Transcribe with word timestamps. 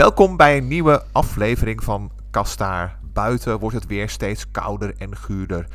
Welkom 0.00 0.36
bij 0.36 0.56
een 0.56 0.68
nieuwe 0.68 1.02
aflevering 1.12 1.84
van 1.84 2.10
Kastaar. 2.30 2.98
Buiten 3.12 3.58
wordt 3.58 3.76
het 3.76 3.86
weer 3.86 4.08
steeds 4.08 4.50
kouder 4.50 4.94
en 4.98 5.16
guurder. 5.16 5.66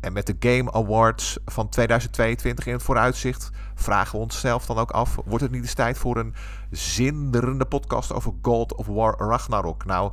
En 0.00 0.12
met 0.12 0.26
de 0.26 0.36
Game 0.38 0.72
Awards 0.72 1.38
van 1.44 1.68
2022 1.68 2.66
in 2.66 2.72
het 2.72 2.82
vooruitzicht 2.82 3.50
vragen 3.74 4.18
we 4.18 4.24
onszelf 4.24 4.66
dan 4.66 4.78
ook 4.78 4.90
af: 4.90 5.18
wordt 5.24 5.42
het 5.42 5.52
niet 5.52 5.62
eens 5.62 5.74
tijd 5.74 5.98
voor 5.98 6.16
een 6.16 6.34
zinderende 6.70 7.64
podcast 7.64 8.12
over 8.12 8.32
God 8.42 8.74
of 8.74 8.86
War 8.86 9.14
Ragnarok? 9.18 9.84
Nou, 9.84 10.12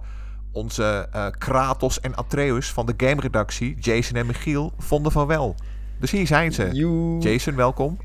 onze 0.51 1.09
uh, 1.15 1.27
Kratos 1.37 1.99
en 1.99 2.15
Atreus 2.15 2.71
van 2.71 2.85
de 2.85 2.93
game 2.97 3.21
redactie, 3.21 3.75
Jason 3.79 4.15
en 4.15 4.25
Michiel, 4.25 4.73
vonden 4.77 5.11
van 5.11 5.27
wel. 5.27 5.55
Dus 5.99 6.11
hier 6.11 6.27
zijn 6.27 6.51
ze. 6.53 6.69
Joe. 6.71 7.19
Jason, 7.19 7.55
welkom. 7.55 7.97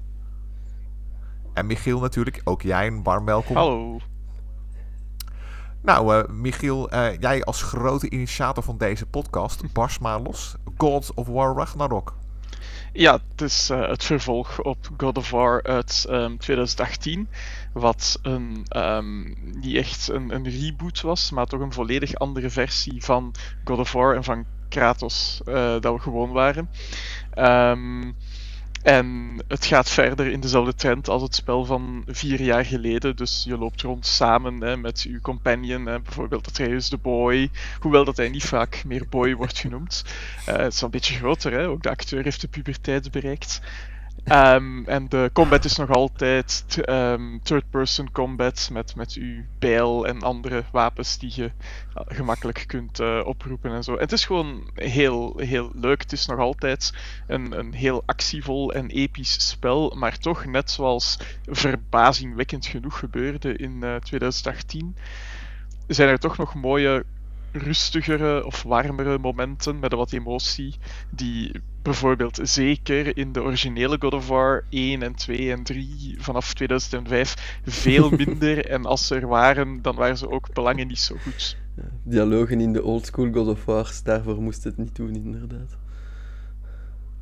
En 1.52 1.66
Michiel 1.66 2.00
natuurlijk, 2.00 2.40
ook 2.44 2.62
jij 2.62 2.86
een 2.86 3.02
warm 3.02 3.24
welkom. 3.24 3.56
Hallo. 3.56 4.00
Nou, 5.84 6.16
uh, 6.16 6.28
Michiel, 6.28 6.94
uh, 6.94 7.18
jij 7.20 7.44
als 7.44 7.62
grote 7.62 8.10
initiator 8.10 8.62
van 8.62 8.78
deze 8.78 9.06
podcast, 9.06 9.62
barst 9.72 10.00
maar 10.00 10.20
los. 10.20 10.54
God 10.76 11.14
of 11.14 11.26
War 11.26 11.56
Ragnarok. 11.56 12.14
Ja, 12.92 13.18
het 13.30 13.40
is 13.40 13.70
uh, 13.70 13.88
het 13.88 14.04
vervolg 14.04 14.62
op 14.62 14.76
God 14.96 15.18
of 15.18 15.30
War 15.30 15.62
uit 15.62 16.06
um, 16.10 16.38
2018. 16.38 17.28
Wat 17.72 18.18
een, 18.22 18.66
um, 18.76 19.36
niet 19.60 19.76
echt 19.76 20.08
een, 20.08 20.34
een, 20.34 20.48
reboot 20.48 21.00
was, 21.00 21.30
maar 21.30 21.46
toch 21.46 21.60
een 21.60 21.72
volledig 21.72 22.14
andere 22.14 22.50
versie 22.50 23.04
van 23.04 23.34
God 23.64 23.78
of 23.78 23.92
War 23.92 24.16
en 24.16 24.24
van 24.24 24.44
Kratos 24.68 25.40
dat 25.80 25.94
we 25.94 25.98
gewoon 25.98 26.32
waren. 26.32 26.70
Um, 27.38 28.16
en 28.84 29.36
het 29.48 29.66
gaat 29.66 29.90
verder 29.90 30.30
in 30.30 30.40
dezelfde 30.40 30.74
trend 30.74 31.08
als 31.08 31.22
het 31.22 31.34
spel 31.34 31.64
van 31.64 32.04
vier 32.06 32.40
jaar 32.40 32.64
geleden. 32.64 33.16
Dus 33.16 33.44
je 33.46 33.58
loopt 33.58 33.82
rond 33.82 34.06
samen 34.06 34.60
hè, 34.60 34.76
met 34.76 35.02
je 35.02 35.20
companion, 35.20 35.86
hè, 35.86 36.00
bijvoorbeeld 36.00 36.46
Atreus 36.46 36.88
de 36.88 36.96
Boy. 36.96 37.50
Hoewel 37.80 38.04
dat 38.04 38.16
hij 38.16 38.28
niet 38.28 38.44
vaak 38.44 38.82
meer 38.86 39.06
Boy 39.10 39.34
wordt 39.34 39.58
genoemd. 39.58 40.04
Uh, 40.48 40.56
het 40.56 40.72
is 40.72 40.80
een 40.80 40.90
beetje 40.90 41.14
groter, 41.14 41.52
hè. 41.52 41.68
ook 41.68 41.82
de 41.82 41.90
acteur 41.90 42.24
heeft 42.24 42.40
de 42.40 42.48
puberteit 42.48 43.10
bereikt. 43.10 43.60
Um, 44.32 44.86
en 44.86 45.08
de 45.08 45.30
combat 45.32 45.64
is 45.64 45.76
nog 45.76 45.90
altijd 45.90 46.64
um, 46.88 47.40
third-person 47.42 48.12
combat 48.12 48.68
met, 48.72 48.96
met 48.96 49.12
uw 49.12 49.44
bijl 49.58 50.06
en 50.06 50.22
andere 50.22 50.64
wapens 50.72 51.18
die 51.18 51.32
je 51.34 51.50
gemakkelijk 51.94 52.64
kunt 52.66 53.00
uh, 53.00 53.20
oproepen 53.24 53.72
en 53.72 53.82
zo. 53.84 53.98
Het 53.98 54.12
is 54.12 54.24
gewoon 54.24 54.70
heel, 54.74 55.38
heel 55.38 55.70
leuk. 55.74 56.00
Het 56.00 56.12
is 56.12 56.26
nog 56.26 56.38
altijd 56.38 56.92
een, 57.26 57.58
een 57.58 57.72
heel 57.72 58.02
actievol 58.06 58.72
en 58.72 58.90
episch 58.90 59.48
spel, 59.48 59.94
maar 59.96 60.18
toch 60.18 60.44
net 60.44 60.70
zoals 60.70 61.18
verbazingwekkend 61.46 62.66
genoeg 62.66 62.98
gebeurde 62.98 63.56
in 63.56 63.80
uh, 63.82 63.96
2018, 63.96 64.96
zijn 65.86 66.08
er 66.08 66.18
toch 66.18 66.36
nog 66.36 66.54
mooie 66.54 67.04
rustigere 67.54 68.44
of 68.44 68.62
warmere 68.62 69.18
momenten 69.18 69.78
met 69.78 69.92
wat 69.92 70.12
emotie, 70.12 70.74
die 71.10 71.60
bijvoorbeeld 71.82 72.38
zeker 72.42 73.16
in 73.16 73.32
de 73.32 73.42
originele 73.42 73.96
God 74.00 74.12
of 74.12 74.28
War 74.28 74.64
1 74.70 75.02
en 75.02 75.14
2 75.14 75.52
en 75.52 75.62
3 75.62 76.16
vanaf 76.18 76.54
2005 76.54 77.60
veel 77.64 78.10
minder. 78.24 78.66
en 78.66 78.84
als 78.84 79.06
ze 79.06 79.14
er 79.14 79.26
waren, 79.26 79.82
dan 79.82 79.94
waren 79.94 80.18
ze 80.18 80.30
ook 80.30 80.52
belangen 80.52 80.86
niet 80.86 80.98
zo 80.98 81.16
goed. 81.22 81.56
Dialogen 82.02 82.60
in 82.60 82.72
de 82.72 82.82
oldschool 82.82 83.30
God 83.32 83.48
of 83.48 83.64
Wars, 83.64 84.02
daarvoor 84.02 84.42
moest 84.42 84.64
het 84.64 84.76
niet 84.76 84.96
doen, 84.96 85.14
inderdaad. 85.14 85.76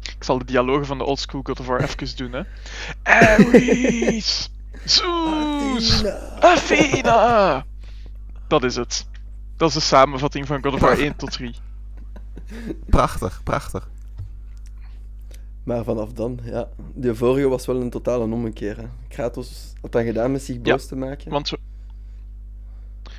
Ik 0.02 0.24
zal 0.24 0.38
de 0.38 0.44
dialogen 0.44 0.86
van 0.86 0.98
de 0.98 1.04
oldschool 1.04 1.42
God 1.42 1.60
of 1.60 1.66
War 1.66 1.80
even 1.82 2.16
doen, 2.24 2.32
hè. 2.32 2.42
Ares! 3.02 4.50
Zeus! 4.84 6.04
Athena! 6.40 7.64
Dat 8.48 8.64
is 8.64 8.76
het. 8.76 9.10
Dat 9.62 9.70
is 9.70 9.76
de 9.76 9.82
samenvatting 9.82 10.46
van 10.46 10.62
God 10.62 10.74
of 10.74 10.80
War 10.80 10.98
1 10.98 11.16
tot 11.16 11.30
3. 11.30 11.54
Prachtig, 12.86 13.42
prachtig. 13.42 13.90
Maar 15.64 15.84
vanaf 15.84 16.12
dan, 16.12 16.38
ja. 16.44 16.68
De 16.94 17.14
vorige 17.14 17.48
was 17.48 17.66
wel 17.66 17.80
een 17.80 17.90
totale 17.90 18.24
ommekeer. 18.24 18.76
Hè. 18.76 18.84
Kratos 19.08 19.72
had 19.80 19.92
dat 19.92 20.04
gedaan 20.04 20.32
met 20.32 20.42
zich 20.42 20.60
boos 20.60 20.82
ja, 20.82 20.88
te 20.88 20.96
maken. 20.96 21.30
Want 21.30 21.50
we, 21.50 21.58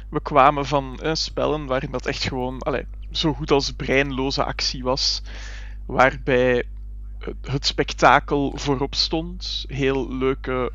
we 0.10 0.22
kwamen 0.22 0.66
van 0.66 1.00
eh, 1.02 1.14
spellen 1.14 1.66
waarin 1.66 1.92
dat 1.92 2.06
echt 2.06 2.24
gewoon 2.24 2.60
allee, 2.60 2.86
zo 3.12 3.34
goed 3.34 3.52
als 3.52 3.72
breinloze 3.72 4.44
actie 4.44 4.84
was. 4.84 5.22
Waarbij 5.86 6.64
het 7.42 7.66
spektakel 7.66 8.52
voorop 8.56 8.96
stond. 8.96 9.66
Heel 9.68 10.14
leuke 10.14 10.72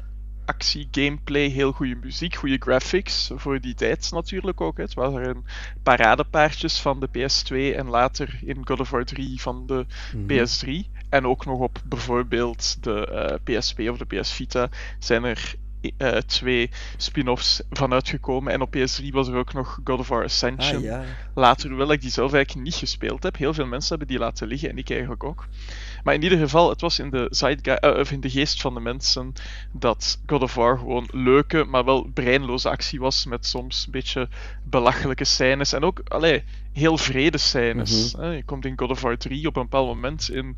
actie, 0.48 0.88
gameplay, 0.90 1.48
heel 1.48 1.72
goede 1.72 1.94
muziek, 1.94 2.34
goede 2.34 2.56
graphics. 2.58 3.30
Voor 3.34 3.60
die 3.60 3.74
tijd 3.74 4.10
natuurlijk 4.12 4.60
ook. 4.60 4.76
Hè. 4.76 4.82
Het 4.82 4.94
waren 4.94 5.44
paradepaardjes 5.82 6.80
van 6.80 7.00
de 7.00 7.08
PS2 7.08 7.76
en 7.76 7.88
later 7.88 8.38
in 8.44 8.66
God 8.66 8.80
of 8.80 8.90
War 8.90 9.04
3 9.04 9.40
van 9.40 9.66
de 9.66 9.86
mm 10.14 10.26
-hmm. 10.28 10.46
PS3. 10.46 10.98
En 11.08 11.26
ook 11.26 11.44
nog 11.44 11.58
op 11.58 11.82
bijvoorbeeld 11.84 12.82
de 12.82 13.38
uh, 13.46 13.58
PSP 13.58 13.78
of 13.80 13.98
de 13.98 14.18
PS 14.18 14.32
Vita 14.32 14.68
zijn 14.98 15.24
er 15.24 15.54
uh, 15.98 16.16
twee 16.16 16.70
spin-offs 16.96 17.62
van 17.70 17.92
uitgekomen. 17.92 18.52
En 18.52 18.60
op 18.60 18.76
PS3 18.76 19.08
was 19.10 19.28
er 19.28 19.36
ook 19.36 19.52
nog 19.52 19.80
God 19.84 19.98
of 19.98 20.08
War 20.08 20.24
Ascension. 20.24 20.76
Ah, 20.76 20.82
ja. 20.82 21.04
Later, 21.34 21.68
hoewel 21.68 21.92
ik 21.92 22.00
die 22.00 22.10
zelf 22.10 22.32
eigenlijk 22.32 22.64
niet 22.64 22.74
gespeeld 22.74 23.22
heb. 23.22 23.36
Heel 23.36 23.54
veel 23.54 23.66
mensen 23.66 23.88
hebben 23.88 24.08
die 24.08 24.18
laten 24.18 24.48
liggen 24.48 24.70
en 24.70 24.78
ik 24.78 24.90
eigenlijk 24.90 25.24
ook. 25.24 25.46
Maar 26.08 26.16
in 26.16 26.22
ieder 26.22 26.38
geval, 26.38 26.68
het 26.68 26.80
was 26.80 26.98
in 26.98 27.10
de, 27.10 27.78
uh, 27.84 27.98
of 27.98 28.10
in 28.10 28.20
de 28.20 28.30
geest 28.30 28.60
van 28.60 28.74
de 28.74 28.80
mensen 28.80 29.32
dat 29.72 30.20
God 30.26 30.42
of 30.42 30.54
War 30.54 30.78
gewoon 30.78 31.08
leuke, 31.12 31.64
maar 31.64 31.84
wel 31.84 32.10
breinloze 32.14 32.68
actie 32.68 33.00
was. 33.00 33.26
Met 33.26 33.46
soms 33.46 33.84
een 33.86 33.92
beetje 33.92 34.28
belachelijke 34.64 35.24
scènes. 35.24 35.72
En 35.72 35.84
ook, 35.84 36.00
allee, 36.08 36.44
heel 36.72 36.98
vrede 36.98 37.38
scènes. 37.38 38.14
Mhm. 38.14 38.30
Je 38.30 38.44
komt 38.44 38.64
in 38.64 38.78
God 38.78 38.90
of 38.90 39.00
War 39.00 39.16
3 39.16 39.46
op 39.46 39.56
een 39.56 39.62
bepaald 39.62 39.86
moment 39.86 40.30
in 40.30 40.56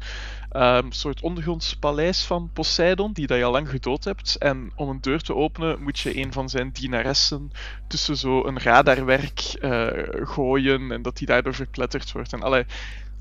een 0.50 0.84
um, 0.84 0.92
soort 0.92 1.20
ondergronds 1.20 1.76
paleis 1.76 2.24
van 2.24 2.50
Poseidon, 2.52 3.12
die 3.12 3.26
dat 3.26 3.38
je 3.38 3.44
al 3.44 3.52
lang 3.52 3.68
gedood 3.68 4.04
hebt. 4.04 4.36
En 4.36 4.72
om 4.74 4.88
een 4.88 5.00
deur 5.00 5.20
te 5.20 5.34
openen 5.34 5.82
moet 5.82 5.98
je 5.98 6.16
een 6.16 6.32
van 6.32 6.48
zijn 6.48 6.70
dienaressen 6.72 7.50
tussen 7.86 8.16
zo 8.16 8.44
een 8.44 8.60
radarwerk 8.60 9.58
uh, 9.62 9.88
gooien 10.26 10.92
en 10.92 11.02
dat 11.02 11.16
die 11.16 11.26
daardoor 11.26 11.54
verpletterd 11.54 12.12
wordt. 12.12 12.32
En 12.32 12.42
allee, 12.42 12.64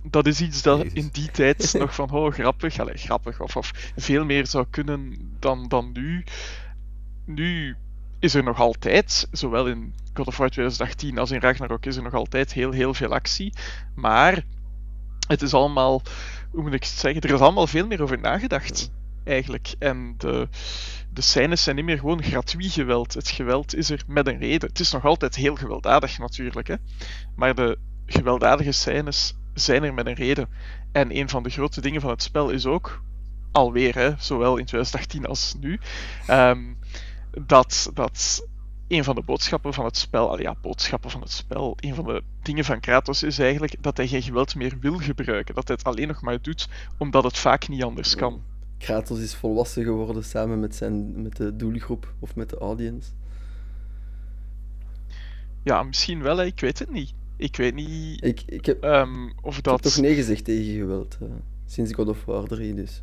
dat 0.03 0.27
is 0.27 0.41
iets 0.41 0.61
dat 0.61 0.83
in 0.83 1.09
die 1.11 1.31
tijd 1.31 1.73
nog 1.79 1.95
van 1.95 2.09
oh, 2.09 2.33
grappig, 2.33 2.79
allee, 2.79 2.97
grappig 2.97 3.39
of, 3.39 3.55
of 3.55 3.91
veel 3.95 4.25
meer 4.25 4.47
zou 4.47 4.65
kunnen 4.69 5.31
dan, 5.39 5.67
dan 5.67 5.91
nu. 5.93 6.23
Nu 7.25 7.75
is 8.19 8.33
er 8.33 8.43
nog 8.43 8.59
altijd, 8.59 9.27
zowel 9.31 9.67
in 9.67 9.93
God 10.13 10.27
of 10.27 10.37
War 10.37 10.49
2018 10.49 11.17
als 11.17 11.31
in 11.31 11.39
Ragnarok, 11.39 11.85
is 11.85 11.95
er 11.95 12.03
nog 12.03 12.13
altijd 12.13 12.53
heel, 12.53 12.71
heel 12.71 12.93
veel 12.93 13.13
actie. 13.13 13.53
Maar 13.95 14.43
het 15.27 15.41
is 15.41 15.53
allemaal, 15.53 16.01
hoe 16.51 16.61
moet 16.61 16.73
ik 16.73 16.83
het 16.83 16.91
zeggen, 16.91 17.21
er 17.21 17.33
is 17.33 17.39
allemaal 17.39 17.67
veel 17.67 17.87
meer 17.87 18.01
over 18.01 18.19
nagedacht. 18.19 18.91
Eigenlijk. 19.23 19.75
En 19.79 20.13
de, 20.17 20.47
de 21.13 21.21
scènes 21.21 21.63
zijn 21.63 21.75
niet 21.75 21.85
meer 21.85 21.99
gewoon 21.99 22.23
gratuit 22.23 22.71
geweld. 22.71 23.13
Het 23.13 23.29
geweld 23.29 23.75
is 23.75 23.89
er 23.89 24.03
met 24.07 24.27
een 24.27 24.37
reden. 24.37 24.69
Het 24.69 24.79
is 24.79 24.91
nog 24.91 25.05
altijd 25.05 25.35
heel 25.35 25.55
gewelddadig 25.55 26.17
natuurlijk, 26.17 26.67
hè. 26.67 26.75
Maar 27.35 27.55
de 27.55 27.77
gewelddadige 28.05 28.71
scènes 28.71 29.35
zijn 29.59 29.83
er 29.83 29.93
met 29.93 30.05
een 30.05 30.13
reden. 30.13 30.47
En 30.91 31.17
een 31.17 31.29
van 31.29 31.43
de 31.43 31.49
grote 31.49 31.81
dingen 31.81 32.01
van 32.01 32.09
het 32.09 32.23
spel 32.23 32.49
is 32.49 32.65
ook, 32.65 33.01
alweer, 33.51 33.95
hè, 33.95 34.13
zowel 34.17 34.57
in 34.57 34.65
2018 34.65 35.25
als 35.25 35.55
nu, 35.59 35.79
um, 36.29 36.77
dat, 37.45 37.91
dat 37.93 38.47
een 38.87 39.03
van 39.03 39.15
de 39.15 39.21
boodschappen 39.21 39.73
van 39.73 39.85
het 39.85 39.97
spel, 39.97 40.29
al 40.29 40.41
ja, 40.41 40.55
boodschappen 40.61 41.09
van 41.09 41.21
het 41.21 41.31
spel, 41.31 41.77
een 41.79 41.95
van 41.95 42.05
de 42.05 42.23
dingen 42.41 42.65
van 42.65 42.79
Kratos 42.79 43.23
is 43.23 43.39
eigenlijk 43.39 43.75
dat 43.79 43.97
hij 43.97 44.07
geen 44.07 44.21
geweld 44.21 44.55
meer 44.55 44.77
wil 44.79 44.97
gebruiken. 44.97 45.55
Dat 45.55 45.67
hij 45.67 45.77
het 45.77 45.87
alleen 45.87 46.07
nog 46.07 46.21
maar 46.21 46.41
doet 46.41 46.67
omdat 46.97 47.23
het 47.23 47.37
vaak 47.37 47.67
niet 47.67 47.83
anders 47.83 48.15
kan. 48.15 48.41
Kratos 48.77 49.19
is 49.19 49.35
volwassen 49.35 49.83
geworden 49.83 50.23
samen 50.23 50.59
met, 50.59 50.75
zijn, 50.75 51.21
met 51.21 51.35
de 51.35 51.55
doelgroep 51.55 52.13
of 52.19 52.35
met 52.35 52.49
de 52.49 52.57
audience. 52.57 53.09
Ja, 55.63 55.83
misschien 55.83 56.21
wel, 56.21 56.41
ik 56.41 56.59
weet 56.59 56.79
het 56.79 56.91
niet. 56.91 57.13
Ik 57.39 57.55
weet 57.55 57.75
niet 57.75 58.23
ik, 58.23 58.41
ik 58.45 58.65
heb, 58.65 58.83
um, 58.83 59.33
of 59.41 59.57
ik 59.57 59.63
dat. 59.63 59.83
heb 59.83 59.93
toch 59.93 60.01
nee 60.01 60.15
gezegd 60.15 60.45
tegen 60.45 60.73
geweld. 60.73 61.17
Uh, 61.23 61.29
sinds 61.65 61.93
God 61.93 62.07
of 62.07 62.25
War 62.25 62.47
3 62.47 62.73
dus. 62.73 63.01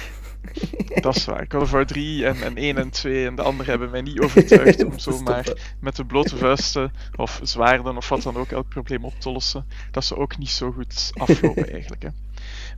dat 1.02 1.16
is 1.16 1.24
waar. 1.24 1.46
God 1.48 1.62
of 1.62 1.70
War 1.70 1.86
3 1.86 2.26
en, 2.26 2.42
en 2.42 2.56
1 2.56 2.76
en 2.76 2.90
2 2.90 3.26
en 3.26 3.34
de 3.34 3.42
andere 3.42 3.70
hebben 3.70 3.90
mij 3.90 4.02
niet 4.02 4.20
overtuigd 4.20 4.84
om 4.84 4.98
zomaar 5.08 5.74
met 5.80 5.96
de 5.96 6.04
blote 6.04 6.36
vuisten 6.36 6.92
of 7.16 7.40
zwaarden 7.42 7.96
of 7.96 8.08
wat 8.08 8.22
dan 8.22 8.36
ook 8.36 8.50
elk 8.50 8.68
probleem 8.68 9.04
op 9.04 9.20
te 9.20 9.32
lossen. 9.32 9.66
Dat 9.90 10.04
ze 10.04 10.16
ook 10.16 10.38
niet 10.38 10.50
zo 10.50 10.72
goed 10.72 11.10
aflopen 11.14 11.70
eigenlijk. 11.72 12.02
Hè. 12.02 12.08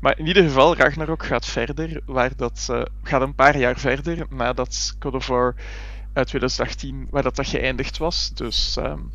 Maar 0.01 0.19
in 0.19 0.27
ieder 0.27 0.43
geval, 0.43 0.77
Ragnarok 0.77 1.27
gaat 1.27 1.47
verder, 1.47 2.01
waar 2.07 2.37
dat, 2.37 2.67
uh, 2.71 2.83
gaat 3.03 3.23
een 3.23 3.35
paar 3.35 3.59
jaar 3.59 3.79
verder 3.79 4.27
nadat 4.31 4.97
God 4.99 5.15
of 5.15 5.27
War 5.27 5.55
uit 6.17 6.27
2018, 6.27 7.07
waar 7.11 7.23
dat, 7.23 7.37
dat 7.37 7.47
geëindigd 7.47 7.99
was. 7.99 8.31
Dus 8.35 8.77
um, 8.77 9.11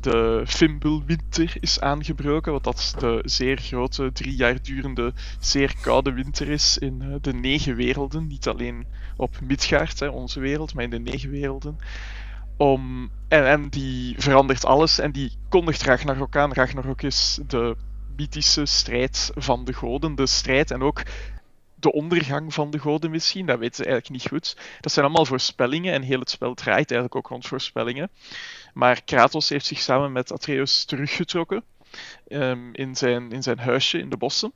de 0.00 0.42
Fimbulwinter 0.46 1.56
is 1.60 1.80
aangebroken, 1.80 2.52
wat 2.52 2.64
dat 2.64 2.94
de 2.98 3.22
zeer 3.24 3.58
grote, 3.58 4.12
drie 4.12 4.36
jaar 4.36 4.62
durende, 4.62 5.12
zeer 5.38 5.74
koude 5.80 6.12
winter 6.12 6.48
is 6.48 6.78
in 6.78 7.02
uh, 7.02 7.14
de 7.20 7.32
negen 7.32 7.76
werelden. 7.76 8.26
Niet 8.26 8.48
alleen 8.48 8.86
op 9.16 9.40
Midgard, 9.40 10.00
hè, 10.00 10.08
onze 10.08 10.40
wereld, 10.40 10.74
maar 10.74 10.84
in 10.84 10.90
de 10.90 10.98
negen 10.98 11.30
werelden. 11.30 11.78
Om, 12.56 13.10
en, 13.28 13.46
en 13.46 13.68
die 13.68 14.14
verandert 14.18 14.64
alles 14.64 14.98
en 14.98 15.12
die 15.12 15.32
kondigt 15.48 15.82
Ragnarok 15.82 16.36
aan. 16.36 16.52
Ragnarok 16.52 17.02
is 17.02 17.38
de 17.46 17.76
mythische 18.16 18.66
strijd 18.66 19.30
van 19.34 19.64
de 19.64 19.72
goden. 19.72 20.14
De 20.14 20.26
strijd 20.26 20.70
en 20.70 20.82
ook 20.82 21.02
de 21.82 21.92
ondergang 21.92 22.54
van 22.54 22.70
de 22.70 22.78
goden 22.78 23.10
misschien, 23.10 23.46
dat 23.46 23.58
weten 23.58 23.76
ze 23.76 23.84
eigenlijk 23.84 24.12
niet 24.12 24.28
goed. 24.28 24.56
Dat 24.80 24.92
zijn 24.92 25.04
allemaal 25.04 25.24
voorspellingen 25.24 25.92
en 25.92 26.02
heel 26.02 26.18
het 26.18 26.30
spel 26.30 26.54
draait 26.54 26.90
eigenlijk 26.90 27.14
ook 27.14 27.28
rond 27.28 27.46
voorspellingen. 27.46 28.10
Maar 28.74 29.02
Kratos 29.04 29.48
heeft 29.48 29.66
zich 29.66 29.80
samen 29.80 30.12
met 30.12 30.32
Atreus 30.32 30.84
teruggetrokken 30.84 31.64
um, 32.28 32.74
in, 32.74 32.96
zijn, 32.96 33.32
in 33.32 33.42
zijn 33.42 33.58
huisje 33.58 33.98
in 33.98 34.10
de 34.10 34.16
bossen 34.16 34.52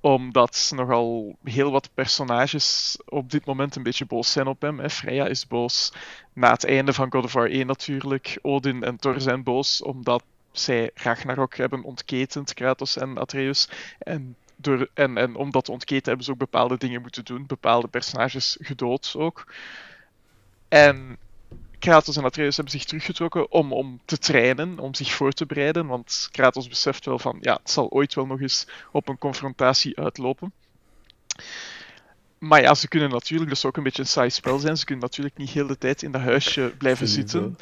omdat 0.00 0.72
nogal 0.74 1.36
heel 1.44 1.70
wat 1.70 1.90
personages 1.94 2.98
op 3.04 3.30
dit 3.30 3.44
moment 3.44 3.76
een 3.76 3.82
beetje 3.82 4.06
boos 4.06 4.32
zijn 4.32 4.46
op 4.46 4.60
hem. 4.60 4.78
Hè. 4.78 4.90
Freya 4.90 5.26
is 5.26 5.46
boos 5.46 5.92
na 6.32 6.50
het 6.50 6.64
einde 6.64 6.92
van 6.92 7.12
God 7.12 7.24
of 7.24 7.32
War 7.32 7.50
1 7.50 7.66
natuurlijk. 7.66 8.38
Odin 8.42 8.82
en 8.82 8.96
Thor 8.96 9.20
zijn 9.20 9.42
boos 9.42 9.82
omdat 9.82 10.22
zij 10.52 10.90
Ragnarok 10.94 11.56
hebben 11.56 11.82
ontketend, 11.82 12.54
Kratos 12.54 12.96
en 12.96 13.18
Atreus. 13.18 13.68
En, 13.98 14.36
door, 14.60 14.88
en, 14.94 15.16
en 15.16 15.36
om 15.36 15.50
dat 15.50 15.64
te 15.64 15.72
ontketen 15.72 16.06
hebben 16.06 16.24
ze 16.24 16.30
ook 16.30 16.38
bepaalde 16.38 16.76
dingen 16.76 17.00
moeten 17.02 17.24
doen. 17.24 17.46
Bepaalde 17.46 17.88
personages 17.88 18.56
gedood 18.60 19.14
ook. 19.16 19.46
En 20.68 21.18
Kratos 21.78 22.16
en 22.16 22.24
Atreus 22.24 22.56
hebben 22.56 22.74
zich 22.74 22.84
teruggetrokken 22.84 23.52
om, 23.52 23.72
om 23.72 24.00
te 24.04 24.18
trainen, 24.18 24.78
om 24.78 24.94
zich 24.94 25.12
voor 25.12 25.32
te 25.32 25.46
bereiden. 25.46 25.86
Want 25.86 26.28
Kratos 26.32 26.68
beseft 26.68 27.04
wel 27.04 27.18
van, 27.18 27.38
ja, 27.40 27.58
het 27.62 27.70
zal 27.70 27.90
ooit 27.90 28.14
wel 28.14 28.26
nog 28.26 28.40
eens 28.40 28.66
op 28.92 29.08
een 29.08 29.18
confrontatie 29.18 29.98
uitlopen. 29.98 30.52
Maar 32.38 32.60
ja, 32.60 32.74
ze 32.74 32.88
kunnen 32.88 33.10
natuurlijk, 33.10 33.48
dat 33.48 33.58
is 33.58 33.64
ook 33.64 33.76
een 33.76 33.82
beetje 33.82 34.02
een 34.02 34.08
saai 34.08 34.30
spel 34.30 34.58
zijn, 34.58 34.76
ze 34.76 34.84
kunnen 34.84 35.04
natuurlijk 35.04 35.36
niet 35.36 35.50
heel 35.50 35.66
de 35.66 35.78
tijd 35.78 36.02
in 36.02 36.12
dat 36.12 36.20
huisje 36.20 36.74
blijven 36.78 37.08
zitten. 37.08 37.58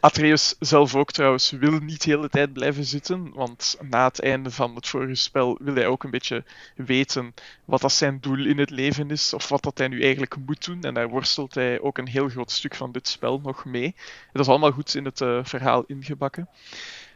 Atreus 0.00 0.54
zelf 0.58 0.94
ook 0.94 1.12
trouwens 1.12 1.50
wil 1.50 1.78
niet 1.78 2.04
de 2.04 2.10
hele 2.10 2.28
tijd 2.28 2.52
blijven 2.52 2.84
zitten, 2.84 3.32
want 3.34 3.76
na 3.90 4.04
het 4.04 4.20
einde 4.20 4.50
van 4.50 4.74
het 4.74 4.88
vorige 4.88 5.14
spel 5.14 5.58
wil 5.60 5.74
hij 5.74 5.86
ook 5.86 6.04
een 6.04 6.10
beetje 6.10 6.44
weten 6.76 7.34
wat 7.64 7.80
dat 7.80 7.92
zijn 7.92 8.18
doel 8.20 8.46
in 8.46 8.58
het 8.58 8.70
leven 8.70 9.10
is, 9.10 9.34
of 9.34 9.48
wat 9.48 9.62
dat 9.62 9.78
hij 9.78 9.88
nu 9.88 10.02
eigenlijk 10.02 10.36
moet 10.46 10.64
doen. 10.64 10.82
En 10.82 10.94
daar 10.94 11.08
worstelt 11.08 11.54
hij 11.54 11.80
ook 11.80 11.98
een 11.98 12.08
heel 12.08 12.28
groot 12.28 12.50
stuk 12.50 12.74
van 12.74 12.92
dit 12.92 13.08
spel 13.08 13.40
nog 13.40 13.64
mee. 13.64 13.94
Dat 14.32 14.42
is 14.42 14.48
allemaal 14.48 14.72
goed 14.72 14.94
in 14.94 15.04
het 15.04 15.20
uh, 15.20 15.38
verhaal 15.42 15.84
ingebakken. 15.86 16.48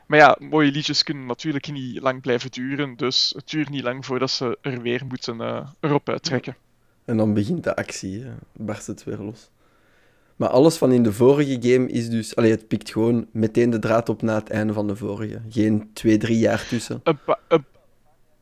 Maar 0.07 0.19
ja, 0.19 0.37
mooie 0.39 0.71
liedjes 0.71 1.03
kunnen 1.03 1.27
natuurlijk 1.27 1.73
niet 1.73 2.01
lang 2.01 2.21
blijven 2.21 2.51
duren, 2.51 2.97
dus 2.97 3.33
het 3.37 3.51
duurt 3.51 3.69
niet 3.69 3.83
lang 3.83 4.07
voordat 4.07 4.31
ze 4.31 4.59
er 4.61 4.83
weer 4.83 5.07
moeten 5.07 5.41
uh, 5.41 5.69
erop 5.81 6.09
uittrekken. 6.09 6.57
En 7.05 7.17
dan 7.17 7.35
begint 7.35 7.65
de 7.65 7.77
actie, 7.77 8.25
barst 8.53 8.87
het 8.87 9.05
weer 9.05 9.19
los. 9.19 9.51
Maar 10.37 10.49
alles 10.49 10.77
van 10.77 10.93
in 10.93 11.03
de 11.03 11.13
vorige 11.13 11.57
game 11.61 11.89
is 11.89 12.09
dus... 12.09 12.37
Allee, 12.37 12.51
het 12.51 12.69
pikt 12.69 12.91
gewoon 12.91 13.27
meteen 13.33 13.71
de 13.71 13.79
draad 13.79 14.09
op 14.09 14.23
na 14.23 14.35
het 14.35 14.51
einde 14.51 14.73
van 14.73 14.87
de 14.87 14.97
vorige. 14.97 15.41
Geen 15.49 15.91
twee, 15.93 16.17
drie 16.17 16.39
jaar 16.39 16.67
tussen. 16.69 17.01
Een 17.03 17.19
een, 17.49 17.65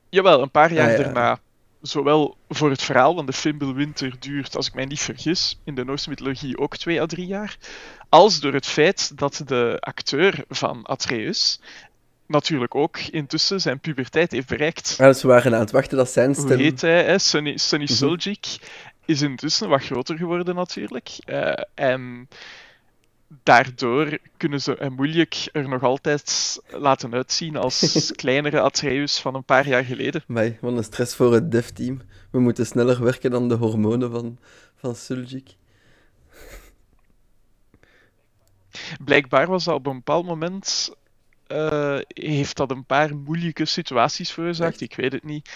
jawel, 0.09 0.43
een 0.43 0.51
paar 0.51 0.73
jaar 0.73 0.97
daarna. 0.97 1.41
Zowel 1.83 2.37
voor 2.49 2.71
het 2.71 2.83
verhaal, 2.83 3.15
want 3.15 3.27
de 3.27 3.33
Fimbulwinter 3.33 4.15
duurt, 4.19 4.57
als 4.57 4.67
ik 4.67 4.75
mij 4.75 4.85
niet 4.85 5.01
vergis, 5.01 5.61
in 5.65 5.75
de 5.75 5.85
Noorse 5.85 6.09
mythologie 6.09 6.59
ook 6.59 6.77
twee 6.77 7.01
à 7.01 7.07
drie 7.07 7.27
jaar. 7.27 7.57
Als 8.09 8.41
door 8.41 8.53
het 8.53 8.67
feit 8.67 9.19
dat 9.19 9.43
de 9.47 9.77
acteur 9.81 10.45
van 10.49 10.85
Atreus 10.85 11.61
natuurlijk 12.27 12.75
ook 12.75 12.99
intussen 12.99 13.61
zijn 13.61 13.81
puberteit 13.81 14.33
heeft 14.33 14.49
bereikt. 14.49 14.95
Ja, 14.99 15.13
ze 15.13 15.27
waren 15.27 15.55
aan 15.55 15.61
het 15.61 15.71
wachten 15.71 15.97
dat 15.97 16.11
zijn 16.11 16.35
stem... 16.35 16.47
Hoe 16.47 16.57
heet 16.57 16.81
hij? 16.81 17.05
Hè? 17.05 17.19
Sunny, 17.19 17.57
Sunny 17.57 17.87
mm 17.91 17.97
Suljic 17.97 18.59
is 19.05 19.23
intussen 19.23 19.69
wat 19.69 19.83
groter 19.83 20.17
geworden 20.17 20.55
natuurlijk. 20.55 21.19
Uh, 21.27 21.53
en 21.75 22.29
daardoor 23.43 24.19
kunnen 24.37 24.61
ze 24.61 24.91
moeilijk 24.97 25.49
er 25.53 25.69
nog 25.69 25.83
altijd 25.83 26.59
laten 26.71 27.15
uitzien 27.15 27.57
als 27.57 28.13
kleinere 28.17 28.61
Atreus 28.61 29.21
van 29.21 29.35
een 29.35 29.45
paar 29.45 29.69
jaar 29.69 29.85
geleden. 29.85 30.23
Maar 30.27 30.57
wat 30.61 30.77
een 30.77 30.85
stress 30.85 31.15
voor 31.15 31.33
het 31.33 31.51
dev-team. 31.51 32.01
We 32.31 32.41
moeten 32.41 32.67
sneller 32.67 33.05
werken 33.05 33.31
dan 33.31 33.49
de 33.49 33.55
hormonen 33.55 34.11
van, 34.11 34.39
van 34.77 34.95
Suljic. 34.95 35.55
Blijkbaar 39.05 39.47
was 39.47 39.65
dat 39.65 39.75
op 39.75 39.87
een 39.87 39.97
bepaald 39.97 40.27
moment 40.27 40.95
uh, 41.49 41.99
heeft 42.09 42.57
dat 42.57 42.71
een 42.71 42.85
paar 42.85 43.17
moeilijke 43.17 43.65
situaties 43.65 44.33
veroorzaakt. 44.33 44.81
Ik 44.81 44.95
weet 44.95 45.13
het 45.13 45.25
niet 45.25 45.51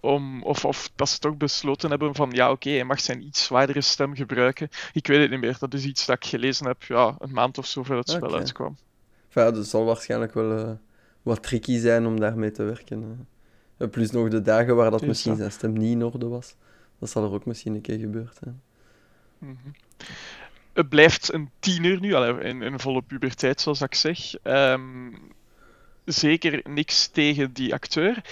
om, 0.00 0.42
of, 0.42 0.64
of 0.64 0.90
dat 0.94 1.08
ze 1.08 1.18
toch 1.18 1.36
besloten 1.36 1.90
hebben 1.90 2.14
van 2.14 2.30
ja, 2.30 2.50
oké, 2.50 2.70
hij 2.70 2.84
mag 2.84 3.00
zijn 3.00 3.22
iets 3.22 3.44
zwaardere 3.44 3.80
stem 3.80 4.14
gebruiken. 4.14 4.68
Ik 4.92 5.06
weet 5.06 5.20
het 5.20 5.30
niet 5.30 5.40
meer. 5.40 5.56
Dat 5.58 5.74
is 5.74 5.84
iets 5.84 6.06
dat 6.06 6.16
ik 6.16 6.24
gelezen 6.24 6.66
heb 6.66 6.82
ja, 6.82 7.16
een 7.18 7.32
maand 7.32 7.58
of 7.58 7.66
zo 7.66 7.82
voor 7.82 7.96
het 7.96 8.10
spel 8.10 8.36
uitkwam. 8.36 8.76
Ja, 9.28 9.50
dat 9.50 9.66
zal 9.66 9.84
waarschijnlijk 9.84 10.34
wel 10.34 10.58
uh, 10.58 10.70
wat 11.22 11.42
tricky 11.42 11.78
zijn 11.78 12.06
om 12.06 12.20
daarmee 12.20 12.50
te 12.50 12.62
werken. 12.62 13.26
Uh. 13.78 13.88
Plus 13.90 14.10
nog 14.10 14.28
de 14.28 14.42
dagen 14.42 14.76
waar 14.76 14.90
dat 14.90 15.06
misschien 15.06 15.36
zijn 15.36 15.52
stem 15.52 15.72
niet 15.72 15.92
in 15.92 16.04
orde 16.04 16.28
was. 16.28 16.54
Dat 16.98 17.10
zal 17.10 17.24
er 17.24 17.32
ook 17.32 17.46
misschien 17.46 17.74
een 17.74 17.80
keer 17.80 17.98
gebeurd 17.98 18.38
zijn. 18.42 18.62
Mm 19.38 19.58
-hmm. 19.62 19.74
Het 20.72 20.88
blijft 20.88 21.32
een 21.32 21.50
tiener 21.58 22.00
nu, 22.00 22.16
in, 22.16 22.62
in 22.62 22.78
volle 22.78 23.02
puberteit 23.02 23.60
zoals 23.60 23.80
ik 23.80 23.94
zeg. 23.94 24.34
Um, 24.42 25.32
zeker 26.04 26.60
niks 26.64 27.06
tegen 27.06 27.52
die 27.52 27.72
acteur. 27.72 28.24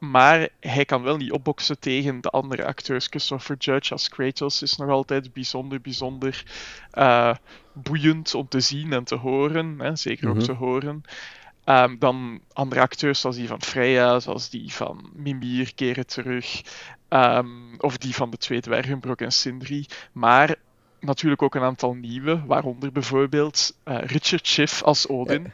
Maar 0.00 0.48
hij 0.60 0.84
kan 0.84 1.02
wel 1.02 1.16
niet 1.16 1.32
opboksen 1.32 1.78
tegen 1.78 2.20
de 2.20 2.28
andere 2.28 2.64
acteurs. 2.64 3.06
Christopher 3.06 3.56
Judge 3.56 3.92
als 3.92 4.08
Kratos 4.08 4.62
is 4.62 4.76
nog 4.76 4.88
altijd 4.88 5.32
bijzonder, 5.32 5.80
bijzonder 5.80 6.44
uh, 6.94 7.34
boeiend 7.72 8.34
om 8.34 8.48
te 8.48 8.60
zien 8.60 8.92
en 8.92 9.04
te 9.04 9.14
horen. 9.14 9.78
Hè, 9.78 9.96
zeker 9.96 10.28
ook 10.28 10.34
mhm. 10.34 10.44
te 10.44 10.52
horen. 10.52 11.02
Um, 11.64 11.98
dan 11.98 12.40
andere 12.52 12.80
acteurs 12.80 13.20
zoals 13.20 13.36
die 13.36 13.48
van 13.48 13.62
Freya, 13.62 14.20
zoals 14.20 14.50
die 14.50 14.72
van 14.72 15.10
Mimir 15.14 15.74
keren 15.74 16.06
terug. 16.06 16.62
Um, 17.08 17.74
of 17.78 17.96
die 17.96 18.14
van 18.14 18.30
de 18.30 18.36
twee 18.36 18.60
dwergen, 18.60 19.00
Brok 19.00 19.20
en 19.20 19.32
Sindri. 19.32 19.86
Maar 20.12 20.54
natuurlijk 21.00 21.42
ook 21.42 21.54
een 21.54 21.62
aantal 21.62 21.94
nieuwe, 21.94 22.42
waaronder 22.46 22.92
bijvoorbeeld 22.92 23.76
uh, 23.84 23.98
Richard 23.98 24.46
Schiff 24.46 24.82
als 24.82 25.08
Odin. 25.08 25.52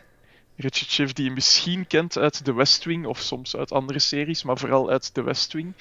Richard 0.56 0.90
Schiff, 0.90 1.12
die 1.12 1.24
je 1.24 1.30
misschien 1.30 1.86
kent 1.86 2.18
uit 2.18 2.44
The 2.44 2.54
West 2.54 2.84
Wing 2.84 3.06
of 3.06 3.18
soms 3.18 3.56
uit 3.56 3.72
andere 3.72 3.98
series, 3.98 4.42
maar 4.42 4.58
vooral 4.58 4.90
uit 4.90 5.14
The 5.14 5.22
West 5.22 5.52
Wing. 5.52 5.72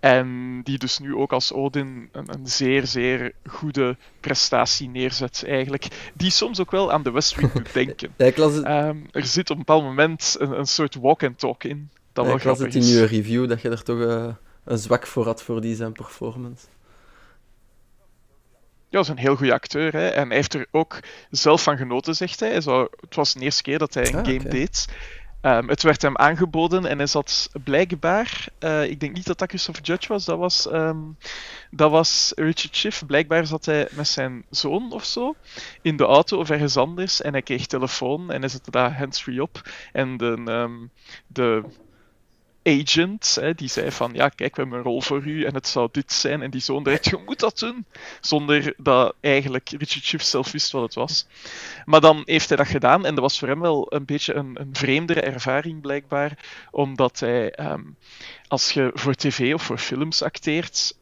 En 0.00 0.60
die 0.62 0.78
dus 0.78 0.98
nu 0.98 1.14
ook 1.14 1.32
als 1.32 1.52
Odin 1.52 2.08
een, 2.12 2.32
een, 2.32 2.46
zeer, 2.46 2.86
zeer 2.86 3.32
goede 3.46 3.96
prestatie 4.20 4.88
neerzet, 4.88 5.44
eigenlijk. 5.46 6.10
Die 6.14 6.30
soms 6.30 6.60
ook 6.60 6.70
wel 6.70 6.92
aan 6.92 7.02
The 7.02 7.12
West 7.12 7.34
Wing 7.34 7.52
doet 7.52 7.72
denken. 7.72 8.14
ja, 8.16 8.24
het... 8.24 8.56
um, 8.66 9.06
er 9.10 9.26
zit 9.26 9.50
op 9.50 9.56
een 9.56 9.64
bepaald 9.64 9.82
moment 9.82 10.36
een, 10.38 10.58
een 10.58 10.66
soort 10.66 10.94
walk-and-talk 10.94 11.64
in. 11.64 11.90
Dat 12.12 12.24
ja, 12.24 12.30
wel 12.30 12.38
ik 12.38 12.44
las 12.44 12.58
het 12.58 12.74
in 12.74 12.86
je 12.86 13.04
review 13.04 13.48
dat 13.48 13.62
je 13.62 13.68
er 13.68 13.82
toch 13.82 13.98
uh, 13.98 14.26
een 14.64 14.78
zwak 14.78 15.06
voor 15.06 15.24
had 15.24 15.42
voor 15.42 15.60
die 15.60 15.74
zijn 15.74 15.92
performance 15.92 16.66
ja, 18.94 19.00
is 19.00 19.08
een 19.08 19.18
heel 19.18 19.36
goede 19.36 19.52
acteur. 19.52 19.92
Hè? 19.92 20.08
En 20.08 20.26
hij 20.26 20.36
heeft 20.36 20.54
er 20.54 20.66
ook 20.70 21.00
zelf 21.30 21.62
van 21.62 21.76
genoten, 21.76 22.14
zegt 22.14 22.40
hij. 22.40 22.50
hij 22.50 22.60
zou, 22.60 22.88
het 23.00 23.14
was 23.14 23.32
de 23.32 23.40
eerste 23.40 23.62
keer 23.62 23.78
dat 23.78 23.94
hij 23.94 24.06
een 24.06 24.16
ah, 24.16 24.26
game 24.26 24.48
deed. 24.48 24.86
Um, 25.42 25.68
het 25.68 25.82
werd 25.82 26.02
hem 26.02 26.16
aangeboden 26.16 26.86
en 26.86 26.96
hij 26.98 27.06
zat 27.06 27.50
blijkbaar, 27.64 28.46
uh, 28.60 28.84
ik 28.84 29.00
denk 29.00 29.14
niet 29.14 29.26
dat 29.26 29.38
dat 29.38 29.48
Christopher 29.48 29.84
Judge 29.84 30.08
was, 30.08 30.24
dat 30.24 30.38
was, 30.38 30.72
um, 30.72 31.16
dat 31.70 31.90
was 31.90 32.32
Richard 32.36 32.76
Schiff. 32.76 33.06
Blijkbaar 33.06 33.46
zat 33.46 33.64
hij 33.64 33.88
met 33.90 34.08
zijn 34.08 34.44
zoon 34.50 34.92
of 34.92 35.04
zo 35.04 35.34
in 35.82 35.96
de 35.96 36.04
auto 36.04 36.38
of 36.38 36.50
ergens 36.50 36.76
anders 36.76 37.22
en 37.22 37.32
hij 37.32 37.42
kreeg 37.42 37.66
telefoon 37.66 38.30
en 38.30 38.40
hij 38.40 38.48
zette 38.48 38.70
daar 38.70 38.98
handsfree 38.98 39.42
op. 39.42 39.62
En 39.92 40.16
de, 40.16 40.42
um, 40.46 40.90
de 41.26 41.62
agent, 42.64 43.36
hè, 43.40 43.54
die 43.54 43.68
zei 43.68 43.90
van, 43.90 44.10
ja, 44.14 44.28
kijk, 44.28 44.56
we 44.56 44.60
hebben 44.60 44.78
een 44.78 44.84
rol 44.84 45.00
voor 45.00 45.22
u 45.26 45.44
en 45.44 45.54
het 45.54 45.68
zou 45.68 45.88
dit 45.92 46.12
zijn. 46.12 46.42
En 46.42 46.50
die 46.50 46.60
zoon 46.60 46.82
dacht, 46.82 47.04
je 47.04 47.22
moet 47.24 47.40
dat 47.40 47.58
doen. 47.58 47.86
Zonder 48.20 48.74
dat 48.76 49.14
eigenlijk 49.20 49.68
Richard 49.68 50.04
Schiff 50.04 50.24
zelf 50.24 50.52
wist 50.52 50.72
wat 50.72 50.82
het 50.82 50.94
was. 50.94 51.26
Maar 51.84 52.00
dan 52.00 52.22
heeft 52.24 52.48
hij 52.48 52.56
dat 52.56 52.66
gedaan 52.66 53.06
en 53.06 53.14
dat 53.14 53.24
was 53.24 53.38
voor 53.38 53.48
hem 53.48 53.60
wel 53.60 53.86
een 53.88 54.04
beetje 54.04 54.34
een, 54.34 54.60
een 54.60 54.70
vreemdere 54.72 55.20
ervaring, 55.20 55.80
blijkbaar. 55.80 56.38
Omdat 56.70 57.20
hij, 57.20 57.58
um, 57.60 57.96
als 58.48 58.70
je 58.70 58.90
voor 58.94 59.14
tv 59.14 59.54
of 59.54 59.62
voor 59.62 59.78
films 59.78 60.22
acteert, 60.22 60.96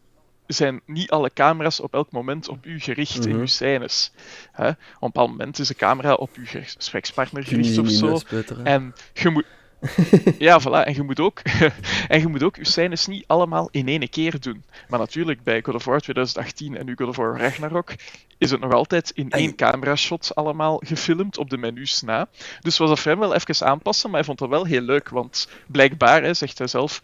zijn 0.47 0.81
niet 0.87 1.11
alle 1.11 1.31
camera's 1.35 1.81
op 1.81 1.95
elk 1.95 2.11
moment 2.11 2.49
op 2.49 2.66
u 2.66 2.81
gericht 2.81 3.25
in 3.25 3.31
mhm. 3.31 3.40
uw 3.40 3.47
scènes. 3.47 4.12
Hè? 4.52 4.69
Op 4.69 4.76
een 4.76 4.99
bepaald 5.00 5.31
moment 5.31 5.59
is 5.59 5.69
de 5.69 5.75
camera 5.75 6.14
op 6.14 6.31
uw 6.35 6.47
gesprekspartner 6.47 7.45
gericht 7.45 7.78
of 7.78 7.90
zo. 7.90 8.19
En 8.64 8.95
je 9.12 9.28
moet 9.28 9.45
ja, 10.39 10.61
voilà. 10.61 10.85
En 10.85 10.95
je 10.95 11.03
moet 11.03 11.21
ook, 11.21 11.41
en 12.09 12.21
je 12.21 12.27
moet 12.27 12.43
ook 12.43 12.57
je 12.57 12.67
scènes 12.67 13.07
niet 13.07 13.25
allemaal 13.27 13.69
in 13.71 13.89
één 13.89 14.09
keer 14.09 14.41
doen. 14.41 14.65
Maar 14.89 14.99
natuurlijk, 14.99 15.43
bij 15.43 15.62
God 15.62 15.75
of 15.75 15.85
War 15.85 16.01
2018 16.01 16.77
en 16.77 16.87
nu 16.87 16.95
God 16.97 17.09
of 17.09 17.17
War 17.17 17.39
Ragnarok 17.39 17.95
is 18.39 18.51
het 18.51 18.61
nog 18.61 18.73
altijd 18.73 19.11
in 19.11 19.31
één 19.31 19.55
camera-shot 19.55 20.35
allemaal 20.35 20.83
gefilmd 20.85 21.39
op 21.39 21.51
de 21.51 21.57
menus 21.57 22.03
na. 22.03 22.29
Dus 22.61 22.79
was 22.79 22.89
dat 22.89 23.01
voor 23.01 23.11
hem 23.11 23.21
wel 23.21 23.35
even 23.35 23.67
aanpassen, 23.67 24.09
maar 24.09 24.19
hij 24.19 24.27
vond 24.27 24.39
dat 24.39 24.49
wel 24.49 24.65
heel 24.65 24.81
leuk, 24.81 25.09
want 25.09 25.49
blijkbaar, 25.67 26.23
hè, 26.23 26.35
zegt 26.35 26.59
hij 26.59 26.67
zelf, 26.67 27.03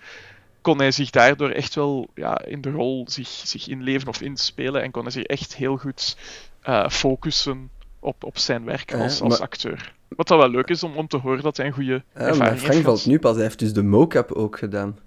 kon 0.60 0.78
hij 0.78 0.90
zich 0.90 1.10
daardoor 1.10 1.50
echt 1.50 1.74
wel 1.74 2.08
ja, 2.14 2.44
in 2.44 2.60
de 2.60 2.70
rol 2.70 3.04
zich, 3.08 3.28
zich 3.28 3.68
inleven 3.68 4.08
of 4.08 4.20
inspelen 4.20 4.82
en 4.82 4.90
kon 4.90 5.02
hij 5.02 5.12
zich 5.12 5.22
echt 5.22 5.56
heel 5.56 5.76
goed 5.76 6.16
uh, 6.64 6.88
focussen 6.88 7.70
op, 8.00 8.24
op 8.24 8.38
zijn 8.38 8.64
werk 8.64 8.90
Ja, 8.90 9.02
als, 9.02 9.20
als 9.20 9.40
acteur. 9.40 9.96
Wat 10.08 10.28
dat 10.28 10.38
wel 10.38 10.48
leuk 10.48 10.68
is 10.68 10.82
om, 10.82 10.96
om 10.96 11.08
te 11.08 11.16
horen 11.16 11.42
dat 11.42 11.56
hij 11.56 11.66
een 11.66 11.72
goede 11.72 11.92
Ja, 11.92 12.02
ervaring 12.14 12.38
maar 12.38 12.56
Frank 12.56 12.84
valt 12.84 13.06
nu 13.06 13.18
pas. 13.18 13.34
Hij 13.34 13.44
heeft 13.44 13.58
dus 13.58 13.72
de 13.72 13.82
mocap 13.82 14.32
ook 14.32 14.58
gedaan. 14.58 14.98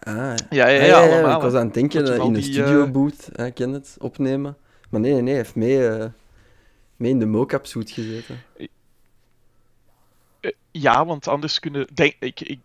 Ah, 0.00 0.14
ja. 0.14 0.34
Ja, 0.50 0.68
ja, 0.68 0.80
Ah, 0.80 0.86
ja, 0.86 1.14
allemaal. 1.14 1.36
Ik 1.36 1.42
was 1.42 1.54
aan 1.54 1.64
het 1.64 1.74
denken 1.74 2.04
Dat 2.04 2.24
in 2.24 2.32
de 2.32 2.42
studio 2.42 2.84
eh, 2.84 2.90
boot, 2.90 3.28
uh, 3.36 3.46
ken 3.54 3.70
het, 3.72 3.96
opnemen. 3.98 4.56
Maar 4.90 5.00
nee, 5.00 5.12
nee, 5.12 5.20
nee, 5.22 5.30
hij 5.30 5.42
heeft 5.42 5.54
mee, 5.54 5.88
eh, 5.88 6.06
mee 6.96 7.10
in 7.10 7.18
de 7.18 7.26
mocap 7.26 7.66
suit 7.66 7.90
gezeten. 7.90 8.42
Eh, 10.40 10.50
Ja, 10.70 11.04
want 11.06 11.28
anders 11.28 11.58
kunnen. 11.58 11.86
Denk, 11.94 12.16
ik, 12.18 12.40
ik 12.40 12.58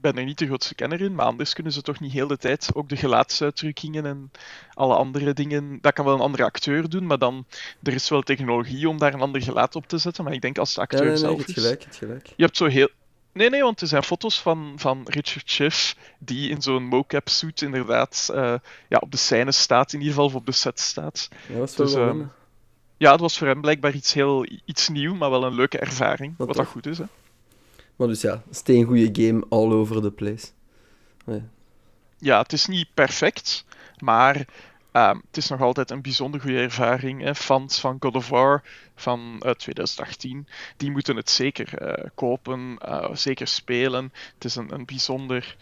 ben 0.00 0.16
er 0.18 0.24
niet 0.24 0.38
de 0.38 0.46
grootste 0.46 0.74
kenner 0.74 1.00
in, 1.00 1.14
maar 1.14 1.26
anders 1.26 1.52
kunnen 1.52 1.72
ze 1.72 1.82
toch 1.82 2.00
niet 2.00 2.12
heel 2.12 2.26
de 2.26 2.36
tijd 2.36 2.68
ook 2.74 2.88
de 2.88 2.96
gelaatsuitdrukkingen 2.96 4.06
en 4.06 4.30
alle 4.74 4.94
andere 4.94 5.32
dingen. 5.32 5.78
Dat 5.80 5.92
kan 5.92 6.04
wel 6.04 6.14
een 6.14 6.20
andere 6.20 6.44
acteur 6.44 6.88
doen, 6.88 7.06
maar 7.06 7.18
dan. 7.18 7.46
Er 7.82 7.94
is 7.94 8.08
wel 8.08 8.22
technologie 8.22 8.88
om 8.88 8.98
daar 8.98 9.14
een 9.14 9.20
ander 9.20 9.42
gelaat 9.42 9.74
op 9.76 9.86
te 9.86 9.98
zetten. 9.98 10.24
Maar 10.24 10.32
ik 10.32 10.40
denk 10.40 10.58
als 10.58 10.74
de 10.74 10.80
Ja, 10.80 10.82
acteur 10.82 11.00
nee, 11.00 11.10
nee, 11.10 11.18
zelf 11.18 11.46
is. 11.46 11.54
gelijk, 11.54 11.78
je 11.80 11.84
hebt 11.84 11.96
gelijk. 11.96 12.26
Je 12.36 12.44
hebt 12.44 12.56
zo 12.56 12.66
heel. 12.66 12.88
Nee, 13.32 13.50
nee, 13.50 13.62
want 13.62 13.80
er 13.80 13.86
zijn 13.86 14.02
foto's 14.02 14.40
van, 14.40 14.72
van 14.76 15.02
Richard 15.04 15.50
Schiff 15.50 15.96
die 16.18 16.50
in 16.50 16.62
zo'n 16.62 16.84
mocap 16.84 17.28
suit 17.28 17.62
inderdaad 17.62 18.30
eh, 18.34 18.54
ja, 18.88 18.98
op 18.98 19.10
de 19.10 19.16
scène 19.16 19.52
staat, 19.52 19.92
in 19.92 19.98
ieder 19.98 20.14
geval 20.14 20.28
of 20.28 20.34
op 20.34 20.46
de 20.46 20.52
set 20.52 20.80
staat. 20.80 21.28
Dat 21.48 21.58
was 21.58 21.74
Dus, 21.74 21.94
wel 21.94 22.08
ehm. 22.08 22.22
Ja, 22.96 23.12
het 23.12 23.20
was 23.20 23.38
voor 23.38 23.46
hem 23.46 23.60
blijkbaar 23.60 23.94
iets 23.94 24.12
heel 24.12 24.46
iets 24.64 24.88
nieuw, 24.88 25.14
maar 25.14 25.30
wel 25.30 25.44
een 25.44 25.54
leuke 25.54 25.78
ervaring. 25.78 26.34
Wat 26.36 26.54
dat 26.56 26.66
goed 26.66 26.86
is, 26.86 26.98
hè. 26.98 27.04
Maar 28.00 28.08
dus 28.08 28.20
ja, 28.20 28.42
steengoede 28.50 29.22
game 29.22 29.44
all 29.48 29.72
over 29.72 30.02
the 30.02 30.10
place. 30.10 30.46
ja, 32.18 32.40
het 32.42 32.52
is 32.52 32.66
niet 32.66 32.88
perfect, 32.94 33.64
maar 33.98 34.46
ehm, 34.92 35.16
het 35.26 35.36
is 35.36 35.48
nog 35.48 35.60
altijd 35.60 35.90
een 35.90 36.02
bijzonder 36.02 36.40
goede 36.40 36.60
ervaring. 36.60 37.22
Hè. 37.22 37.34
Fans 37.34 37.80
van 37.80 37.96
God 38.00 38.14
of 38.14 38.28
War 38.28 38.62
van 38.94 39.36
eh, 39.40 39.50
2018, 39.50 40.46
die 40.76 40.90
moeten 40.90 41.16
het 41.16 41.30
zeker 41.30 41.78
eh, 41.78 42.10
kopen, 42.14 42.78
eh, 42.78 43.14
zeker 43.14 43.46
spelen. 43.46 44.12
Het 44.34 44.44
is 44.44 44.56
een, 44.56 44.72
een 44.72 44.84
bijzonder 44.84 45.56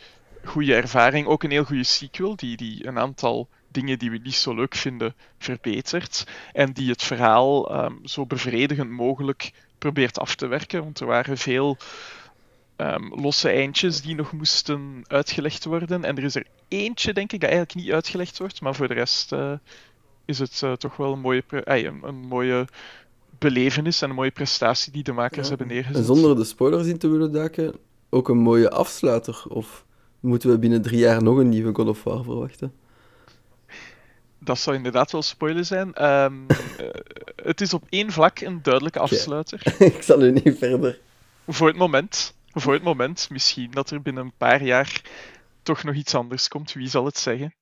goede 0.45 0.75
ervaring. 0.75 1.27
Ook 1.27 1.43
een 1.43 1.51
heel 1.51 1.65
goede 1.65 1.85
sequel, 1.85 2.37
die, 2.37 2.57
die 2.57 2.87
een 2.87 2.99
aantal 2.99 3.49
dingen 3.69 3.99
die 3.99 4.11
we 4.11 4.19
niet 4.19 4.35
zo 4.35 4.55
leuk 4.55 4.75
vinden 4.75 5.15
verbetert. 5.39 6.27
En 6.53 6.73
die 6.73 6.91
het 6.91 7.03
verhaal 7.03 7.71
ehm, 7.71 7.95
zo 8.05 8.27
bevredigend 8.27 8.91
mogelijk 8.91 9.53
probeert 9.79 10.19
af 10.19 10.35
te 10.35 10.47
werken. 10.47 10.83
Want 10.83 11.01
er 11.01 11.07
waren 11.07 11.39
veel 11.39 11.79
ehm, 12.79 13.21
losse 13.21 13.49
eindjes 13.51 14.01
die 14.01 14.15
nog 14.15 14.33
moesten 14.33 15.05
uitgelegd 15.07 15.65
worden. 15.65 16.05
En 16.05 16.17
er 16.17 16.25
is 16.25 16.35
er 16.35 16.47
eentje, 16.69 17.13
denk 17.13 17.33
ik, 17.33 17.41
dat 17.41 17.51
eigenlijk 17.51 17.79
niet 17.81 17.93
uitgelegd 17.95 18.39
wordt. 18.39 18.61
Maar 18.61 18.75
voor 18.75 18.89
de 18.89 18.95
rest 18.95 19.33
eh, 19.33 19.53
is 20.25 20.39
het 20.39 20.61
eh, 20.63 20.73
toch 20.73 20.97
wel 20.97 21.13
een 21.13 21.21
mooie, 21.21 21.43
een, 21.49 22.01
een 22.03 22.15
mooie 22.27 22.67
belevenis 23.39 24.03
en 24.03 24.09
een 24.09 24.15
mooie 24.15 24.31
prestatie 24.31 24.93
die 24.93 25.03
de 25.03 25.13
makers 25.13 25.43
Ja. 25.43 25.49
hebben 25.49 25.67
neergezet. 25.67 25.97
En 25.97 26.05
zonder 26.05 26.37
de 26.37 26.45
spoilers 26.45 26.87
in 26.87 26.99
te 26.99 27.09
willen 27.09 27.33
duiken, 27.33 27.75
ook 28.11 28.29
een 28.29 28.39
mooie 28.39 28.71
afsluiter. 28.71 29.43
Of 29.49 29.85
moeten 30.21 30.51
we 30.51 30.59
binnen 30.59 30.83
drie 30.83 30.99
jaar 30.99 31.23
nog 31.23 31.39
een 31.39 31.49
nieuwe 31.49 31.75
God 31.75 31.89
of 31.89 32.05
War 32.05 32.25
verwachten? 32.25 32.73
Dat 34.39 34.59
zou 34.59 34.77
inderdaad 34.77 35.13
wel 35.13 35.23
spoiler 35.23 35.65
zijn. 35.65 35.95
Ehm, 35.95 36.35
eh, 36.49 36.87
het 37.43 37.61
is 37.61 37.75
op 37.75 37.83
één 37.89 38.11
vlak 38.11 38.41
een 38.41 38.63
duidelijke 38.63 38.99
afsluiter. 38.99 39.63
ik 39.95 40.03
zal 40.03 40.23
u 40.23 40.31
niet 40.33 40.59
verder. 40.59 40.99
Voor 41.49 41.69
het 41.69 41.77
moment. 41.77 42.35
Voor 42.61 42.73
het 42.73 42.83
moment. 42.83 43.31
Misschien 43.31 43.71
dat 43.71 43.91
er 43.91 44.03
binnen 44.03 44.25
een 44.25 44.37
paar 44.37 44.63
jaar 44.63 45.03
toch 45.63 45.83
nog 45.83 45.95
iets 45.95 46.15
anders 46.15 46.49
komt. 46.49 46.73
Wie 46.73 46.89
zal 46.89 47.05
het 47.05 47.19
zeggen? 47.19 47.55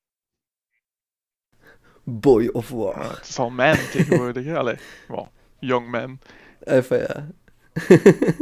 Boy 2.03 2.47
of 2.47 2.69
War. 2.69 3.15
Het 3.17 3.27
is 3.27 3.39
al 3.39 3.49
man 3.49 3.75
tegenwoordig. 3.91 4.55
Allee, 4.55 4.77
well, 5.07 5.27
young 5.59 5.89
man. 5.89 6.19
Even 6.63 6.99
ja. 6.99 7.27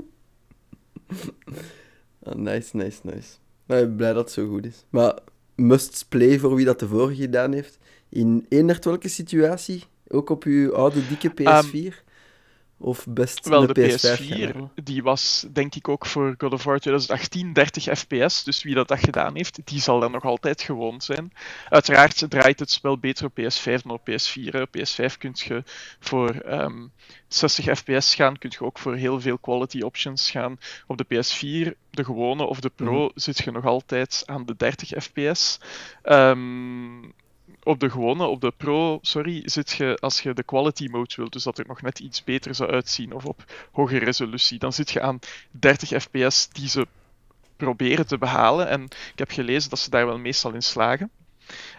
Ah, 2.24 2.35
nice, 2.35 2.75
nice, 2.75 3.00
nice. 3.03 3.17
Ik 3.17 3.65
ben 3.65 3.95
blij 3.95 4.13
dat 4.13 4.24
het 4.24 4.33
zo 4.33 4.47
goed 4.47 4.65
is. 4.65 4.85
Maar 4.89 5.19
must 5.55 6.05
play 6.09 6.39
voor 6.39 6.55
wie 6.55 6.65
dat 6.65 6.79
de 6.79 6.88
vorige 6.88 7.21
gedaan 7.21 7.53
heeft. 7.53 7.77
In 8.09 8.45
eendert 8.50 8.85
welke 8.85 9.07
situatie? 9.07 9.83
Ook 10.07 10.29
op 10.29 10.43
uw 10.43 10.74
oude 10.75 11.07
dikke 11.07 11.31
PS4? 11.31 12.04
Of 12.77 13.05
best 13.10 13.39
Ehm, 13.39 13.50
Wel, 13.50 13.65
de, 13.67 13.74
de 13.74 13.91
PS5 13.91 14.00
gaan 14.01 14.17
PS4, 14.17 14.53
halen? 14.53 14.72
die 14.84 15.03
was 15.03 15.46
denk 15.51 15.75
ik 15.75 15.88
ook 15.88 16.05
voor 16.05 16.36
God 16.38 16.53
of 16.53 16.63
War 16.63 16.79
2018 16.79 17.53
30 17.53 17.84
fps. 18.00 18.44
Dus 18.44 18.63
wie 18.63 18.75
dat, 18.75 18.88
dat 18.88 19.00
gedaan 19.00 19.36
heeft, 19.36 19.60
die 19.63 19.82
zal 19.82 20.00
daar 20.00 20.10
nog 20.10 20.24
altijd 20.24 20.62
gewoon 20.62 21.01
zijn. 21.01 21.34
Uiteraard 21.70 22.25
draait 22.29 22.60
het 22.60 22.72
spel 22.72 22.98
beter 22.98 23.25
op 23.25 23.39
PS5 23.39 23.82
dan 23.82 23.91
op 23.91 24.10
PS4. 24.10 24.51
hè. 24.51 24.62
Op 24.62 24.77
PS5 24.77 25.17
kun 25.17 25.32
je 25.34 25.63
voor 26.00 26.29
ehm, 26.29 26.88
60 27.27 27.77
fps 27.77 28.15
gaan, 28.15 28.38
kun 28.38 28.51
je 28.53 28.65
ook 28.65 28.79
voor 28.79 28.96
heel 28.96 29.22
veel 29.22 29.38
quality 29.38 29.82
options 29.82 30.32
gaan. 30.32 30.58
Op 30.88 30.98
de 30.98 31.05
PS4, 31.05 31.77
de 31.89 32.03
gewone 32.03 32.44
of 32.44 32.60
de 32.60 32.72
Pro, 32.75 33.12
zit 33.15 33.38
je 33.38 33.51
nog 33.51 33.65
altijd 33.65 34.24
aan 34.25 34.46
de 34.46 34.55
30 34.55 35.03
fps. 35.03 35.60
Ehm, 36.01 37.03
op 37.63 37.79
de 37.79 37.89
gewone, 37.89 38.25
op 38.25 38.41
de 38.41 38.53
Pro, 38.57 38.99
sorry, 39.01 39.41
zit 39.45 39.71
je 39.71 39.97
als 39.99 40.21
je 40.21 40.33
de 40.33 40.43
quality 40.43 40.87
mode 40.91 41.13
wilt, 41.15 41.33
dus 41.33 41.43
dat 41.43 41.57
er 41.57 41.67
nog 41.67 41.81
net 41.81 41.99
iets 41.99 42.23
beter 42.23 42.55
zou 42.55 42.71
uitzien, 42.71 43.13
of 43.13 43.25
op 43.25 43.43
hogere 43.71 44.05
resolutie, 44.05 44.59
dan 44.59 44.73
zit 44.73 44.91
je 44.91 45.01
aan 45.01 45.19
30 45.51 46.03
fps 46.03 46.49
die 46.49 46.69
ze 46.69 46.87
proberen 47.57 48.07
te 48.07 48.17
behalen. 48.17 48.67
En 48.67 48.83
ik 48.83 49.19
heb 49.19 49.31
gelezen 49.31 49.69
dat 49.69 49.79
ze 49.79 49.89
daar 49.89 50.05
wel 50.05 50.17
meestal 50.17 50.53
in 50.53 50.63
slagen. 50.63 51.09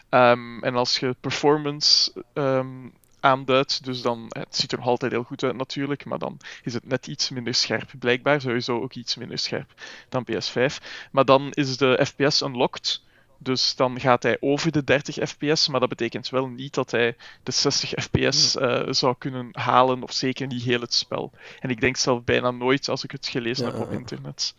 Ehm, 0.09 0.59
en 0.65 0.75
als 0.75 0.99
je 0.99 1.17
performance 1.21 2.13
ehm, 2.33 2.89
aanduidt, 3.21 3.85
dus 3.85 4.03
dan, 4.03 4.27
het 4.29 4.57
ziet 4.57 4.73
er 4.73 4.79
nog 4.79 4.87
altijd 4.87 5.13
heel 5.13 5.23
goed 5.23 5.43
uit 5.43 5.57
natuurlijk, 5.57 6.05
maar 6.05 6.19
dan 6.19 6.39
is 6.63 6.75
het 6.75 6.87
net 6.87 7.07
iets 7.07 7.31
minder 7.31 7.55
scherp. 7.55 7.91
Blijkbaar 7.99 8.41
sowieso 8.41 8.83
ook 8.83 8.95
iets 8.95 9.17
minder 9.17 9.39
scherp 9.39 9.75
dan 10.09 10.27
PS5. 10.31 10.79
Maar 11.11 11.25
dan 11.25 11.51
is 11.53 11.77
de 11.77 12.07
FPS 12.07 12.41
unlocked. 12.41 13.03
Dus 13.39 13.77
dan 13.77 14.01
gaat 14.01 14.23
hij 14.23 14.37
over 14.41 14.73
de 14.73 14.85
30 14.85 15.29
fps, 15.29 15.69
maar 15.69 15.81
dat 15.81 15.89
betekent 15.89 16.29
wel 16.29 16.47
niet 16.47 16.75
dat 16.75 16.91
hij 16.91 17.17
de 17.43 17.53
60 17.53 17.91
fps 17.91 18.57
eh, 18.57 18.83
zou 18.91 19.15
kunnen 19.19 19.49
halen, 19.53 20.03
of 20.03 20.13
zeker 20.13 20.47
niet 20.47 20.63
heel 20.63 20.81
het 20.81 20.95
spel. 20.95 21.33
En 21.61 21.71
ik 21.71 21.81
denk 21.81 21.97
zelf 21.97 22.25
bijna 22.25 22.51
nooit 22.51 22.89
als 22.89 23.05
ik 23.05 23.11
het 23.11 23.29
gelezen 23.29 23.67
Ja, 23.67 23.73
heb 23.73 23.81
op 23.81 23.93
internet. 23.93 24.55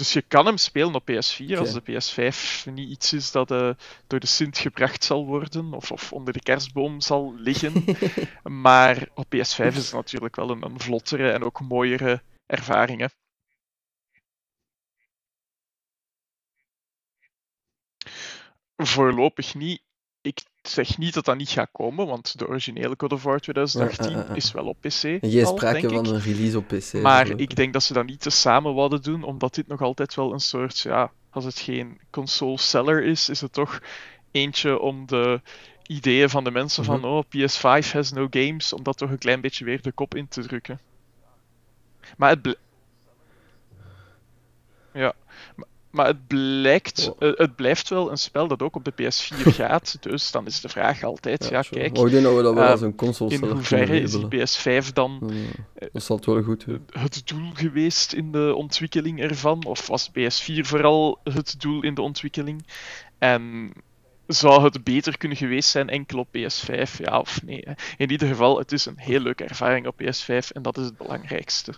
Dus 0.00 0.12
je 0.12 0.22
kan 0.22 0.46
hem 0.46 0.56
spelen 0.56 0.94
op 0.94 1.10
PS4 1.10 1.58
als 1.58 1.72
de 1.72 1.82
PS5 1.82 2.64
niet 2.72 2.90
iets 2.90 3.12
is 3.12 3.30
dat 3.30 3.50
eh, 3.50 3.70
door 4.06 4.20
de 4.20 4.26
Sint 4.26 4.58
gebracht 4.58 5.04
zal 5.04 5.26
worden 5.26 5.72
of, 5.72 5.92
of 5.92 6.12
onder 6.12 6.32
de 6.32 6.40
kerstboom 6.42 7.00
zal 7.00 7.34
liggen. 7.36 7.84
maar 8.62 9.08
op 9.14 9.26
PS5 9.26 9.38
is 9.38 9.56
het 9.56 9.92
natuurlijk 9.92 10.36
wel 10.36 10.50
een, 10.50 10.64
een 10.64 10.80
vlottere 10.80 11.30
en 11.30 11.44
ook 11.44 11.60
mooiere 11.60 12.22
ervaring. 12.46 13.00
Hè. 13.00 13.06
Voorlopig 18.86 19.54
niet. 19.54 19.82
Ik 20.22 20.42
zeg 20.62 20.98
niet 20.98 21.14
dat 21.14 21.24
dat 21.24 21.36
niet 21.36 21.48
gaat 21.48 21.68
komen, 21.72 22.06
want 22.06 22.38
de 22.38 22.48
originele 22.48 22.94
God 22.96 23.12
of 23.12 23.22
War 23.22 23.40
2018 23.40 24.10
Ja, 24.10 24.18
ja, 24.18 24.24
ja. 24.28 24.34
is 24.34 24.52
wel 24.52 24.64
op 24.66 24.76
PC. 24.80 25.18
Jij 25.20 25.44
sprake 25.44 25.88
van 25.88 26.04
ik. 26.06 26.10
een 26.12 26.20
release 26.20 26.58
op 26.58 26.66
PC. 26.68 26.92
Maar 26.92 27.24
geloof 27.26 27.40
ik 27.40 27.56
denk 27.56 27.72
dat 27.72 27.82
ze 27.82 27.92
dat 27.92 28.06
niet 28.06 28.20
te 28.20 28.30
samen 28.30 28.74
wouden 28.74 29.02
doen, 29.02 29.22
omdat 29.22 29.54
dit 29.54 29.66
nog 29.66 29.80
altijd 29.82 30.14
wel 30.14 30.32
een 30.32 30.40
soort, 30.40 30.78
ja, 30.78 31.12
als 31.30 31.44
het 31.44 31.58
geen 31.58 32.00
console 32.10 32.58
seller 32.58 33.04
is, 33.04 33.28
is 33.28 33.40
het 33.40 33.52
toch 33.52 33.80
eentje 34.30 34.78
om 34.78 35.06
de 35.06 35.40
ideeën 35.86 36.28
van 36.30 36.44
de 36.44 36.50
mensen 36.50 36.84
van, 36.84 36.98
Mhm. 36.98 37.06
oh, 37.08 37.24
PS5 37.28 37.92
has 37.92 38.12
no 38.12 38.26
games, 38.30 38.72
om 38.72 38.82
dat 38.82 38.96
toch 38.98 39.10
een 39.10 39.18
klein 39.18 39.40
beetje 39.40 39.64
weer 39.64 39.82
de 39.82 39.92
kop 39.92 40.14
in 40.14 40.28
te 40.28 40.42
drukken. 40.42 40.80
Maar 42.16 42.30
het, 42.30 42.56
ja. 44.92 45.14
Maar- 45.90 46.06
het 46.06 46.26
blijkt, 46.26 47.10
Oh. 47.18 47.28
eh, 47.28 47.36
het 47.38 47.56
blijft 47.56 47.88
wel 47.88 48.10
een 48.10 48.18
spel 48.18 48.48
dat 48.48 48.62
ook 48.62 48.76
op 48.76 48.84
de 48.84 48.92
PS4 48.92 49.50
gaat, 49.62 49.96
dus 50.00 50.30
dan 50.30 50.46
is 50.46 50.60
de 50.60 50.68
vraag 50.68 51.02
altijd, 51.02 51.48
ja, 51.48 51.62
kijk, 51.62 51.96
Maar 51.96 52.06
ik 52.06 52.12
denk 52.12 52.24
dat 52.24 52.36
we 52.36 52.42
dat 52.42 52.54
wel 52.54 52.62
ehm, 52.62 52.72
als 52.72 52.80
een 52.80 52.94
console 52.94 53.30
in 53.34 53.44
hoeverre 53.44 54.00
is 54.00 54.10
die 54.10 54.20
labelen. 54.20 54.48
PS5 54.48 54.92
dan 54.92 55.32
eh, 55.74 55.88
Dat 55.92 56.02
zal 56.02 56.16
het 56.16 56.26
wel 56.26 56.42
goed 56.42 56.66
het 56.90 57.22
doel 57.24 57.50
geweest 57.54 58.12
in 58.12 58.32
de 58.32 58.54
ontwikkeling 58.54 59.20
ervan? 59.20 59.64
Of 59.64 59.86
was 59.86 60.10
PS4 60.10 60.60
vooral 60.60 61.20
het 61.24 61.54
doel 61.58 61.82
in 61.82 61.94
de 61.94 62.02
ontwikkeling? 62.02 62.66
En 63.18 63.72
zou 64.26 64.62
het 64.64 64.84
beter 64.84 65.18
kunnen 65.18 65.36
geweest 65.38 65.70
zijn 65.70 65.88
enkel 65.88 66.18
op 66.18 66.28
PS5? 66.28 66.98
Ja 66.98 67.18
of 67.18 67.42
nee? 67.42 67.62
hè? 67.64 67.72
In 67.96 68.10
ieder 68.10 68.28
geval, 68.28 68.58
het 68.58 68.72
is 68.72 68.86
een 68.86 68.98
heel 68.98 69.20
leuke 69.20 69.44
ervaring 69.44 69.86
op 69.86 70.00
PS5 70.02 70.52
en 70.52 70.62
dat 70.62 70.78
is 70.78 70.84
het 70.84 70.96
belangrijkste. 70.96 71.74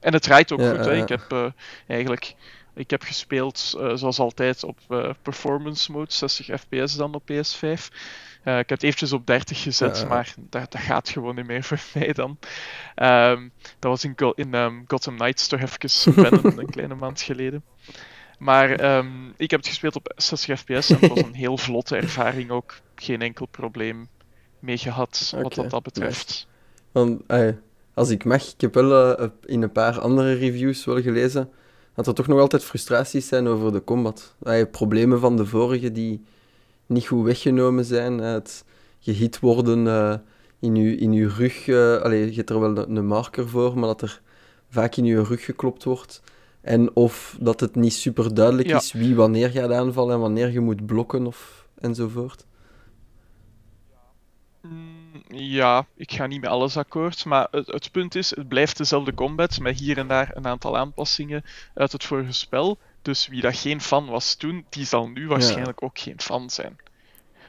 En 0.00 0.12
het 0.12 0.22
draait 0.22 0.52
ook 0.52 0.60
Ja, 0.60 0.70
goed. 0.74 0.84
Hè? 0.84 0.96
Ik 1.02 1.08
heb 1.08 1.32
eh, 1.32 1.46
eigenlijk 1.86 2.34
ik 2.76 2.90
heb 2.90 3.02
gespeeld 3.02 3.74
eh, 3.78 3.90
zoals 3.94 4.18
altijd 4.18 4.64
op 4.64 4.78
eh, 4.88 5.10
performance 5.22 5.92
mode, 5.92 6.12
60 6.12 6.60
fps 6.60 6.96
dan 6.96 7.14
op 7.14 7.22
PS5. 7.22 7.94
Eh, 8.42 8.58
ik 8.58 8.68
heb 8.68 8.68
het 8.68 8.82
eventjes 8.82 9.12
op 9.12 9.26
30 9.26 9.62
gezet, 9.62 9.98
Ja, 9.98 10.06
maar 10.06 10.34
dat, 10.36 10.72
dat 10.72 10.80
gaat 10.80 11.08
gewoon 11.08 11.34
niet 11.34 11.46
meer 11.46 11.62
voor 11.70 11.80
mij 11.94 12.12
dan. 12.12 12.38
Ehm, 12.94 13.48
dat 13.78 13.90
was 13.90 14.04
in, 14.04 14.12
Go- 14.16 14.32
in 14.34 14.54
ehm, 14.54 14.74
Gotham 14.86 15.16
Knights 15.16 15.46
toch 15.46 15.60
even 15.60 16.14
wennen, 16.22 16.58
een 16.58 16.70
kleine 16.70 16.94
maand 16.94 17.20
geleden. 17.20 17.64
Maar 18.38 18.70
ehm, 18.70 19.28
ik 19.36 19.50
heb 19.50 19.60
het 19.60 19.68
gespeeld 19.68 19.96
op 19.96 20.12
60 20.16 20.58
fps 20.58 20.90
en 20.90 20.98
het 21.00 21.08
was 21.08 21.18
een 21.18 21.34
heel 21.44 21.58
vlotte 21.58 21.96
ervaring 21.96 22.50
ook. 22.50 22.74
Geen 22.94 23.22
enkel 23.22 23.46
probleem 23.46 24.08
mee 24.58 24.78
gehad, 24.78 25.34
wat 25.42 25.54
dat, 25.54 25.70
dat 25.70 25.82
betreft. 25.82 26.46
Want, 26.92 27.22
als 27.94 28.10
ik 28.10 28.24
mag, 28.24 28.42
ik 28.42 28.60
heb 28.60 28.74
wel 28.74 29.30
in 29.44 29.62
een 29.62 29.72
paar 29.72 30.00
andere 30.00 30.34
reviews 30.34 30.84
wel 30.84 31.02
gelezen 31.02 31.50
dat 31.96 32.06
er 32.06 32.14
toch 32.14 32.26
nog 32.26 32.40
altijd 32.40 32.64
frustraties 32.64 33.28
zijn 33.28 33.46
over 33.46 33.72
de 33.72 33.84
combat. 33.84 34.34
Eh, 34.42 34.62
problemen 34.70 35.20
van 35.20 35.36
de 35.36 35.46
vorige 35.46 35.92
die 35.92 36.24
niet 36.86 37.06
goed 37.06 37.24
weggenomen 37.24 37.84
zijn. 37.84 38.18
het 38.18 38.64
gehit 39.00 39.40
worden 39.40 39.86
eh, 39.86 40.14
in, 40.58 40.74
je, 40.76 40.96
in 40.96 41.12
uw 41.12 41.28
rug. 41.36 41.68
eh 41.68 41.96
allee, 42.02 42.30
je 42.30 42.36
hebt 42.36 42.50
er 42.50 42.60
wel 42.60 42.76
een, 42.78 42.96
een 42.96 43.06
marker 43.06 43.48
voor, 43.48 43.78
maar 43.78 43.88
dat 43.88 44.02
er 44.02 44.20
vaak 44.68 44.96
in 44.96 45.04
je 45.04 45.22
rug 45.22 45.44
geklopt 45.44 45.84
wordt. 45.84 46.22
En 46.60 46.96
of 46.96 47.36
dat 47.40 47.60
het 47.60 47.74
niet 47.74 47.92
super 47.92 48.34
duidelijk 48.34 48.68
Ja. 48.68 48.76
is 48.76 48.92
wie 48.92 49.14
wanneer 49.14 49.50
gaat 49.50 49.70
aanvallen 49.72 50.14
en 50.14 50.20
wanneer 50.20 50.50
je 50.52 50.60
moet 50.60 50.86
blokken 50.86 51.26
of 51.26 51.66
enzovoort. 51.78 52.46
Mm, 54.62 54.95
Ja, 55.28 55.86
ik 55.96 56.12
ga 56.12 56.26
niet 56.26 56.40
met 56.40 56.50
alles 56.50 56.76
akkoord, 56.76 57.24
maar 57.24 57.48
het, 57.50 57.66
het 57.66 57.90
punt 57.90 58.14
is, 58.14 58.36
het 58.36 58.48
blijft 58.48 58.76
dezelfde 58.76 59.14
combat, 59.14 59.58
met 59.58 59.78
hier 59.78 59.98
en 59.98 60.08
daar 60.08 60.30
een 60.34 60.46
aantal 60.46 60.76
aanpassingen 60.76 61.44
uit 61.74 61.92
het 61.92 62.04
vorige 62.04 62.32
spel. 62.32 62.78
Dus 63.02 63.26
wie 63.26 63.40
dat 63.40 63.56
geen 63.56 63.80
fan 63.80 64.06
was 64.06 64.34
toen, 64.34 64.66
die 64.68 64.84
zal 64.84 65.08
nu 65.08 65.28
waarschijnlijk 65.28 65.82
ook 65.82 65.98
geen 65.98 66.20
fan 66.20 66.50
zijn. 66.50 66.76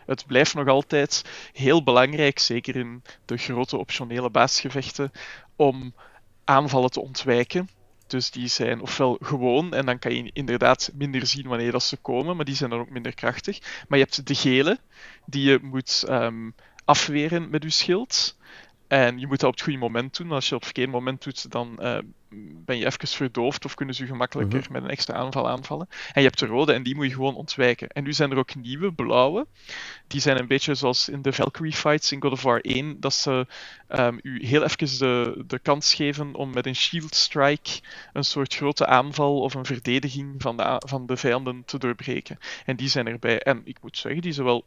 Het 0.06 0.26
blijft 0.26 0.54
nog 0.54 0.68
altijd 0.68 1.24
heel 1.54 1.84
belangrijk, 1.84 2.40
zeker 2.40 2.76
in 2.76 3.04
de 3.26 3.38
grote 3.38 3.78
optionele 3.78 4.30
baasgevechten, 4.30 5.12
om 5.56 5.94
aanvallen 6.44 6.92
te 6.92 7.02
ontwijken. 7.02 7.70
Dus 8.08 8.32
die 8.32 8.48
zijn 8.48 8.82
ofwel 8.82 9.18
gewoon, 9.22 9.74
en 9.74 9.86
dan 9.86 10.00
kan 10.00 10.16
je 10.16 10.30
inderdaad 10.34 10.92
minder 10.94 11.28
zien 11.28 11.48
wanneer 11.48 11.72
dat 11.72 11.84
ze 11.84 11.98
komen, 11.98 12.36
maar 12.36 12.46
die 12.46 12.56
zijn 12.56 12.70
dan 12.70 12.80
ook 12.80 12.90
minder 12.90 13.14
krachtig. 13.14 13.60
Maar 13.88 14.00
je 14.00 14.04
hebt 14.04 14.28
de 14.28 14.36
gele, 14.36 14.80
die 15.26 15.50
je 15.50 15.60
moet 15.62 16.04
ehm, 16.08 16.50
afweren 16.88 17.50
met 17.50 17.64
je 17.64 17.70
schild. 17.70 18.36
En 18.88 19.20
je 19.20 19.28
moet 19.28 19.40
dat 19.40 19.50
op 19.50 19.56
het 19.56 19.64
goede 19.64 19.80
moment 19.80 20.18
doen. 20.18 20.32
Als 20.32 20.50
je 20.50 20.56
op 20.56 20.62
het 20.62 20.70
verkeerde 20.70 20.92
moment 20.92 21.24
doet, 21.24 21.52
dan 21.52 21.80
eh, 21.80 21.98
ben 22.66 22.78
je 22.78 22.86
even 22.86 23.08
verdoofd 23.08 23.66
of 23.66 23.74
kunnen 23.74 23.96
ze 23.96 24.02
je 24.04 24.10
gemakkelijker 24.10 24.60
Mhm. 24.60 24.72
met 24.72 24.84
een 24.84 24.90
extra 24.90 25.14
aanval 25.14 25.50
aanvallen. 25.50 25.88
En 25.90 26.22
je 26.22 26.28
hebt 26.28 26.40
de 26.40 26.46
rode 26.46 26.74
en 26.74 26.84
die 26.84 26.96
moet 26.96 27.06
je 27.06 27.14
gewoon 27.14 27.36
ontwijken. 27.36 27.88
En 27.88 28.04
nu 28.04 28.14
zijn 28.14 28.32
er 28.32 28.38
ook 28.38 28.56
nieuwe, 28.56 28.92
blauwe. 28.94 29.48
Die 30.08 30.22
zijn 30.22 30.40
een 30.40 30.48
beetje 30.48 30.76
zoals 30.76 31.10
in 31.10 31.22
de 31.22 31.34
Valkyrie 31.34 31.74
fights 31.74 32.12
in 32.12 32.22
God 32.22 32.32
of 32.32 32.42
War 32.42 32.60
1, 32.62 33.00
dat 33.00 33.14
ze 33.14 33.48
ehm, 33.88 34.18
u 34.22 34.46
heel 34.46 34.64
even 34.64 35.00
de, 35.00 35.44
de 35.48 35.60
kans 35.60 35.94
geven 35.94 36.36
om 36.36 36.54
met 36.54 36.66
een 36.66 36.76
shield 36.76 37.16
strike 37.16 37.80
een 38.14 38.24
soort 38.26 38.56
grote 38.56 38.86
aanval 38.86 39.40
of 39.42 39.54
een 39.54 39.66
verdediging 39.66 40.42
van 40.42 40.58
de, 40.58 40.82
van 40.86 41.06
de 41.06 41.18
vijanden 41.18 41.64
te 41.66 41.78
doorbreken. 41.78 42.38
En 42.66 42.76
die 42.76 42.90
zijn 42.90 43.08
erbij. 43.08 43.40
En 43.42 43.62
ik 43.64 43.78
moet 43.82 43.98
zeggen, 43.98 44.22
die 44.22 44.32
zijn 44.32 44.46
wel 44.46 44.64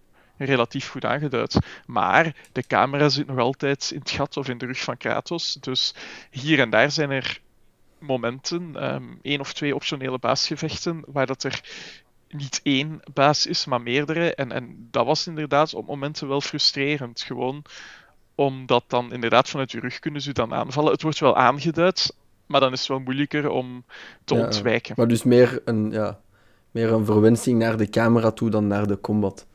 relatief 0.47 0.89
goed 0.89 1.05
aangeduid. 1.05 1.59
Maar 1.87 2.35
de 2.53 2.67
camera 2.67 3.09
zit 3.09 3.27
nog 3.27 3.39
altijd 3.39 3.91
in 3.91 3.99
het 3.99 4.11
gat 4.11 4.37
of 4.37 4.49
in 4.49 4.59
de 4.59 4.67
rug 4.67 4.81
van 4.81 4.97
Kratos. 4.97 5.59
Dus 5.61 5.95
hier 6.31 6.61
en 6.61 6.71
daar 6.71 6.91
zijn 6.91 7.11
er 7.11 7.41
momenten, 7.99 8.77
ehm 8.77 9.05
één 9.23 9.41
of 9.41 9.53
twee 9.53 9.75
optionele 9.75 10.19
baasgevechten, 10.19 11.05
waar 11.07 11.27
dat 11.27 11.43
er 11.43 11.61
niet 12.29 12.61
één 12.63 13.01
baas 13.13 13.47
is, 13.47 13.65
maar 13.65 13.83
meerdere. 13.83 14.35
En, 14.35 14.53
en 14.53 14.89
dat 14.91 15.07
was 15.07 15.27
inderdaad 15.27 15.75
op 15.75 15.87
momenten 15.87 16.29
wel 16.29 16.41
frustrerend. 16.41 17.21
Gewoon 17.21 17.65
omdat 18.35 18.85
dan 18.87 19.13
inderdaad 19.13 19.49
vanuit 19.49 19.71
je 19.71 19.81
rug 19.81 19.99
kunnen 19.99 20.21
ze 20.21 20.33
dan 20.33 20.55
aanvallen. 20.55 20.93
Het 20.93 21.03
wordt 21.03 21.19
wel 21.19 21.37
aangeduid, 21.37 22.17
maar 22.47 22.61
dan 22.61 22.73
is 22.73 22.79
het 22.79 22.89
wel 22.89 22.99
moeilijker 22.99 23.49
om 23.49 23.85
te 24.25 24.35
Ja, 24.35 24.45
ontwijken. 24.45 24.95
Maar 24.97 25.09
dus 25.09 25.23
meer 25.23 25.61
een, 25.65 25.91
ja, 25.91 26.21
meer 26.71 26.93
een 26.93 27.05
verwensing 27.05 27.59
naar 27.59 27.77
de 27.77 27.89
camera 27.89 28.31
toe 28.31 28.51
dan 28.51 28.67
naar 28.67 28.87
de 28.87 29.01
combat. 29.01 29.47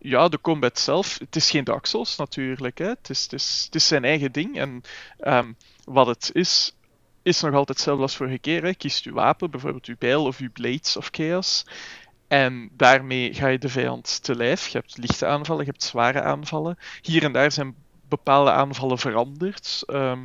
Ja, 0.00 0.28
de 0.28 0.40
combat 0.40 0.78
zelf, 0.78 1.18
het 1.18 1.36
is 1.36 1.50
geen 1.50 1.66
Souls 1.82 2.16
natuurlijk. 2.16 2.78
Hè. 2.78 2.88
Het, 2.88 3.10
is, 3.10 3.22
het, 3.22 3.32
is, 3.32 3.62
het 3.64 3.74
is 3.74 3.86
zijn 3.86 4.04
eigen 4.04 4.32
ding. 4.32 4.58
En 4.58 4.82
ehm, 5.18 5.52
wat 5.84 6.06
het 6.06 6.30
is, 6.32 6.76
is 7.22 7.40
nog 7.40 7.50
altijd 7.50 7.68
hetzelfde 7.68 8.02
als 8.02 8.16
vorige 8.16 8.38
keer. 8.38 8.62
Hè. 8.62 8.74
Kiest 8.74 9.04
uw 9.04 9.14
wapen, 9.14 9.50
bijvoorbeeld 9.50 9.86
uw 9.86 9.96
bijl 9.98 10.24
of 10.24 10.38
uw 10.38 10.52
Blades 10.52 10.96
of 10.96 11.08
Chaos. 11.10 11.64
En 12.28 12.70
daarmee 12.72 13.34
ga 13.34 13.46
je 13.46 13.58
de 13.58 13.68
vijand 13.68 14.22
te 14.22 14.36
lijf. 14.36 14.68
Je 14.68 14.78
hebt 14.78 14.96
lichte 14.96 15.26
aanvallen, 15.26 15.64
je 15.64 15.70
hebt 15.70 15.82
zware 15.82 16.22
aanvallen. 16.22 16.78
Hier 17.02 17.24
en 17.24 17.32
daar 17.32 17.52
zijn 17.52 17.74
bepaalde 18.08 18.50
aanvallen 18.50 18.98
veranderd. 18.98 19.82
Ehm, 19.86 20.18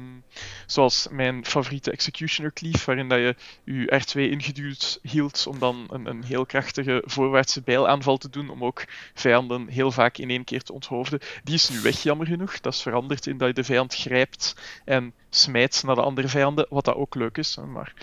zoals 0.65 1.07
mijn 1.11 1.45
favoriete 1.45 1.91
Executioner 1.91 2.53
Cleave, 2.53 2.85
waarin 2.85 3.09
dat 3.09 3.19
je 3.19 3.35
je 3.63 4.01
R2 4.01 4.31
ingeduwd 4.31 4.99
hield 5.01 5.47
om 5.47 5.59
dan 5.59 5.87
een, 5.89 6.05
een 6.05 6.23
heel 6.23 6.45
krachtige 6.45 7.03
voorwaartse 7.05 7.61
bijlaanval 7.61 8.17
te 8.17 8.29
doen, 8.29 8.49
om 8.49 8.63
ook 8.63 8.85
vijanden 9.13 9.67
heel 9.67 9.91
vaak 9.91 10.17
in 10.17 10.29
één 10.29 10.43
keer 10.43 10.61
te 10.61 10.73
onthoofden. 10.73 11.19
Die 11.43 11.53
is 11.53 11.69
nu 11.69 11.81
weg, 11.81 12.03
jammer 12.03 12.27
genoeg. 12.27 12.59
Dat 12.59 12.73
is 12.73 12.81
veranderd 12.81 13.27
in 13.27 13.37
dat 13.37 13.47
je 13.47 13.53
de 13.53 13.63
vijand 13.63 13.95
grijpt 13.95 14.55
en 14.85 15.13
smijt 15.29 15.83
naar 15.85 15.95
de 15.95 16.01
andere 16.01 16.27
vijanden, 16.27 16.65
wat 16.69 16.85
dat 16.85 16.95
ook 16.95 17.15
leuk 17.15 17.37
is. 17.37 17.57
Maar 17.67 17.93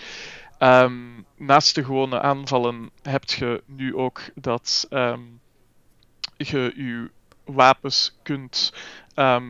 ehm, 0.57 0.93
naast 1.37 1.75
de 1.75 1.83
gewone 1.83 2.21
aanvallen 2.21 2.89
heb 3.01 3.23
je 3.23 3.63
nu 3.65 3.95
ook 3.95 4.21
dat 4.35 4.87
ehm, 4.89 5.21
je 6.37 6.73
je 6.75 7.09
wapens 7.53 8.17
kunt 8.23 8.73
ehm, 9.13 9.43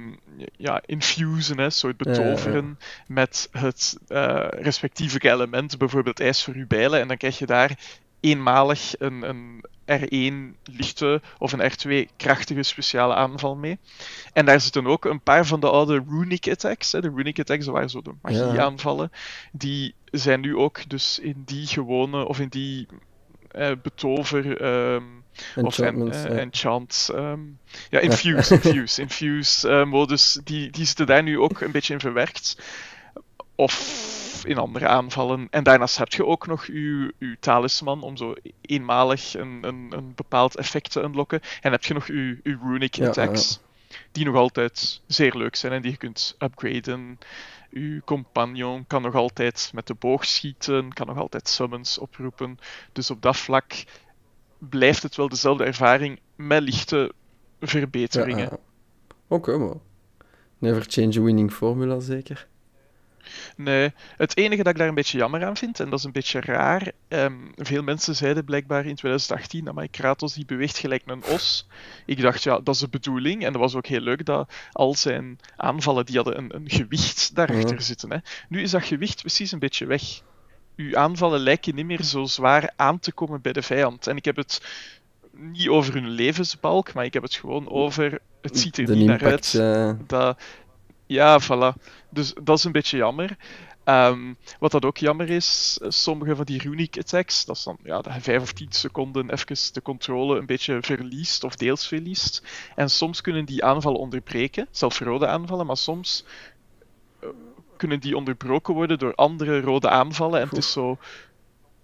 ja, 0.58 0.82
infusen, 0.86 1.60
hè, 1.60 1.70
soort 1.70 1.96
Ja, 1.98 2.12
ja, 2.12 2.18
ja. 2.20 2.26
betoveren 2.26 2.80
met 3.08 3.50
het 3.52 3.98
eh, 4.08 4.48
respectieve 4.50 5.32
element, 5.32 5.78
bijvoorbeeld 5.78 6.20
ijs 6.20 6.44
voor 6.44 6.54
uw 6.54 6.68
bijlen, 6.68 7.00
en 7.00 7.08
dan 7.08 7.18
krijg 7.18 7.38
je 7.38 7.46
daar 7.46 7.78
eenmalig 8.20 8.94
een, 9.00 9.30
een 9.30 9.64
R1 10.00 10.58
lichte 10.64 11.22
of 11.38 11.52
een 11.54 11.72
R2 11.72 12.16
krachtige 12.18 12.64
speciale 12.64 13.14
aanval 13.14 13.56
mee. 13.56 13.80
En 14.34 14.46
daar 14.46 14.62
zitten 14.62 14.88
ook 14.88 15.06
een 15.06 15.22
paar 15.22 15.46
van 15.46 15.60
de 15.60 15.70
oude 15.70 16.04
runic 16.10 16.48
attacks. 16.48 16.92
Hè. 16.92 17.02
De 17.02 17.12
runic 17.16 17.40
attacks 17.40 17.66
dat 17.66 17.74
waren 17.74 17.90
zo 17.90 18.02
de 18.02 18.14
magie 18.22 18.62
aanvallen. 18.62 19.12
Die 19.52 19.96
zijn 20.06 20.42
nu 20.42 20.56
ook 20.56 20.90
dus 20.90 21.20
in 21.20 21.42
die 21.46 21.68
gewone 21.68 22.26
of 22.26 22.40
in 22.40 22.50
die 22.50 22.88
eh, 23.52 23.72
betover 23.82 24.62
ehm, 25.56 25.66
of 25.66 25.80
en, 25.80 25.86
Enchantments, 25.86 26.24
eh, 26.24 26.32
ja. 26.32 26.38
enchant. 26.38 27.10
ehm, 27.14 27.40
ja, 27.90 28.00
infuse, 28.00 28.54
infuse, 28.62 29.02
infuse 29.02 29.86
modus. 29.86 30.40
Die, 30.44 30.70
die 30.70 30.86
zitten 30.86 31.06
daar 31.06 31.24
nu 31.24 31.40
ook 31.40 31.62
een 31.62 31.72
beetje 31.72 31.94
in 31.94 32.00
verwerkt. 32.00 32.58
Of 33.56 34.10
in 34.46 34.58
andere 34.58 34.88
aanvallen. 34.88 35.48
En 35.50 35.64
daarnaast 35.64 35.98
heb 35.98 36.14
je 36.14 36.26
ook 36.26 36.48
nog 36.48 36.66
uw, 36.66 37.12
uw 37.20 37.36
talisman 37.40 38.02
om 38.02 38.18
zo 38.18 38.36
eenmalig 38.62 39.34
een, 39.34 39.60
een, 39.62 39.88
een 39.90 40.16
bepaald 40.16 40.56
effect 40.56 40.92
te 40.92 41.02
unlocken. 41.02 41.42
En 41.62 41.72
heb 41.72 41.84
je 41.84 41.94
nog 41.94 42.08
uw, 42.08 42.36
uw 42.44 42.60
runic 42.64 42.96
Ja, 42.96 43.08
attacks. 43.08 43.60
Die 44.12 44.26
nog 44.26 44.36
altijd 44.36 45.02
zeer 45.08 45.36
leuk 45.36 45.56
zijn 45.56 45.74
en 45.74 45.82
die 45.82 45.92
je 45.92 45.98
kunt 45.98 46.36
upgraden. 46.40 47.20
Uw 47.72 48.02
compagnon 48.06 48.88
kan 48.88 49.02
nog 49.02 49.16
altijd 49.16 49.72
met 49.74 49.88
de 49.88 49.94
boog 49.94 50.26
schieten, 50.26 50.94
kan 50.94 51.08
nog 51.08 51.18
altijd 51.18 51.48
summons 51.48 51.98
oproepen. 51.98 52.60
Dus 52.92 53.12
op 53.12 53.22
dat 53.22 53.38
vlak 53.38 53.84
blijft 54.70 55.04
het 55.04 55.16
wel 55.16 55.30
dezelfde 55.30 55.64
ervaring 55.64 56.20
met 56.36 56.64
lichte 56.64 57.12
verbeteringen. 57.60 58.50
Ja. 58.52 58.58
Oké, 59.28 59.58
maar... 59.58 59.76
Never 60.58 60.86
change 60.88 61.20
a 61.20 61.22
winning 61.22 61.52
formula, 61.52 62.00
zeker. 62.00 62.48
Nee, 63.56 63.94
het 64.18 64.38
enige 64.38 64.64
dat 64.64 64.72
ik 64.74 64.80
daar 64.80 64.88
een 64.88 64.94
beetje 64.96 65.18
jammer 65.18 65.46
aan 65.46 65.58
vind, 65.58 65.80
en 65.80 65.90
dat 65.90 66.00
is 66.00 66.06
een 66.06 66.12
beetje 66.12 66.42
raar, 66.42 66.92
ehm, 67.08 67.34
veel 67.56 67.84
mensen 67.84 68.16
zeiden 68.16 68.46
blijkbaar 68.46 68.86
in 68.86 68.96
2018 68.96 69.66
dat 69.66 69.74
mijn 69.74 69.90
Kratos 69.90 70.34
die 70.34 70.46
beweegt 70.46 70.78
gelijk 70.78 71.04
een 71.06 71.24
os. 71.24 71.68
Ik 72.06 72.22
dacht, 72.22 72.44
ja, 72.44 72.60
dat 72.60 72.76
is 72.76 72.82
de 72.82 72.88
bedoeling, 72.90 73.46
en 73.46 73.52
dat 73.52 73.62
was 73.62 73.76
ook 73.76 73.86
heel 73.86 74.00
leuk 74.00 74.26
dat 74.26 74.54
al 74.72 74.96
zijn 74.96 75.40
aanvallen, 75.56 76.06
die 76.06 76.16
hadden 76.16 76.38
een, 76.38 76.56
een 76.56 76.70
gewicht 76.70 77.36
daarachter 77.36 77.76
Ja. 77.76 77.82
zitten. 77.82 78.12
Hè. 78.12 78.18
Nu 78.50 78.62
is 78.62 78.72
dat 78.72 78.84
gewicht 78.84 79.22
precies 79.22 79.52
een 79.52 79.60
beetje 79.60 79.86
weg. 79.86 80.22
Uw 80.82 80.98
aanvallen 80.98 81.40
lijken 81.40 81.76
niet 81.76 81.86
meer 81.86 82.04
zo 82.04 82.24
zwaar 82.26 82.74
aan 82.76 83.00
te 83.00 83.12
komen 83.12 83.42
bij 83.42 83.54
de 83.54 83.62
vijand. 83.62 84.08
En 84.08 84.18
ik 84.18 84.26
heb 84.26 84.36
het 84.36 84.62
niet 85.32 85.68
over 85.68 85.94
hun 85.94 86.10
levensbalk, 86.10 86.94
maar 86.94 87.06
ik 87.06 87.14
heb 87.14 87.24
het 87.24 87.34
gewoon 87.34 87.70
over, 87.70 88.20
het 88.42 88.60
ziet 88.60 88.78
er 88.78 88.86
de 88.86 88.96
niet 88.96 89.08
naar 89.08 89.24
uit. 89.26 89.54
eh, 89.54 89.92
Dat, 90.08 90.42
ja, 91.06 91.42
voilà. 91.42 91.82
Dus 92.10 92.34
dat 92.44 92.58
is 92.58 92.64
een 92.64 92.72
beetje 92.72 92.98
jammer. 92.98 93.38
Ehm, 93.84 94.34
wat 94.60 94.72
dat 94.72 94.86
ook 94.86 94.98
jammer 94.98 95.30
is, 95.30 95.80
sommige 95.88 96.36
van 96.36 96.46
die 96.46 96.62
runic 96.62 96.98
attacks, 96.98 97.46
dat 97.46 97.56
is 97.56 97.64
dan 97.64 97.78
ja, 97.84 98.02
dat 98.02 98.14
je 98.14 98.22
5 98.22 98.42
of 98.42 98.54
10 98.54 98.72
seconden 98.72 99.30
even 99.32 99.74
de 99.74 99.82
controle 99.82 100.40
een 100.40 100.46
beetje 100.46 100.78
verliest 100.82 101.44
of 101.44 101.56
deels 101.56 101.88
verliest. 101.88 102.44
En 102.76 102.90
soms 102.90 103.22
kunnen 103.22 103.46
die 103.46 103.64
aanvallen 103.64 104.00
onderbreken, 104.00 104.68
zelfs 104.72 105.00
rode 105.00 105.28
aanvallen, 105.28 105.66
maar 105.66 105.78
soms 105.78 106.26
kunnen 107.82 108.00
die 108.00 108.18
onderbroken 108.18 108.74
worden 108.74 109.00
door 109.00 109.16
andere 109.16 109.62
rode 109.62 109.90
aanvallen. 109.90 110.40
En 110.42 110.48
het 110.48 110.58
is 110.58 110.72
zo 110.72 110.98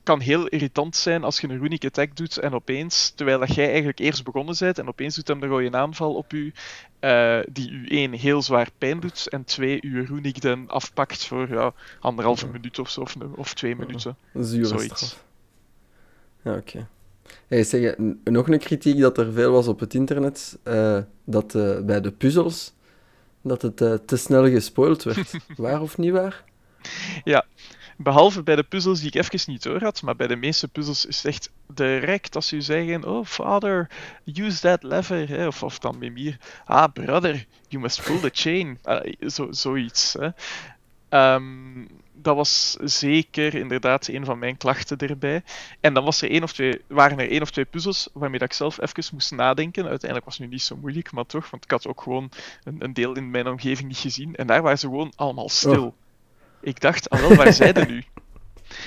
kan 0.04 0.20
heel 0.20 0.48
irritant 0.48 0.96
zijn 0.96 1.24
als 1.24 1.40
je 1.40 1.48
een 1.48 1.60
runic 1.60 1.86
attack 1.86 2.16
doet 2.16 2.38
en 2.38 2.54
opeens, 2.54 3.10
terwijl 3.16 3.40
dat 3.40 3.56
jij 3.56 3.68
eigenlijk 3.68 4.00
eerst 4.00 4.24
begonnen 4.24 4.56
bent, 4.60 4.80
en 4.80 4.88
opeens 4.88 5.16
doet 5.16 5.28
hem 5.28 5.40
de 5.40 5.46
rode 5.46 5.78
aanval 5.78 6.14
op 6.14 6.34
u, 6.34 6.54
eh, 7.00 7.40
die 7.52 7.72
u 7.72 7.88
één 7.88 8.12
heel 8.12 8.42
zwaar 8.42 8.70
pijn 8.78 9.00
doet, 9.00 9.30
en 9.30 9.44
twee 9.44 9.78
uw 9.82 10.06
runic 10.06 10.42
dan 10.42 10.70
afpakt 10.70 11.26
voor 11.26 11.50
ja, 11.50 11.74
anderhalve 12.00 12.48
minuut 12.48 12.80
of 12.80 12.90
zo, 12.90 13.02
of, 13.02 13.16
of 13.36 13.54
twee 13.54 13.76
minuten. 13.76 14.18
zure 14.34 14.66
Zoiets. 14.66 15.06
straf. 15.06 15.24
Ja, 16.42 16.56
oké. 16.56 16.88
Hey, 17.48 17.64
zeg, 17.64 17.96
nog 18.24 18.50
een 18.50 18.60
kritiek 18.60 19.00
dat 19.00 19.18
er 19.18 19.34
veel 19.34 19.52
was 19.52 19.68
op 19.68 19.80
het 19.80 19.94
internet, 19.94 20.60
uh, 20.64 21.00
dat 21.24 21.56
uh, 21.56 21.80
bij 21.80 22.02
de 22.02 22.12
puzzels 22.12 22.74
dat 23.42 23.62
het 23.62 23.82
uh, 23.82 23.94
te 23.94 24.18
snel 24.18 24.50
gespoild 24.50 25.04
werd. 25.04 25.32
waar 25.58 25.82
of 25.82 25.98
niet 25.98 26.12
waar? 26.12 26.44
Ja, 27.24 27.46
behalve 27.98 28.44
bij 28.44 28.56
de 28.56 28.64
puzzels 28.64 29.00
die 29.00 29.08
ik 29.08 29.16
even 29.16 29.52
niet 29.52 29.64
door 29.64 29.82
had, 29.84 30.02
maar 30.02 30.16
bij 30.16 30.28
de 30.28 30.36
meeste 30.36 30.68
puzzels 30.68 31.06
is 31.06 31.18
het 31.18 31.26
echt 31.26 31.52
direct 31.68 32.36
als 32.36 32.48
ze 32.48 32.62
zeggen: 32.62 33.06
Oh, 33.06 33.26
father, 33.26 33.90
use 34.26 34.60
that 34.60 34.84
lever. 34.84 35.30
Hè? 35.30 35.48
Of, 35.48 35.64
of 35.64 35.80
dan 35.80 35.98
Mimir: 35.98 36.38
Ah, 36.66 36.94
brother, 36.94 37.46
you 37.68 37.82
must 37.82 38.04
pull 38.04 38.20
the 38.20 38.30
chain. 38.34 38.80
Uh, 38.86 39.30
zo, 39.30 39.48
zoiets. 39.52 40.16
Hè? 40.20 40.30
Um, 41.34 41.88
dat 42.22 42.36
was 42.36 42.78
zeker 42.84 43.56
inderdaad 43.56 44.08
een 44.08 44.26
van 44.26 44.40
mijn 44.40 44.58
klachten 44.58 44.98
erbij. 44.98 45.44
En 45.80 45.94
dan 45.94 46.04
was 46.04 46.22
er 46.22 46.30
één 46.30 46.44
of 46.44 46.54
twee, 46.54 46.82
waren 46.88 47.20
er 47.20 47.30
één 47.30 47.42
of 47.42 47.52
twee 47.52 47.66
puzzels 47.66 48.10
waarmee 48.14 48.40
dat 48.40 48.48
ik 48.48 48.56
zelf 48.56 48.82
even 48.82 49.14
moest 49.14 49.32
nadenken. 49.32 49.88
Uiteindelijk 49.88 50.26
was 50.26 50.38
het 50.38 50.48
nu 50.48 50.54
niet 50.54 50.62
zo 50.62 50.76
moeilijk, 50.76 51.12
maar 51.12 51.26
toch, 51.26 51.50
want 51.50 51.64
ik 51.64 51.72
had 51.72 51.88
ook 51.88 52.02
gewoon 52.02 52.32
een, 52.64 52.84
een 52.84 52.94
deel 52.94 53.16
in 53.16 53.32
mijn 53.32 53.48
omgeving 53.48 53.88
niet 53.88 53.98
gezien. 53.98 54.36
En 54.36 54.48
daar 54.48 54.62
waren 54.62 54.80
ze 54.80 54.88
gewoon 54.88 55.14
allemaal 55.16 55.50
stil. 55.50 55.86
Oh. 55.86 55.94
Ik 56.62 56.82
dacht, 56.82 57.10
al 57.10 57.20
wel, 57.20 57.36
waar 57.36 57.54
zijn 57.54 57.88
nu? 57.88 58.04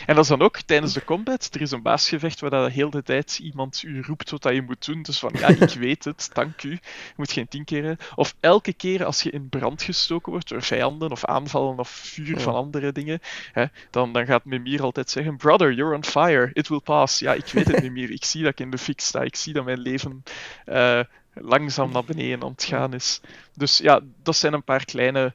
En 0.07 0.15
dat 0.15 0.25
is 0.25 0.31
dan 0.31 0.43
ook 0.43 0.61
tijdens 0.61 0.93
de 0.93 1.05
combat. 1.05 1.49
Er 1.53 1.61
is 1.61 1.71
een 1.71 1.83
baasgevecht 1.83 2.41
waar 2.41 2.51
dat 2.51 2.67
de 2.67 2.73
hele 2.73 3.03
tijd 3.03 3.39
iemand 3.39 3.83
u 3.83 4.03
roept 4.03 4.31
wat 4.31 4.43
je 4.43 4.63
moet 4.63 4.87
doen. 4.87 5.03
Dus 5.03 5.19
van 5.19 5.33
ja, 5.39 5.49
ik 5.49 5.75
weet 5.87 6.05
het, 6.05 6.31
dank 6.33 6.63
u. 6.63 6.71
Je 6.71 6.81
moet 7.17 7.33
geen 7.33 7.49
tien 7.49 7.65
keren. 7.65 7.97
Of 8.15 8.35
elke 8.41 8.73
keer 8.73 9.05
als 9.05 9.23
je 9.23 9.31
in 9.31 9.49
brand 9.49 9.83
gestoken 9.83 10.33
wordt 10.33 10.49
door 10.49 10.63
vijanden 10.63 11.11
of 11.11 11.25
aanvallen 11.25 11.79
of 11.79 11.89
vuur 11.89 12.41
van 12.41 12.55
andere 12.55 12.93
dingen, 12.93 13.21
hè, 13.53 13.65
dan, 13.91 14.13
dan 14.13 14.27
gaat 14.27 14.45
Mimir 14.45 14.83
altijd 14.83 15.11
zeggen: 15.11 15.37
Brother, 15.37 15.73
you're 15.73 15.95
on 15.95 16.05
fire. 16.05 16.51
It 16.53 16.69
will 16.69 16.81
pass. 16.81 17.19
Ja, 17.19 17.33
ik 17.33 17.47
weet 17.47 17.67
het, 17.67 17.83
Mimir. 17.91 18.11
Ik 18.11 18.25
zie 18.25 18.43
dat 18.43 18.53
ik 18.53 18.61
in 18.61 18.71
de 18.71 18.79
fik 18.79 19.01
sta. 19.01 19.21
Ik 19.21 19.37
zie 19.37 19.53
dat 19.53 19.65
mijn 19.65 19.81
leven. 19.81 20.23
Uh, 20.67 21.01
langzaam 21.35 21.93
naar 21.93 22.05
beneden 22.05 22.43
aan 22.43 22.51
het 22.51 22.65
gaan 22.65 22.95
is. 22.95 23.21
Dus 23.55 23.79
ja, 23.79 24.01
dat 24.23 24.37
zijn 24.37 24.53
een 24.53 24.65
paar 24.65 24.85
kleine 24.85 25.35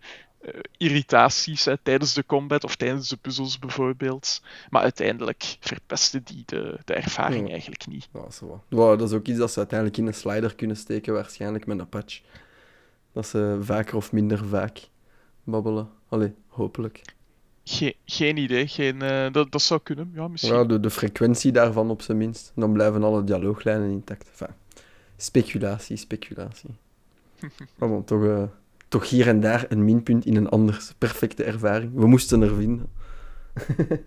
irritaties 0.77 1.65
hè, 1.65 1.77
tijdens 1.77 2.13
de 2.13 2.25
combat 2.25 2.63
of 2.63 2.75
tijdens 2.75 3.10
de 3.10 3.17
puzzels 3.17 3.60
bijvoorbeeld. 3.60 4.41
Maar 4.69 4.81
uiteindelijk 4.81 5.58
verpesten 5.60 6.23
die 6.23 6.43
de, 6.45 6.79
de 6.86 6.93
ervaring 6.93 7.49
eigenlijk 7.49 7.88
niet. 7.88 8.08
Ja, 8.13 8.31
zo. 8.31 8.63
Wow, 8.69 8.99
dat 8.99 9.10
is 9.10 9.15
ook 9.15 9.27
iets 9.27 9.38
dat 9.38 9.51
ze 9.51 9.58
uiteindelijk 9.58 9.99
in 9.99 10.08
een 10.08 10.13
slider 10.13 10.55
kunnen 10.55 10.77
steken, 10.77 11.13
waarschijnlijk 11.13 11.65
met 11.65 11.79
een 11.79 11.89
patch. 11.89 12.21
Dat 13.12 13.27
ze 13.27 13.58
vaker 13.62 13.95
of 13.95 14.12
minder 14.12 14.45
vaak 14.45 14.79
babbelen. 15.43 15.89
Allee, 16.10 16.34
hopelijk. 16.47 17.01
Geen, 17.63 17.93
geen 18.05 18.38
idee, 18.38 18.67
geen, 18.67 19.03
uh, 19.03 19.31
dat, 19.31 19.51
dat 19.51 19.62
zou 19.62 19.79
kunnen, 19.84 20.12
ja, 20.13 20.27
misschien. 20.27 20.53
Ja, 20.53 20.63
de, 20.63 20.79
de 20.79 20.89
frequentie 20.89 21.51
daarvan 21.51 21.89
op 21.89 22.01
zijn 22.01 22.17
minst. 22.17 22.51
Dan 22.55 22.73
blijven 22.73 23.03
alle 23.03 23.23
dialooglijnen 23.23 23.89
intact. 23.89 24.27
Enfin, 24.29 24.55
speculatie, 25.17 25.97
speculatie. 25.97 26.69
maar 27.77 27.89
bon, 27.89 28.03
toch... 28.03 28.23
Uh 28.23 28.43
toch 28.88 29.10
hier 29.10 29.28
en 29.28 29.39
daar 29.39 29.65
een 29.69 29.86
minpunt 29.86 30.26
in 30.26 30.36
een 30.36 30.50
anders 30.50 30.93
perfecte 30.98 31.43
ervaring. 31.43 31.91
We 31.93 32.08
moesten 32.08 32.41
er 32.41 32.56
vinden. 32.56 32.91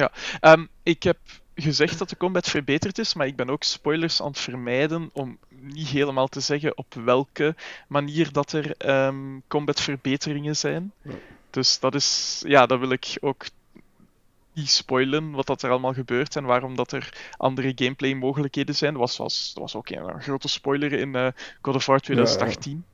ja, 0.00 0.12
um, 0.40 0.68
ik 0.82 1.02
heb 1.02 1.18
gezegd 1.54 1.98
dat 1.98 2.08
de 2.08 2.16
combat 2.16 2.48
verbeterd 2.48 2.98
is, 2.98 3.14
maar 3.14 3.26
ik 3.26 3.36
ben 3.36 3.50
ook 3.50 3.62
spoilers 3.62 4.22
aan 4.22 4.28
het 4.28 4.38
vermijden 4.38 5.10
om 5.12 5.38
niet 5.48 5.88
helemaal 5.88 6.28
te 6.28 6.40
zeggen 6.40 6.78
op 6.78 6.94
welke 6.94 7.54
manier 7.88 8.32
dat 8.32 8.52
er 8.52 8.90
um, 9.06 9.42
combatverbeteringen 9.48 10.56
zijn. 10.56 10.92
Dus 11.50 11.80
dat 11.80 11.94
is, 11.94 12.42
ja, 12.46 12.66
dat 12.66 12.78
wil 12.78 12.90
ik 12.90 13.16
ook 13.20 13.44
niet 14.52 14.70
spoilen 14.70 15.30
wat 15.30 15.46
dat 15.46 15.62
er 15.62 15.70
allemaal 15.70 15.92
gebeurt 15.92 16.36
en 16.36 16.44
waarom 16.44 16.76
dat 16.76 16.92
er 16.92 17.32
andere 17.36 17.72
gameplay 17.74 18.14
mogelijkheden 18.14 18.74
zijn. 18.74 18.92
Dat 18.92 19.00
was, 19.00 19.16
was, 19.16 19.52
was 19.54 19.74
ook 19.74 19.88
een, 19.88 20.22
grote 20.22 20.48
spoiler 20.48 20.92
in 20.92 21.16
uh, 21.16 21.28
God 21.60 21.74
of 21.74 21.86
War 21.86 22.00
2018. 22.00 22.84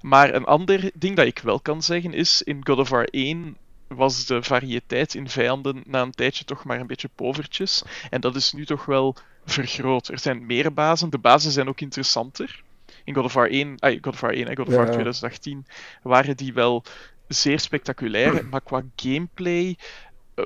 Maar 0.00 0.34
een 0.34 0.44
ander 0.44 0.90
ding 0.94 1.16
dat 1.16 1.26
ik 1.26 1.38
wel 1.38 1.60
kan 1.60 1.82
zeggen 1.82 2.12
is, 2.12 2.42
in 2.42 2.66
God 2.66 2.78
of 2.78 2.88
War 2.88 3.04
1 3.10 3.56
was 3.88 4.26
de 4.26 4.42
variëteit 4.42 5.14
in 5.14 5.28
vijanden 5.28 5.82
na 5.86 6.02
een 6.02 6.10
tijdje 6.10 6.44
toch 6.44 6.64
maar 6.64 6.80
een 6.80 6.86
beetje 6.86 7.10
povertjes. 7.14 7.82
En 8.10 8.20
dat 8.20 8.36
is 8.36 8.52
nu 8.52 8.66
toch 8.66 8.84
wel 8.84 9.16
vergroot. 9.44 10.08
Er 10.08 10.18
zijn 10.18 10.46
meer 10.46 10.72
bazen, 10.72 11.10
de 11.10 11.18
bazen 11.18 11.50
zijn 11.50 11.68
ook 11.68 11.80
interessanter. 11.80 12.62
In 13.04 13.14
God 13.14 13.24
of 13.24 13.32
War 13.32 13.50
1, 13.50 13.76
ay, 13.78 13.98
God 14.00 14.14
of 14.14 14.20
War 14.20 14.32
1 14.32 14.48
en 14.48 14.56
God 14.56 14.66
of 14.66 14.74
War 14.74 14.86
2018 14.86 15.66
waren 16.02 16.36
die 16.36 16.52
wel 16.52 16.84
zeer 17.28 17.60
spectaculair, 17.60 18.44
maar 18.50 18.60
qua 18.60 18.82
gameplay 18.96 19.76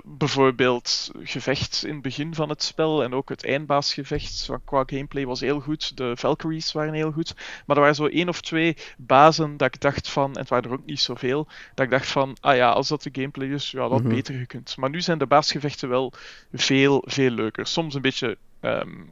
bijvoorbeeld 0.05 1.11
gevecht 1.23 1.85
in 1.85 1.93
het 1.93 2.03
begin 2.03 2.35
van 2.35 2.49
het 2.49 2.63
spel 2.63 3.03
en 3.03 3.15
ook 3.15 3.29
het 3.29 3.45
eindbaasgevecht 3.45 4.49
qua 4.65 4.83
gameplay 4.87 5.27
was 5.27 5.41
heel 5.41 5.61
goed. 5.61 5.97
De 5.97 6.17
Valkyries 6.17 6.73
waren 6.73 6.93
heel 6.93 7.13
goed. 7.13 7.35
Maar 7.37 7.77
er 7.77 7.83
waren 7.83 7.95
zo 7.95 8.07
één 8.07 8.29
of 8.29 8.41
twee 8.41 8.77
bazen 8.97 9.57
dat 9.57 9.75
ik 9.75 9.81
dacht 9.81 10.09
van, 10.09 10.33
en 10.33 10.41
het 10.41 10.49
waren 10.49 10.71
er 10.71 10.77
ook 10.77 10.87
niet 10.87 11.01
zoveel, 11.01 11.47
dat 11.75 11.85
ik 11.85 11.91
dacht 11.91 12.09
van, 12.09 12.37
ah 12.41 12.57
ja, 12.57 12.71
als 12.71 12.89
dat 12.89 13.03
de 13.03 13.11
gameplay 13.13 13.49
is, 13.49 13.71
ja, 13.71 13.89
dat 13.89 14.03
mm 14.03 14.09
beter 14.09 14.35
gekund. 14.35 14.77
Maar 14.77 14.91
nu 14.91 15.01
zijn 15.01 15.19
de 15.19 15.27
baasgevechten 15.27 15.89
wel 15.89 16.13
veel, 16.53 17.03
veel 17.07 17.31
leuker. 17.31 17.67
Soms 17.67 17.95
een 17.95 18.03
beetje 18.03 18.39
ehm, 18.61 19.05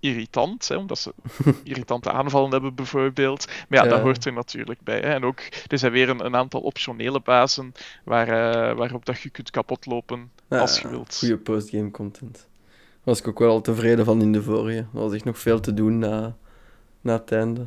irritant, 0.00 0.68
hè, 0.68 0.76
omdat 0.76 0.98
ze 0.98 1.14
irritante 1.64 2.10
aanvallen 2.12 2.50
hebben 2.50 2.74
bijvoorbeeld. 2.74 3.46
Maar 3.68 3.84
ja, 3.84 3.90
dat 3.90 4.00
hoort 4.00 4.24
er 4.24 4.32
natuurlijk 4.32 4.80
bij. 4.82 5.00
Hè. 5.00 5.14
En 5.14 5.24
ook, 5.24 5.40
er 5.66 5.78
zijn 5.78 5.92
weer 5.92 6.08
een, 6.08 6.24
een 6.24 6.36
aantal 6.36 6.60
optionele 6.60 7.20
bazen 7.20 7.72
waar, 8.04 8.28
uh, 8.28 8.76
waarop 8.76 9.04
dat 9.04 9.20
je 9.20 9.30
kunt 9.30 9.50
kapotlopen 9.50 10.30
als 10.48 10.80
je 10.80 10.88
wilt. 10.88 11.16
Goede 11.18 11.38
postgame 11.38 11.90
content. 11.90 12.34
Daar 12.34 12.48
was 13.02 13.18
ik 13.18 13.28
ook 13.28 13.38
wel 13.38 13.50
al 13.50 13.60
tevreden 13.60 14.04
van 14.04 14.22
in 14.22 14.32
de 14.32 14.42
vorige. 14.42 14.78
Er 14.78 14.86
was 14.92 15.12
echt 15.12 15.24
nog 15.24 15.38
veel 15.38 15.60
te 15.60 15.74
doen 15.74 15.98
na, 15.98 16.36
na 17.00 17.12
het 17.12 17.32
einde. 17.32 17.66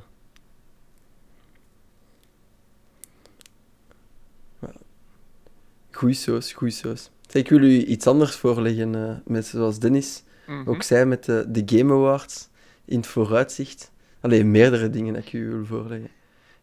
Goeie 5.91 6.15
saus, 6.15 6.53
goeie 6.53 6.73
saus. 6.73 7.09
Ik 7.31 7.49
wil 7.49 7.61
u 7.61 7.85
iets 7.85 8.07
anders 8.07 8.35
voorleggen, 8.35 8.93
uh, 8.93 9.11
mensen 9.25 9.57
zoals 9.57 9.79
Dennis 9.79 10.23
Mhm. 10.47 10.69
Ook 10.69 10.83
zij 10.83 11.05
met 11.05 11.25
de, 11.25 11.45
de 11.47 11.77
Game 11.77 11.93
Awards 11.93 12.49
in 12.85 12.97
het 12.97 13.07
vooruitzicht. 13.07 13.91
Alleen 14.19 14.51
meerdere 14.51 14.89
dingen 14.89 15.13
dat 15.13 15.25
ik 15.25 15.33
u 15.33 15.49
wil 15.49 15.65
voorleggen. 15.65 16.09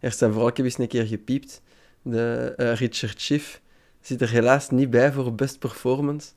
Eerst 0.00 0.22
en 0.22 0.30
vooral, 0.30 0.48
ik 0.48 0.56
heb 0.56 0.66
eens 0.66 0.78
een 0.78 0.88
keer 0.88 1.06
gepiept. 1.06 1.62
De, 2.02 2.54
uh, 2.56 2.74
Richard 2.74 3.20
Schiff 3.20 3.60
zit 4.00 4.20
er 4.20 4.30
helaas 4.30 4.70
niet 4.70 4.90
bij 4.90 5.12
voor 5.12 5.34
Best 5.34 5.58
Performance. 5.58 6.30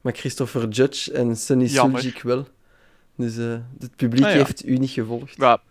Maar 0.00 0.12
Christopher 0.12 0.68
Judge 0.68 1.12
en 1.12 1.36
Sunny 1.36 1.68
Suljic 1.68 2.22
wel. 2.22 2.48
Dus 3.16 3.36
uh, 3.36 3.56
het 3.78 3.96
publiek 3.96 4.24
ah, 4.24 4.32
heeft 4.32 4.66
u 4.66 4.76
niet 4.76 4.90
gevolgd. 4.90 5.36
Ja. 5.36 5.62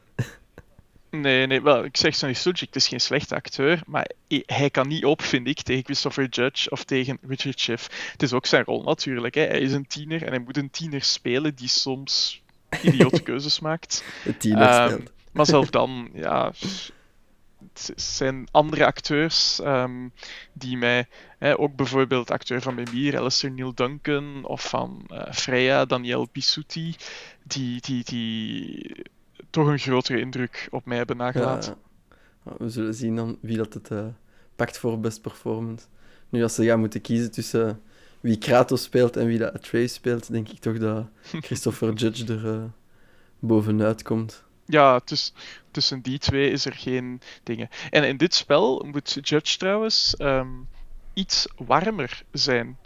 Nee, 1.12 1.48
nee, 1.48 1.62
wel, 1.62 1.84
ik 1.84 1.98
zeg 1.98 2.16
Sunny 2.16 2.34
Suljic, 2.36 2.60
het 2.60 2.76
is 2.76 2.88
geen 2.88 3.02
slechte 3.02 3.36
acteur, 3.36 3.82
maar 3.86 4.10
hij 4.46 4.70
kan 4.70 4.88
niet 4.88 5.06
op, 5.06 5.22
vind 5.22 5.48
ik, 5.48 5.62
tegen 5.62 5.84
Christopher 5.84 6.28
Judge 6.30 6.70
of 6.70 6.84
tegen 6.84 7.18
Richard 7.28 7.60
Schiff. 7.60 8.12
Het 8.12 8.24
is 8.24 8.34
ook 8.34 8.46
zijn 8.46 8.64
rol 8.64 8.84
natuurlijk, 8.84 9.36
hè. 9.36 9.42
hij 9.42 9.60
is 9.60 9.72
een 9.72 9.88
tiener 9.88 10.24
en 10.24 10.30
hij 10.30 10.40
moet 10.40 10.58
een 10.58 10.70
tiener 10.70 11.04
spelen 11.04 11.56
die 11.56 11.68
soms 11.68 12.42
idiote 12.82 13.22
keuzes 13.30 13.60
maakt. 13.60 14.04
Een 14.26 14.38
tiener 14.38 14.92
um, 14.92 15.08
Maar 15.32 15.46
zelf 15.46 15.70
dan, 15.80 16.10
ja, 16.14 16.52
het 17.74 17.94
zijn 17.96 18.48
andere 18.52 18.86
acteurs 18.86 19.60
um, 19.60 20.14
die 20.54 20.78
mij, 20.78 21.08
hè, 21.38 21.60
ook 21.60 21.76
bijvoorbeeld 21.76 22.32
acteur 22.32 22.62
van 22.62 22.76
Mimir, 22.76 23.20
Alistair 23.20 23.54
Neil 23.54 23.74
Duncan, 23.74 24.46
of 24.46 24.70
van 24.70 25.06
uh, 25.12 25.32
Freya, 25.32 25.86
Daniel 25.86 26.26
Pisuti, 26.26 26.96
die, 27.44 27.82
die, 27.82 28.04
die 28.04 29.06
toch 29.50 29.68
een 29.68 29.80
grotere 29.80 30.20
indruk 30.20 30.68
op 30.72 30.86
mij 30.86 30.98
hebben 30.98 31.18
nagelaten. 31.18 31.76
Ja, 32.46 32.52
we 32.58 32.70
zullen 32.70 32.94
zien 32.94 33.16
dan 33.16 33.38
wie 33.42 33.58
dat 33.58 33.74
het 33.74 33.90
uh, 33.90 34.06
pakt 34.56 34.78
voor 34.78 35.00
best 35.00 35.22
performance. 35.22 35.86
Nu, 36.30 36.44
als 36.44 36.56
ze 36.56 36.66
gaan 36.66 36.80
moeten 36.80 37.02
kiezen 37.02 37.32
tussen 37.32 37.82
wie 38.20 38.38
Kratos 38.38 38.84
speelt 38.84 39.18
en 39.18 39.26
wie 39.26 39.38
dat 39.38 39.54
Atreus 39.54 39.94
speelt, 39.94 40.32
denk 40.32 40.50
ik 40.50 40.60
toch 40.60 40.78
dat 40.78 41.06
Christopher 41.46 41.94
Judge 41.94 42.34
er 42.34 42.46
uh, 42.46 42.64
bovenuit 43.40 44.04
komt. 44.04 44.44
Ja, 44.66 45.02
dus, 45.06 45.34
tussen 45.72 46.02
die 46.02 46.20
twee 46.20 46.52
is 46.52 46.66
er 46.66 46.74
geen 46.74 47.22
dingen. 47.44 47.70
En 47.90 48.04
in 48.04 48.18
dit 48.18 48.34
spel 48.34 48.86
moet 48.92 49.18
Judge 49.22 49.58
trouwens 49.58 50.16
um, 50.20 50.68
iets 51.14 51.48
warmer 51.58 52.24
zijn. 52.32 52.78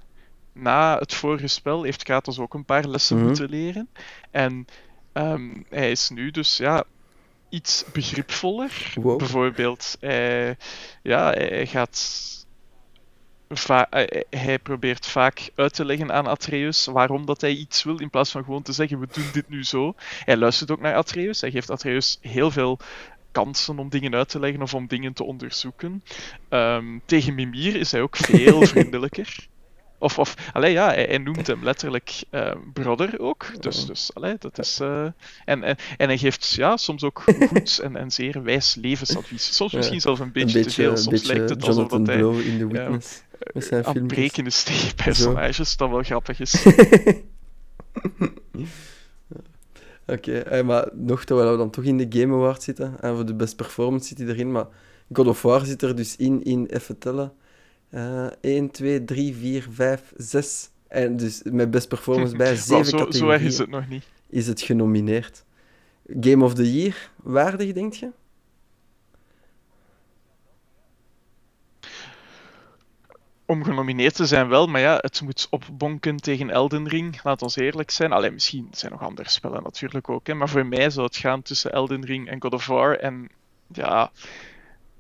Na 0.54 0.97
het 0.99 1.13
vorige 1.13 1.47
spel 1.47 1.84
heeft 1.84 2.04
Kratos 2.04 2.39
ook 2.39 2.54
een 2.54 2.65
paar 2.65 2.88
lessen 2.88 3.15
mm 3.15 3.21
-hmm. 3.21 3.32
moeten 3.32 3.49
leren. 3.49 3.89
En 4.32 4.65
Um, 5.13 5.65
hij 5.69 5.91
is 5.91 6.10
nu 6.10 6.32
dus 6.32 6.58
ja, 6.58 6.84
iets 7.49 7.86
begripvoller. 7.93 8.93
Wow. 8.95 9.17
Bijvoorbeeld, 9.17 9.97
hij, 9.99 10.58
ja, 11.04 11.32
hij 11.32 11.65
gaat. 11.65 12.32
hij 14.30 14.60
probeert 14.60 15.08
vaak 15.08 15.49
uit 15.56 15.73
te 15.73 15.86
leggen 15.86 16.12
aan 16.12 16.28
Atreus 16.28 16.86
waarom 16.86 17.26
dat 17.26 17.41
hij 17.41 17.52
iets 17.52 17.84
wil, 17.84 17.99
in 17.99 18.10
plaats 18.10 18.32
van 18.32 18.43
gewoon 18.43 18.62
te 18.62 18.73
zeggen: 18.73 18.99
we 18.99 19.08
doen 19.12 19.30
dit 19.34 19.49
nu 19.49 19.63
zo. 19.63 19.93
Hij 20.26 20.38
luistert 20.38 20.71
ook 20.71 20.82
naar 20.82 20.95
Atreus. 20.95 21.41
Hij 21.41 21.52
geeft 21.52 21.69
Atreus 21.69 22.17
heel 22.21 22.52
veel 22.52 22.80
kansen 23.32 23.80
om 23.80 23.89
dingen 23.89 24.15
uit 24.15 24.30
te 24.30 24.39
leggen 24.39 24.62
of 24.62 24.73
om 24.73 24.88
dingen 24.88 25.13
te 25.13 25.23
onderzoeken. 25.23 26.04
Um, 26.49 27.02
tegen 27.06 27.36
Mimir 27.36 27.76
is 27.76 27.91
hij 27.91 28.02
ook 28.02 28.17
veel 28.32 28.62
vriendelijker 28.65 29.52
Of, 30.04 30.20
of 30.20 30.36
allee, 30.54 30.72
ja, 30.72 30.88
hij, 30.94 31.18
noemt 31.18 31.48
hem 31.54 31.63
letterlijk 31.63 32.24
uh, 32.32 32.52
brother 32.74 33.20
ook. 33.20 33.62
Dus, 33.62 33.86
dus 33.86 34.13
allee, 34.13 34.36
dat 34.39 34.60
is... 34.60 34.80
Uh, 34.82 35.04
en, 35.46 35.63
en, 35.63 35.78
en 35.98 36.08
hij 36.08 36.18
geeft 36.18 36.50
ja, 36.50 36.78
soms 36.78 37.04
ook 37.04 37.24
goed 37.48 37.80
en, 37.84 37.96
en 37.96 38.12
zeer 38.12 38.44
wijs 38.44 38.76
levensadvies. 38.76 39.56
Soms 39.56 39.74
misschien 39.74 40.02
zelfs 40.02 40.20
een 40.20 40.32
beetje, 40.32 40.48
een 40.48 40.63
beetje 40.63 40.70
te 40.70 40.76
veel. 40.76 40.98
Soms 40.98 41.24
lijkt 41.24 41.50
het 41.50 41.63
alsof 41.68 41.88
dat 41.88 42.08
hij... 42.08 42.18
in 42.18 42.58
The 42.58 42.68
Witness. 42.68 43.24
Uh, 43.54 43.84
afbrekende 43.84 44.52
personages, 44.96 45.78
dat 45.78 45.89
wel 45.89 46.04
grappig 46.04 46.39
is. 46.39 46.66
Oké, 50.08 50.44
okay, 50.46 50.62
maar 50.62 50.89
nog 50.94 51.24
terwijl 51.24 51.52
we 51.52 51.58
dan 51.58 51.70
toch 51.70 51.84
in 51.84 51.98
de 51.98 52.20
Game 52.20 52.34
Award 52.34 52.63
zitten, 52.63 52.96
en 53.02 53.16
voor 53.16 53.26
de 53.26 53.34
best 53.34 53.56
performance 53.56 54.08
zit 54.08 54.18
hij 54.18 54.28
erin, 54.28 54.52
maar 54.52 54.66
God 55.13 55.28
of 55.28 55.42
War 55.42 55.66
zit 55.66 55.82
er 55.82 55.96
dus 55.96 56.16
in, 56.16 56.44
in 56.44 56.66
even 56.66 56.98
tellen. 56.98 57.34
Uh, 57.94 58.26
1, 58.42 58.72
2, 58.72 59.04
3, 59.04 59.36
4, 59.36 59.68
5, 59.72 60.14
6. 60.16 60.70
En 60.88 61.18
dus 61.18 61.42
met 61.44 61.72
best 61.72 61.88
performance 61.88 62.36
bij 62.36 62.56
7 62.56 62.86
zo, 62.86 62.98
categorieën. 62.98 63.14
Zo 63.14 63.30
erg 63.30 63.42
is 63.42 63.58
het 63.58 63.70
nog 63.70 63.88
niet. 63.90 64.04
Is 64.30 64.48
het 64.48 64.62
genomineerd. 64.62 65.44
Game 66.20 66.44
of 66.44 66.54
the 66.54 66.74
Year, 66.74 67.10
waardig, 67.16 67.74
denk 67.74 67.94
je? 67.94 68.10
om 73.46 73.64
genomineerd 73.64 74.16
te 74.16 74.26
zijn 74.26 74.48
wel, 74.48 74.68
maar 74.68 74.82
ja, 74.82 74.98
het 75.02 75.22
moet 75.22 75.48
opbonken 75.50 76.18
tegen 76.18 76.50
Elden 76.50 76.88
Ring, 76.88 77.20
laat 77.24 77.42
ons 77.42 77.56
eerlijk 77.56 77.92
zijn. 77.92 78.12
Alleen 78.12 78.34
misschien 78.34 78.68
zijn 78.72 78.92
nog 78.92 79.02
andere 79.02 79.30
spellen 79.30 79.64
natuurlijk 79.64 80.10
ook, 80.10 80.28
hè, 80.28 80.34
maar 80.34 80.50
voor 80.50 80.66
mij 80.66 80.90
zou 80.90 81.06
het 81.06 81.16
gaan 81.16 81.42
tussen 81.42 81.72
Elden 81.72 82.06
Ring 82.06 82.28
en 82.30 82.42
God 82.42 82.54
of 82.54 82.68
War. 82.68 82.96
En 82.96 83.30
ja, 83.68 84.12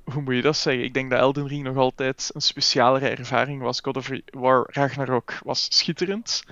hoe 0.03 0.21
moet 0.21 0.35
je 0.35 0.41
dat 0.41 0.57
zeggen? 0.57 0.83
Ik 0.83 0.93
denk 0.93 1.09
dat 1.09 1.19
Elden 1.19 1.47
Ring 1.47 1.63
nog 1.63 1.77
altijd 1.77 2.29
een 2.33 2.41
specialere 2.41 3.07
ervaring 3.09 3.61
was. 3.61 3.79
God 3.79 3.97
of 3.97 4.09
War 4.25 4.69
Ragnarok 4.71 5.39
was 5.43 5.67
schitterend, 5.69 6.43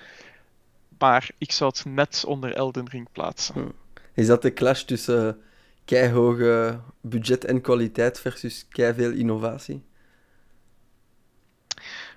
maar 0.98 1.30
ik 1.38 1.52
zou 1.52 1.70
het 1.76 1.86
net 1.86 2.24
onder 2.26 2.54
Elden 2.54 2.90
Ring 2.90 3.08
plaatsen. 3.12 3.54
Hm. 3.54 3.70
Is 4.14 4.28
dat 4.28 4.42
de 4.42 4.54
clash 4.54 4.82
tussen 4.82 5.42
keihoge 5.86 6.80
budget 7.02 7.46
en 7.46 7.62
kwaliteit 7.62 8.20
versus 8.20 8.66
keiveel 8.70 9.12
innovatie? 9.12 9.84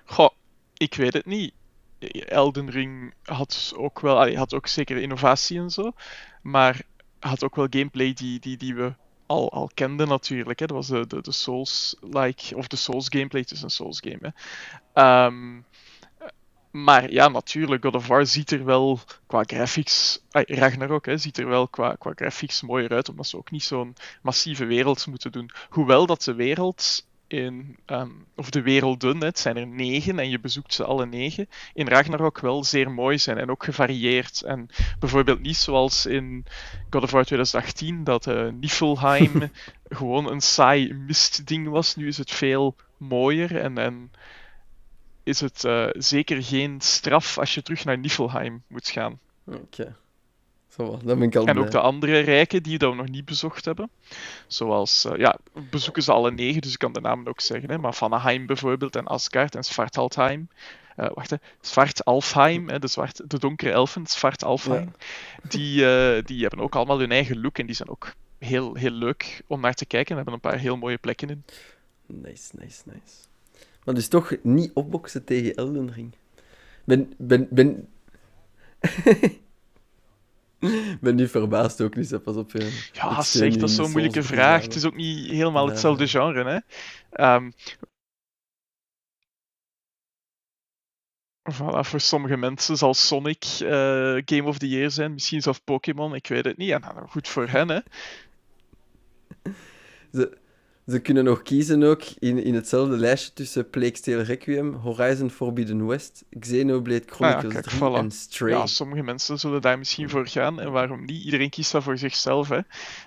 Goh, 0.05 0.29
ik 0.73 0.95
weet 0.95 1.13
het 1.13 1.25
niet. 1.25 1.53
Elden 2.27 2.69
Ring 2.69 3.13
had 3.23 3.73
ook 3.75 3.99
wel, 3.99 4.35
had 4.35 4.53
ook 4.53 4.67
zeker 4.67 4.97
innovatie 4.97 5.59
en 5.59 5.69
zo, 5.69 5.91
maar 6.41 6.81
had 7.19 7.43
ook 7.43 7.55
wel 7.55 7.67
gameplay 7.69 8.13
die, 8.13 8.39
die, 8.39 8.57
die 8.57 8.75
we 8.75 8.93
al, 9.25 9.51
al 9.51 9.69
kenden 9.73 10.07
natuurlijk. 10.07 10.59
Hè. 10.59 10.65
Dat 10.65 10.75
was 10.75 10.87
de, 10.87 11.07
de, 11.07 11.21
de 11.21 11.31
Souls-like, 11.31 12.55
of 12.55 12.67
de 12.67 12.75
Souls 12.75 13.07
gameplay, 13.09 13.41
het 13.41 13.51
is 13.51 13.61
een 13.61 13.69
Souls 13.69 14.01
game. 14.03 14.33
Hè. 14.93 15.25
Um, 15.25 15.65
maar 16.71 17.11
ja, 17.11 17.27
natuurlijk, 17.27 17.83
God 17.83 17.95
of 17.95 18.07
War 18.07 18.25
ziet 18.25 18.51
er 18.51 18.65
wel 18.65 18.99
qua 19.27 19.43
graphics, 19.43 20.23
Ragnarok, 20.31 21.05
hè, 21.05 21.17
ziet 21.17 21.37
er 21.37 21.47
wel 21.47 21.67
qua, 21.67 21.95
qua 21.99 22.11
graphics 22.15 22.61
mooier 22.61 22.89
uit, 22.89 23.09
omdat 23.09 23.27
ze 23.27 23.37
ook 23.37 23.51
niet 23.51 23.63
zo'n 23.63 23.95
massieve 24.21 24.65
wereld 24.65 25.07
moeten 25.07 25.31
doen. 25.31 25.49
Hoewel 25.69 26.05
dat 26.05 26.23
de 26.23 26.33
wereld 26.33 27.07
in, 27.27 27.77
um, 27.85 28.25
of 28.35 28.49
de 28.49 28.61
werelden, 28.61 29.23
het 29.23 29.39
zijn 29.39 29.57
er 29.57 29.67
negen 29.67 30.19
en 30.19 30.29
je 30.29 30.39
bezoekt 30.39 30.73
ze 30.73 30.83
alle 30.83 31.05
negen, 31.05 31.49
in 31.73 31.87
Ragnarok 31.87 32.39
wel 32.39 32.63
zeer 32.63 32.91
mooi 32.91 33.17
zijn 33.17 33.37
en 33.37 33.49
ook 33.49 33.63
gevarieerd. 33.63 34.41
En 34.41 34.69
bijvoorbeeld 34.99 35.41
niet 35.41 35.57
zoals 35.57 36.05
in 36.05 36.45
God 36.89 37.03
of 37.03 37.11
War 37.11 37.25
2018, 37.25 38.03
dat 38.03 38.27
uh, 38.27 38.47
Niflheim 38.59 39.51
gewoon 39.89 40.31
een 40.31 40.41
saai 40.41 40.93
mistding 40.93 41.67
was. 41.67 41.95
Nu 41.95 42.07
is 42.07 42.17
het 42.17 42.31
veel 42.31 42.75
mooier 42.97 43.57
en, 43.57 43.77
en 43.77 44.11
is 45.23 45.39
het 45.39 45.63
uh, 45.63 45.87
zeker 45.91 46.43
geen 46.43 46.81
straf 46.81 47.37
als 47.37 47.53
je 47.53 47.61
terug 47.61 47.85
naar 47.85 47.97
Niflheim 47.97 48.63
moet 48.67 48.89
gaan. 48.89 49.19
Oké. 49.45 49.95
Zo, 50.75 50.99
dat 51.03 51.19
ben 51.19 51.21
ik 51.21 51.35
al 51.35 51.45
en 51.45 51.59
ook 51.59 51.71
de 51.71 51.79
andere 51.79 52.19
rijken 52.19 52.63
die 52.63 52.77
we 52.77 52.93
nog 52.93 53.09
niet 53.09 53.25
bezocht 53.25 53.65
hebben. 53.65 53.89
Zoals, 54.47 55.05
uh, 55.05 55.17
ja, 55.17 55.37
bezoeken 55.69 56.03
ze 56.03 56.11
alle 56.11 56.31
negen, 56.31 56.61
dus 56.61 56.71
ik 56.71 56.79
kan 56.79 56.93
de 56.93 57.01
namen 57.01 57.27
ook 57.27 57.41
zeggen. 57.41 57.69
Hè, 57.69 57.77
maar 57.77 57.93
Vanaheim 57.93 58.45
bijvoorbeeld, 58.45 58.95
en 58.95 59.05
Asgard 59.05 59.55
en 59.55 59.63
Svartalfheim. 59.63 60.49
Uh, 60.97 61.09
wacht, 61.13 61.29
hè, 61.29 61.35
Svartalfheim, 61.61 62.69
hè, 62.69 62.79
de, 62.79 62.87
zwart, 62.87 63.29
de 63.29 63.39
donkere 63.39 63.71
elfen, 63.71 64.05
Svartalfheim. 64.05 64.93
Ja. 64.97 65.49
Die, 65.49 65.81
uh, 65.81 66.23
die 66.23 66.41
hebben 66.41 66.59
ook 66.59 66.75
allemaal 66.75 66.99
hun 66.99 67.11
eigen 67.11 67.41
look 67.41 67.57
en 67.57 67.65
die 67.65 67.75
zijn 67.75 67.89
ook 67.89 68.13
heel, 68.37 68.75
heel 68.75 68.91
leuk 68.91 69.43
om 69.47 69.59
naar 69.59 69.73
te 69.73 69.85
kijken. 69.85 70.09
En 70.09 70.15
hebben 70.15 70.33
een 70.33 70.39
paar 70.39 70.59
heel 70.59 70.77
mooie 70.77 70.97
plekken 70.97 71.29
in. 71.29 71.43
Nice, 72.05 72.51
nice, 72.59 72.81
nice. 72.85 73.15
Maar 73.83 73.95
dus 73.95 74.07
toch 74.07 74.35
niet 74.41 74.71
opboksen 74.73 75.23
tegen 75.23 75.55
Elden 75.55 75.93
Ring. 75.93 76.15
Ben, 76.83 77.13
ben, 77.17 77.47
ben... 77.49 77.87
ben 81.01 81.15
niet 81.15 81.29
verbaasd 81.29 81.81
ook 81.81 81.95
niet, 81.95 82.23
pas 82.23 82.35
op. 82.35 82.51
Je, 82.51 82.89
ja, 82.93 83.21
zeg, 83.21 83.55
dat 83.55 83.69
is 83.69 83.75
zo'n 83.75 83.91
moeilijke 83.91 84.23
vraag. 84.23 84.61
Het 84.61 84.75
is 84.75 84.85
ook 84.85 84.95
niet 84.95 85.29
helemaal 85.29 85.67
hetzelfde 85.67 86.07
genre, 86.07 86.63
hè. 87.09 87.35
Um, 87.35 87.53
Voilà, 91.53 91.79
voor 91.81 91.99
sommige 91.99 92.37
mensen 92.37 92.77
zal 92.77 92.93
Sonic 92.93 93.45
uh, 93.61 93.69
Game 94.25 94.43
of 94.43 94.57
the 94.57 94.67
Year 94.67 94.91
zijn, 94.91 95.13
misschien 95.13 95.41
zelfs 95.41 95.59
Pokémon, 95.59 96.15
ik 96.15 96.27
weet 96.27 96.45
het 96.45 96.57
niet. 96.57 96.71
En 96.71 96.81
nou, 96.81 97.07
goed 97.07 97.27
voor 97.27 97.47
hen, 97.47 97.69
hè. 97.69 97.79
Ze, 100.11 100.37
ze 100.87 100.99
kunnen 100.99 101.23
nog 101.23 101.41
kiezen 101.41 101.83
ook 101.83 102.03
in, 102.19 102.43
in 102.43 102.55
hetzelfde 102.55 102.97
lijstje 102.97 103.33
tussen 103.33 103.69
Plague 103.69 103.99
Tale 103.99 104.21
Requiem, 104.21 104.73
Horizon 104.73 105.29
Forbidden 105.29 105.87
West, 105.87 106.25
Xenoblade 106.39 107.03
Chronicles 107.05 107.55
ah, 107.55 107.63
ja, 107.63 107.89
3 107.89 107.95
en 107.95 108.11
Stray. 108.11 108.51
Ja, 108.51 108.65
sommige 108.65 109.03
mensen 109.03 109.39
zullen 109.39 109.61
daar 109.61 109.77
misschien 109.77 110.09
voor 110.09 110.27
gaan 110.27 110.59
en 110.59 110.71
waarom 110.71 111.05
niet? 111.05 111.23
Iedereen 111.23 111.49
kiest 111.49 111.71
dat 111.71 111.83
voor 111.83 111.97
zichzelf. 111.97 112.49
Hè. 112.49 112.59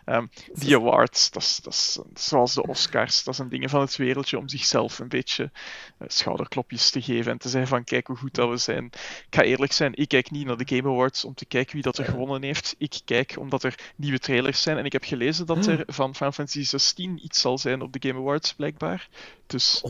Um, 0.06 0.30
die 0.52 0.76
awards, 0.76 1.30
dat 1.30 1.42
is, 1.68 1.98
zoals 2.14 2.54
de 2.54 2.66
Oscars, 2.66 3.24
dat 3.24 3.36
zijn 3.36 3.48
dingen 3.48 3.68
van 3.68 3.80
het 3.80 3.96
wereldje 3.96 4.38
om 4.38 4.48
zichzelf 4.48 4.98
een 4.98 5.08
beetje 5.08 5.42
uh, 5.42 6.08
schouderklopjes 6.08 6.90
te 6.90 7.02
geven 7.02 7.32
en 7.32 7.38
te 7.38 7.48
zeggen 7.48 7.68
van 7.68 7.84
kijk 7.84 8.06
hoe 8.06 8.16
goed 8.16 8.34
dat 8.34 8.48
we 8.48 8.56
zijn. 8.56 8.84
Ik 8.84 9.26
ga 9.30 9.42
eerlijk 9.42 9.72
zijn, 9.72 9.94
ik 9.94 10.08
kijk 10.08 10.30
niet 10.30 10.46
naar 10.46 10.56
de 10.56 10.76
Game 10.76 10.88
Awards 10.88 11.24
om 11.24 11.34
te 11.34 11.46
kijken 11.46 11.72
wie 11.72 11.82
dat 11.82 11.98
er 11.98 12.04
gewonnen 12.04 12.42
heeft. 12.42 12.74
Ik 12.78 13.00
kijk 13.04 13.36
omdat 13.38 13.62
er 13.62 13.92
nieuwe 13.96 14.18
trailers 14.18 14.62
zijn 14.62 14.76
en 14.78 14.84
ik 14.84 14.92
heb 14.92 15.04
gelezen 15.04 15.46
dat 15.46 15.66
er 15.66 15.82
van 15.86 16.14
Final 16.14 16.32
Fantasy 16.32 16.62
16 16.62 17.24
iets 17.24 17.40
zal 17.40 17.58
zijn 17.58 17.67
zijn 17.68 17.82
op 17.82 17.92
de 17.92 18.08
Game 18.08 18.18
Awards, 18.18 18.54
blijkbaar. 18.54 19.08
Dus... 19.46 19.84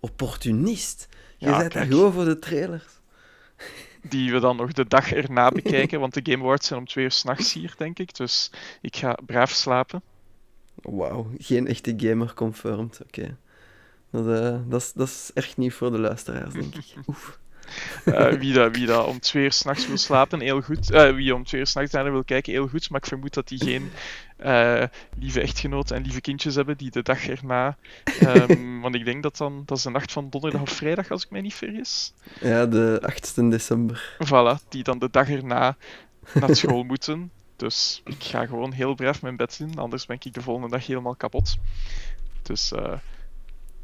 opportunist. 0.00 1.08
Je 1.36 1.46
ja, 1.46 1.58
bent 1.58 1.72
daar 1.72 1.86
gewoon 1.86 2.12
voor 2.12 2.24
de 2.24 2.38
trailers. 2.38 2.84
Die 4.02 4.32
we 4.32 4.40
dan 4.40 4.56
nog 4.56 4.72
de 4.72 4.86
dag 4.86 5.12
erna 5.12 5.48
bekijken, 5.60 6.00
want 6.00 6.14
de 6.14 6.32
Game 6.32 6.42
Awards 6.42 6.66
zijn 6.66 6.78
om 6.78 6.86
twee 6.86 7.04
uur 7.04 7.10
s'nachts 7.10 7.52
hier, 7.52 7.74
denk 7.78 7.98
ik. 7.98 8.16
Dus 8.16 8.50
ik 8.80 8.96
ga 8.96 9.18
braaf 9.26 9.50
slapen. 9.50 10.02
Wauw, 10.74 11.30
geen 11.38 11.66
echte 11.66 11.94
gamer 11.96 12.34
confirmed. 12.34 13.00
Oké. 13.02 13.36
Dat, 14.10 14.26
uh, 14.26 14.60
dat, 14.66 14.80
is, 14.80 14.92
dat 14.92 15.08
is 15.08 15.30
echt 15.34 15.56
niet 15.56 15.72
voor 15.72 15.90
de 15.90 15.98
luisteraars, 15.98 16.54
denk 16.54 16.74
ik. 16.74 16.94
Oef. 17.08 17.38
Uh, 18.08 18.32
wie, 18.32 18.52
dat, 18.52 18.76
wie 18.76 18.86
dat 18.86 19.06
om 19.06 19.20
twee 19.20 19.44
uur 19.44 19.52
s'nachts 19.52 19.86
wil 19.86 19.96
slapen, 19.96 20.40
heel 20.40 20.60
goed. 20.60 20.90
Uh, 20.90 21.14
wie 21.14 21.34
om 21.34 21.44
twee 21.44 21.60
uur 21.60 21.66
s'nachts 21.66 21.92
naar 21.92 22.12
wil 22.12 22.24
kijken, 22.24 22.52
heel 22.52 22.68
goed. 22.68 22.90
Maar 22.90 23.00
ik 23.00 23.06
vermoed 23.06 23.34
dat 23.34 23.48
die 23.48 23.58
geen 23.58 23.90
uh, 24.44 24.82
lieve 25.18 25.40
echtgenoten 25.40 25.96
en 25.96 26.02
lieve 26.02 26.20
kindjes 26.20 26.54
hebben 26.54 26.76
die 26.76 26.90
de 26.90 27.02
dag 27.02 27.28
erna. 27.28 27.76
Um, 28.22 28.80
want 28.82 28.94
ik 28.94 29.04
denk 29.04 29.22
dat 29.22 29.36
dan, 29.36 29.62
dat 29.66 29.76
is 29.76 29.82
de 29.82 29.90
nacht 29.90 30.12
van 30.12 30.30
donderdag 30.30 30.60
of 30.60 30.70
vrijdag, 30.70 31.10
als 31.10 31.24
ik 31.24 31.30
mij 31.30 31.40
niet 31.40 31.54
vergis. 31.54 32.12
Ja, 32.40 32.66
de 32.66 33.00
8 33.02 33.50
december. 33.50 34.16
Voilà, 34.24 34.68
die 34.68 34.82
dan 34.82 34.98
de 34.98 35.08
dag 35.10 35.30
erna 35.30 35.76
naar 36.34 36.56
school 36.56 36.82
moeten. 36.92 37.30
Dus 37.56 38.02
ik 38.04 38.22
ga 38.24 38.46
gewoon 38.46 38.72
heel 38.72 38.94
braaf 38.94 39.22
mijn 39.22 39.36
bed 39.36 39.58
in, 39.60 39.78
anders 39.78 40.06
ben 40.06 40.18
ik 40.20 40.34
de 40.34 40.42
volgende 40.42 40.68
dag 40.70 40.86
helemaal 40.86 41.14
kapot. 41.14 41.56
Dus 42.42 42.72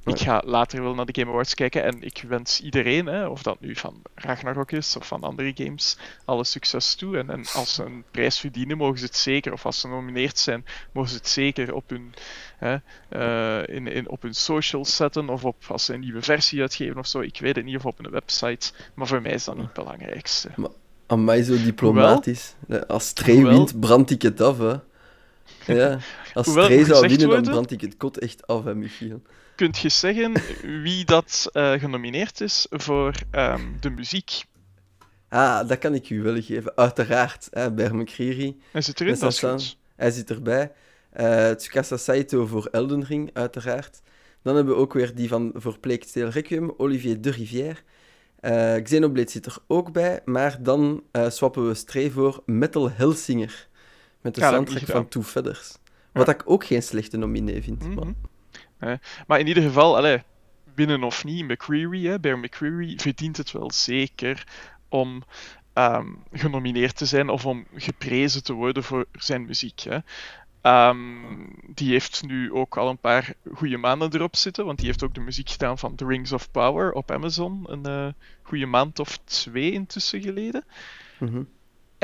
ik 0.04 0.18
ga 0.18 0.42
later 0.44 0.82
wel 0.82 0.94
naar 0.94 1.06
de 1.06 1.20
Game 1.20 1.30
Awards 1.30 1.54
kijken 1.54 1.84
en 1.84 2.02
ik 2.02 2.24
wens 2.28 2.60
iedereen, 2.60 3.06
hè, 3.06 3.26
of 3.26 3.42
dat 3.42 3.60
nu 3.60 3.76
van 3.76 4.02
Ragnarok 4.14 4.72
is 4.72 4.96
of 4.96 5.06
van 5.06 5.22
andere 5.22 5.52
games, 5.54 5.96
alle 6.24 6.44
succes 6.44 6.94
toe. 6.94 7.18
En, 7.18 7.30
en 7.30 7.44
als 7.54 7.74
ze 7.74 7.84
een 7.84 8.04
prijs 8.10 8.38
verdienen, 8.38 8.76
mogen 8.76 8.98
ze 8.98 9.04
het 9.04 9.16
zeker, 9.16 9.52
of 9.52 9.66
als 9.66 9.80
ze 9.80 9.86
genomineerd 9.86 10.38
zijn, 10.38 10.64
mogen 10.92 11.10
ze 11.10 11.16
het 11.16 11.28
zeker 11.28 11.74
op 11.74 11.90
hun, 11.90 12.14
hè, 12.56 12.76
uh, 13.10 13.74
in, 13.76 13.86
in, 13.86 14.08
op 14.08 14.22
hun 14.22 14.34
socials 14.34 14.96
zetten 14.96 15.28
of 15.28 15.44
op, 15.44 15.64
als 15.68 15.84
ze 15.84 15.94
een 15.94 16.00
nieuwe 16.00 16.22
versie 16.22 16.60
uitgeven 16.60 16.98
of 16.98 17.06
zo. 17.06 17.20
Ik 17.20 17.38
weet 17.40 17.56
het 17.56 17.64
niet, 17.64 17.76
of 17.76 17.86
op 17.86 18.04
een 18.04 18.10
website. 18.10 18.72
Maar 18.94 19.06
voor 19.06 19.22
mij 19.22 19.32
is 19.32 19.44
dat 19.44 19.54
niet 19.54 19.64
het 19.64 19.74
belangrijkste. 19.74 20.48
Maar 20.56 20.70
aan 21.06 21.24
mij 21.24 21.42
zo 21.42 21.62
diplomatisch. 21.62 22.54
Hoewel, 22.66 22.86
als 22.86 23.06
Stray 23.06 23.42
wint, 23.42 23.80
brand 23.80 24.10
ik 24.10 24.22
het 24.22 24.40
af, 24.40 24.58
hè. 24.58 24.74
Ja, 25.66 25.98
als 26.34 26.50
Stray 26.50 26.84
zou 26.84 27.08
winnen, 27.08 27.28
dan 27.28 27.42
brand 27.42 27.70
ik 27.70 27.80
het 27.80 27.96
kot 27.96 28.18
echt 28.18 28.46
af, 28.46 28.64
hè, 28.64 28.74
Michiel 28.74 29.22
kunt 29.54 29.78
je 29.78 29.88
zeggen 29.88 30.32
wie 30.82 31.04
dat 31.04 31.50
uh, 31.52 31.72
genomineerd 31.72 32.40
is 32.40 32.66
voor 32.70 33.14
um, 33.32 33.76
de 33.80 33.90
muziek? 33.90 34.44
Ah, 35.28 35.68
dat 35.68 35.78
kan 35.78 35.94
ik 35.94 36.10
u 36.10 36.22
wel 36.22 36.42
geven. 36.42 36.76
Uiteraard, 36.76 37.48
hè, 37.50 37.94
McCreary. 37.94 38.56
Hij 38.72 38.80
zit 38.80 39.00
erin, 39.00 39.18
dat 39.18 39.42
is. 39.42 39.78
Hij 39.96 40.10
zit 40.10 40.30
erbij. 40.30 40.72
Uh, 41.16 41.50
Tsukasa 41.50 41.96
Saito 41.96 42.46
voor 42.46 42.68
Elden 42.70 43.04
Ring, 43.04 43.30
uiteraard. 43.32 44.00
Dan 44.42 44.56
hebben 44.56 44.74
we 44.74 44.80
ook 44.80 44.92
weer 44.92 45.14
die 45.14 45.28
van 45.28 45.52
voor 45.54 45.78
Plague 45.78 46.06
Tale 46.12 46.30
Requiem, 46.30 46.74
Olivier 46.76 47.20
de 47.20 47.30
Rivière. 47.30 47.76
Uh, 48.40 48.82
Xenoblade 48.82 49.30
zit 49.30 49.46
er 49.46 49.56
ook 49.66 49.92
bij, 49.92 50.20
maar 50.24 50.62
dan 50.62 51.02
uh, 51.12 51.30
swappen 51.30 51.66
we 51.68 51.74
Stray 51.74 52.10
voor 52.10 52.42
Metal 52.46 52.90
Hellsinger. 52.90 53.68
Met 54.20 54.34
de 54.34 54.40
ja, 54.40 54.50
soundtrack 54.50 54.86
van 54.86 55.08
Two 55.08 55.22
Feathers. 55.22 55.76
Wat 56.12 56.28
ik 56.28 56.42
ook 56.44 56.64
geen 56.64 56.82
slechte 56.82 57.16
nominee 57.16 57.62
vind. 57.62 57.82
Mm 57.82 57.98
-hmm. 57.98 58.16
Maar. 59.26 59.38
in 59.38 59.46
ieder 59.46 59.62
geval, 59.62 59.96
allez, 59.96 60.22
binnen 60.74 61.02
of 61.02 61.24
niet, 61.24 61.48
McCreary, 61.48 62.06
hè, 62.06 62.20
Bear 62.20 62.38
McCreary 62.38 62.98
verdient 62.98 63.36
het 63.36 63.52
wel 63.52 63.70
zeker 63.70 64.46
om 64.88 65.22
um, 65.74 66.22
genomineerd 66.32 66.96
te 66.96 67.06
zijn 67.06 67.28
of 67.28 67.46
om 67.46 67.66
geprezen 67.74 68.44
te 68.44 68.52
worden 68.52 68.82
voor 68.82 69.06
zijn 69.12 69.44
muziek. 69.44 69.80
Hè. 69.80 69.98
Um, 70.88 71.48
die 71.66 71.90
heeft 71.90 72.26
nu 72.26 72.52
ook 72.52 72.76
al 72.76 72.88
een 72.88 72.98
paar 72.98 73.34
goede 73.54 73.76
maanden 73.76 74.14
erop 74.14 74.36
zitten, 74.36 74.64
want 74.64 74.78
die 74.78 74.86
heeft 74.86 75.02
ook 75.02 75.14
de 75.14 75.20
muziek 75.20 75.50
gedaan 75.50 75.78
van 75.78 75.94
The 75.94 76.06
Rings 76.06 76.32
of 76.32 76.50
Power 76.50 76.92
op 76.92 77.10
Amazon 77.10 77.64
een 77.68 77.88
uh, 77.88 78.12
goede 78.42 78.66
maand 78.66 78.98
of 78.98 79.16
twee 79.16 79.72
intussen 79.72 80.22
geleden. 80.22 80.64
Mm. 81.18 81.48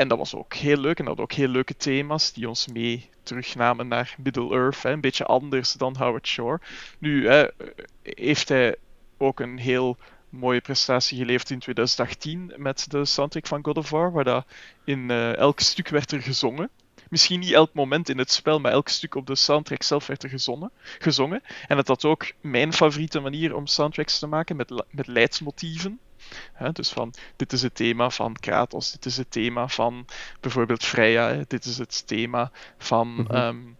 En 0.01 0.07
dat 0.07 0.17
was 0.17 0.35
ook 0.35 0.53
heel 0.53 0.77
leuk 0.77 0.99
en 0.99 1.05
dat 1.05 1.17
had 1.17 1.23
ook 1.23 1.31
heel 1.31 1.47
leuke 1.47 1.75
thema's 1.75 2.33
die 2.33 2.47
ons 2.47 2.67
mee 2.67 3.09
terugnamen 3.23 3.87
naar 3.87 4.15
Middle-earth. 4.17 4.83
Een 4.83 5.01
beetje 5.01 5.25
anders 5.25 5.73
dan 5.73 5.95
Howard 5.97 6.27
Shore. 6.27 6.59
Nu 6.97 7.27
hè, 7.27 7.47
heeft 8.03 8.49
hij 8.49 8.75
ook 9.17 9.39
een 9.39 9.57
heel 9.57 9.97
mooie 10.29 10.61
prestatie 10.61 11.17
geleverd 11.17 11.49
in 11.49 11.59
2018 11.59 12.53
met 12.55 12.85
de 12.89 13.05
soundtrack 13.05 13.47
van 13.47 13.63
God 13.63 13.77
of 13.77 13.89
War, 13.89 14.11
waar 14.11 14.23
dat 14.23 14.45
in 14.83 15.09
uh, 15.09 15.35
elk 15.35 15.59
stuk 15.59 15.87
werd 15.87 16.11
er 16.11 16.21
gezongen. 16.21 16.69
Misschien 17.09 17.39
niet 17.39 17.53
elk 17.53 17.73
moment 17.73 18.09
in 18.09 18.17
het 18.17 18.31
spel, 18.31 18.59
maar 18.59 18.71
elk 18.71 18.89
stuk 18.89 19.15
op 19.15 19.27
de 19.27 19.35
soundtrack 19.35 19.83
zelf 19.83 20.07
werd 20.07 20.23
er 20.23 20.29
gezongen. 20.29 20.71
gezongen. 20.99 21.43
En 21.67 21.75
dat 21.75 21.87
had 21.87 22.05
ook 22.05 22.31
mijn 22.41 22.73
favoriete 22.73 23.19
manier 23.19 23.55
om 23.55 23.67
soundtracks 23.67 24.19
te 24.19 24.27
maken 24.27 24.55
met, 24.55 24.83
met 24.89 25.07
leidsmotieven. 25.07 25.99
Dus 26.73 26.89
van, 26.89 27.13
dit 27.35 27.53
is 27.53 27.61
het 27.61 27.75
thema 27.75 28.09
van 28.09 28.35
Kratos, 28.35 28.91
dit 28.91 29.05
is 29.05 29.17
het 29.17 29.31
thema 29.31 29.67
van 29.67 30.05
bijvoorbeeld 30.39 30.83
Freya, 30.83 31.43
dit 31.47 31.65
is 31.65 31.77
het 31.77 32.07
thema 32.07 32.51
van 32.77 33.07
mm 33.07 33.27
um, 33.31 33.79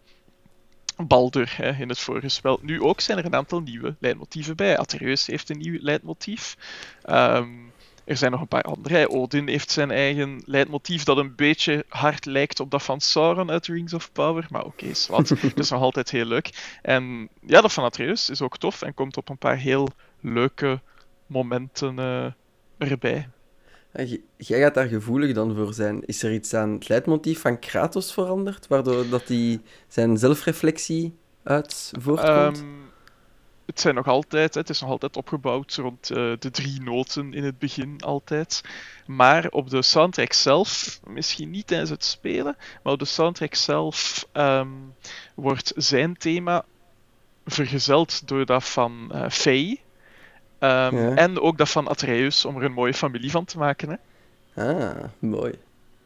Baldur 1.07 1.53
hè, 1.57 1.71
in 1.71 1.89
het 1.89 1.99
vorige 1.99 2.29
spel. 2.29 2.59
Nu 2.61 2.81
ook 2.81 3.01
zijn 3.01 3.17
er 3.17 3.25
een 3.25 3.35
aantal 3.35 3.59
nieuwe 3.59 3.95
leidmotieven 3.99 4.55
bij. 4.55 4.77
Atreus 4.77 5.25
heeft 5.25 5.49
een 5.49 5.57
nieuw 5.57 5.77
leidmotief. 5.81 6.57
Um, 7.09 7.71
er 8.03 8.17
zijn 8.17 8.31
nog 8.31 8.41
een 8.41 8.47
paar 8.47 8.61
andere. 8.61 9.09
Odin 9.09 9.47
heeft 9.47 9.71
zijn 9.71 9.91
eigen 9.91 10.41
leidmotief 10.45 11.03
dat 11.03 11.17
een 11.17 11.35
beetje 11.35 11.85
hard 11.87 12.25
lijkt 12.25 12.59
op 12.59 12.71
dat 12.71 12.83
van 12.83 13.01
Sauron 13.01 13.51
uit 13.51 13.67
Rings 13.67 13.93
of 13.93 14.11
Power. 14.11 14.45
Maar 14.49 14.63
oké, 14.63 14.83
okay, 14.83 14.93
zwart. 14.93 15.29
dat 15.41 15.59
is 15.59 15.69
nog 15.69 15.81
altijd 15.81 16.11
heel 16.11 16.25
leuk. 16.25 16.77
En 16.81 17.29
ja, 17.41 17.61
dat 17.61 17.73
van 17.73 17.83
Atreus 17.83 18.29
is 18.29 18.41
ook 18.41 18.57
tof 18.57 18.81
en 18.81 18.93
komt 18.93 19.17
op 19.17 19.29
een 19.29 19.37
paar 19.37 19.57
heel 19.57 19.87
leuke 20.19 20.81
momenten 21.25 21.99
uh, 21.99 22.25
erbij. 22.89 23.29
Jij 24.37 24.59
gaat 24.59 24.73
daar 24.73 24.87
gevoelig 24.87 25.33
dan 25.33 25.55
voor 25.55 25.73
zijn. 25.73 26.05
Is 26.05 26.23
er 26.23 26.33
iets 26.33 26.53
aan 26.53 26.71
het 26.71 26.89
leidmotief 26.89 27.41
van 27.41 27.59
Kratos 27.59 28.13
veranderd, 28.13 28.67
waardoor 28.67 29.09
dat 29.09 29.27
hij 29.27 29.61
zijn 29.87 30.17
zelfreflectie 30.17 31.13
uit 31.43 31.91
voortkomt? 31.99 32.59
Um, 32.59 32.89
het, 33.65 33.79
zijn 33.79 33.95
nog 33.95 34.07
altijd, 34.07 34.53
het 34.53 34.69
is 34.69 34.81
nog 34.81 34.89
altijd 34.89 35.17
opgebouwd 35.17 35.75
rond 35.75 36.11
uh, 36.11 36.33
de 36.39 36.51
drie 36.51 36.81
noten 36.81 37.33
in 37.33 37.43
het 37.43 37.59
begin 37.59 38.01
altijd. 38.01 38.61
Maar 39.05 39.47
op 39.49 39.69
de 39.69 39.81
soundtrack 39.81 40.33
zelf, 40.33 40.99
misschien 41.07 41.49
niet 41.49 41.67
tijdens 41.67 41.89
het 41.89 42.03
spelen, 42.03 42.55
maar 42.83 42.93
op 42.93 42.99
de 42.99 43.05
soundtrack 43.05 43.55
zelf 43.55 44.27
um, 44.33 44.93
wordt 45.35 45.73
zijn 45.75 46.17
thema 46.17 46.65
vergezeld 47.45 48.27
door 48.27 48.45
dat 48.45 48.63
van 48.63 49.11
uh, 49.13 49.29
Faye. 49.29 49.79
Um, 50.63 50.97
ja. 50.97 51.15
En 51.15 51.39
ook 51.39 51.57
dat 51.57 51.69
van 51.69 51.87
Atreus, 51.87 52.45
om 52.45 52.57
er 52.57 52.63
een 52.63 52.73
mooie 52.73 52.93
familie 52.93 53.31
van 53.31 53.45
te 53.45 53.57
maken. 53.57 53.89
Hè. 53.89 53.95
Ah, 54.55 55.03
mooi. 55.19 55.59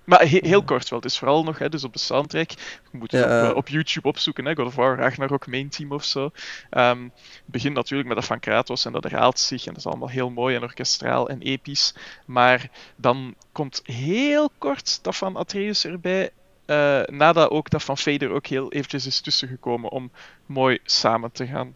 Maar 0.05 0.19
he 0.19 0.39
heel 0.41 0.63
kort 0.63 0.89
wel, 0.89 0.99
het 0.99 1.09
is 1.09 1.17
vooral 1.17 1.43
nog, 1.43 1.57
hè, 1.57 1.69
dus 1.69 1.83
op 1.83 1.93
de 1.93 1.99
soundtrack. 1.99 2.49
Je 2.91 2.97
moet 2.97 3.11
ja, 3.11 3.43
op, 3.43 3.49
uh, 3.51 3.57
op, 3.57 3.67
YouTube 3.67 4.07
opzoeken, 4.07 4.45
hè, 4.45 4.55
God 4.55 4.65
of 4.65 4.75
War, 4.75 4.97
Ragnarok 4.97 5.47
Main 5.47 5.69
Team 5.69 5.91
of 5.91 6.03
zo. 6.03 6.31
Um, 6.71 7.11
het 7.13 7.43
begint 7.45 7.75
natuurlijk 7.75 8.07
met 8.07 8.17
dat 8.17 8.25
van 8.25 8.39
Kratos 8.39 8.85
en 8.85 8.91
dat 8.91 9.03
herhaalt 9.03 9.39
zich 9.39 9.65
en 9.65 9.73
dat 9.73 9.77
is 9.77 9.85
allemaal 9.85 10.09
heel 10.09 10.29
mooi 10.29 10.55
en 10.55 10.61
orkestraal 10.61 11.29
en 11.29 11.41
episch. 11.41 11.95
Maar 12.25 12.69
dan 12.95 13.35
komt 13.51 13.81
heel 13.83 14.49
kort 14.57 15.03
dat 15.03 15.15
van 15.15 15.35
Atreus 15.35 15.85
erbij, 15.85 16.29
uh, 16.65 17.01
nadat 17.03 17.49
ook 17.49 17.69
dat 17.69 17.83
van 17.83 17.97
Vader 17.97 18.31
ook 18.31 18.47
heel 18.47 18.71
eventjes 18.71 19.05
is 19.05 19.21
tussengekomen 19.21 19.91
om 19.91 20.11
mooi 20.45 20.79
samen 20.83 21.31
te 21.31 21.47
gaan. 21.47 21.75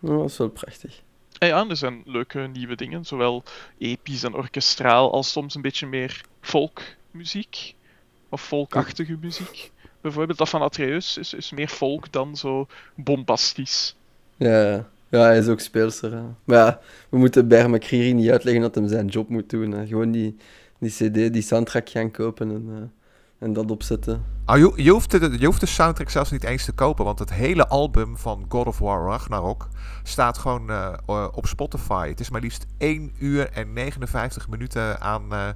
Oh, 0.00 0.18
dat 0.18 0.30
is 0.30 0.38
wel 0.38 0.48
prachtig. 0.48 1.02
En 1.38 1.48
ja, 1.48 1.68
er 1.68 1.76
zijn 1.76 2.02
leuke 2.04 2.38
nieuwe 2.52 2.76
dingen, 2.76 3.04
zowel 3.04 3.42
episch 3.78 4.22
en 4.22 4.34
orkestraal 4.34 5.12
als 5.12 5.32
soms 5.32 5.54
een 5.54 5.62
beetje 5.62 5.86
meer 5.86 6.24
folkmuziek 6.40 7.74
of 8.28 8.42
folkachtige 8.42 9.16
muziek. 9.20 9.70
Bijvoorbeeld 10.00 10.38
dat 10.38 10.48
van 10.48 10.62
Atreus 10.62 11.18
is, 11.18 11.34
is 11.34 11.50
meer 11.50 11.68
folk 11.68 12.12
dan 12.12 12.36
zo 12.36 12.66
bombastisch. 12.94 13.96
Ja, 14.36 14.88
ja 15.08 15.20
hij 15.20 15.38
is 15.38 15.48
ook 15.48 15.60
speelster. 15.60 16.12
Hè. 16.12 16.22
Maar 16.44 16.58
ja, 16.58 16.80
we 17.08 17.18
moeten 17.18 17.48
Ber 17.48 17.70
McCreary 17.70 18.12
niet 18.12 18.30
uitleggen 18.30 18.62
dat 18.62 18.74
hij 18.74 18.88
zijn 18.88 19.06
job 19.06 19.28
moet 19.28 19.50
doen. 19.50 19.86
Gewoon 19.86 20.10
die, 20.10 20.36
die 20.78 20.90
cd, 20.90 21.32
die 21.32 21.42
soundtrack 21.42 21.88
gaan 21.88 22.10
kopen 22.10 22.50
en... 22.50 22.66
Uh 22.68 22.97
en 23.38 23.52
dat 23.52 23.70
opzetten. 23.70 24.24
Oh, 24.46 24.56
je, 24.56 24.72
je, 24.76 24.90
hoeft 24.90 25.10
de, 25.10 25.38
je 25.38 25.46
hoeft 25.46 25.60
de 25.60 25.66
soundtrack 25.66 26.10
zelfs 26.10 26.30
niet 26.30 26.44
eens 26.44 26.64
te 26.64 26.72
kopen, 26.72 27.04
want 27.04 27.18
het 27.18 27.32
hele 27.32 27.68
album 27.68 28.16
van 28.16 28.44
God 28.48 28.66
of 28.66 28.78
War 28.78 29.06
Ragnarok 29.06 29.68
staat 30.02 30.38
gewoon 30.38 30.70
uh, 30.70 30.94
op 31.32 31.46
Spotify. 31.46 32.08
Het 32.08 32.20
is 32.20 32.30
maar 32.30 32.40
liefst 32.40 32.66
1 32.78 33.12
uur 33.18 33.50
en 33.50 33.72
59 33.72 34.48
minuten 34.48 35.00
aan, 35.00 35.24
uh, 35.32 35.48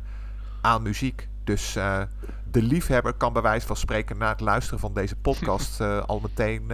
aan 0.61 0.83
muziek. 0.83 1.29
Dus 1.45 1.77
uh, 1.77 2.03
de 2.51 2.63
liefhebber 2.63 3.13
kan 3.13 3.33
bij 3.33 3.43
wijze 3.43 3.67
van 3.67 3.77
spreken 3.77 4.19
na 4.19 4.29
het 4.29 4.41
luisteren 4.41 4.79
van 4.81 4.95
deze 4.95 5.17
podcast 5.17 5.81
al 6.07 6.21
meteen 6.21 6.71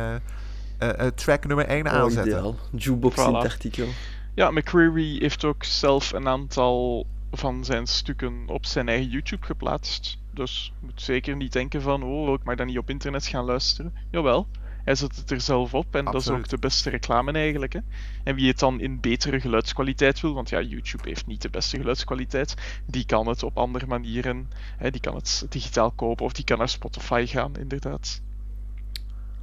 track 1.15 1.47
nummer 1.47 1.67
1 1.67 1.87
oh, 1.87 1.93
aanzetten. 1.93 2.33
Ideaal. 2.33 2.57
Jukebox 2.73 3.15
voilà. 3.17 3.33
artikel. 3.33 3.87
Ja, 4.35 4.51
McCreary 4.51 5.19
heeft 5.19 5.45
ook 5.45 5.65
zelf 5.65 6.13
een 6.13 6.29
aantal 6.29 7.07
van 7.31 7.65
zijn 7.65 7.87
stukken 7.87 8.45
op 8.47 8.67
zijn 8.67 8.89
eigen 8.89 9.09
YouTube 9.11 9.47
geplaatst. 9.47 10.19
Dus 10.31 10.73
je 10.81 10.87
moet 10.87 11.03
zeker 11.03 11.37
niet 11.37 11.53
denken 11.53 11.83
van, 11.83 12.03
oh, 12.03 12.33
ik 12.33 12.45
mag 12.45 12.57
dan 12.57 12.67
niet 12.67 12.79
op 12.79 12.91
internet 12.91 13.27
gaan 13.27 13.45
luisteren. 13.45 13.95
Jawel, 14.11 14.47
hij 14.89 14.95
zet 14.95 15.17
het 15.17 15.31
er 15.31 15.41
zelf 15.41 15.75
op 15.75 15.95
en 15.95 16.05
dat 16.05 16.15
is 16.15 16.29
ook 16.29 16.49
de 16.49 16.59
beste 16.59 16.91
reclame 16.91 17.33
eigenlijk. 17.33 17.73
Hè. 17.73 17.81
En 18.25 18.35
wie 18.35 18.49
het 18.49 18.59
dan 18.59 18.81
in 18.81 19.01
betere 19.01 19.41
geluidskwaliteit 19.41 20.21
wil, 20.21 20.35
want 20.35 20.49
ja, 20.49 20.61
YouTube 20.61 21.09
heeft 21.09 21.27
niet 21.27 21.43
de 21.43 21.51
beste 21.51 21.77
geluidskwaliteit, 21.77 22.55
die 22.87 23.07
kan 23.07 23.29
het 23.29 23.43
op 23.43 23.59
andere 23.59 23.87
manieren, 23.87 24.51
hè, 24.77 24.91
die 24.91 25.01
kan 25.01 25.15
het 25.15 25.47
digitaal 25.49 25.91
kopen 25.91 26.25
of 26.25 26.33
die 26.33 26.45
kan 26.45 26.59
naar 26.59 26.69
Spotify 26.69 27.25
gaan, 27.27 27.57
inderdaad. 27.57 28.23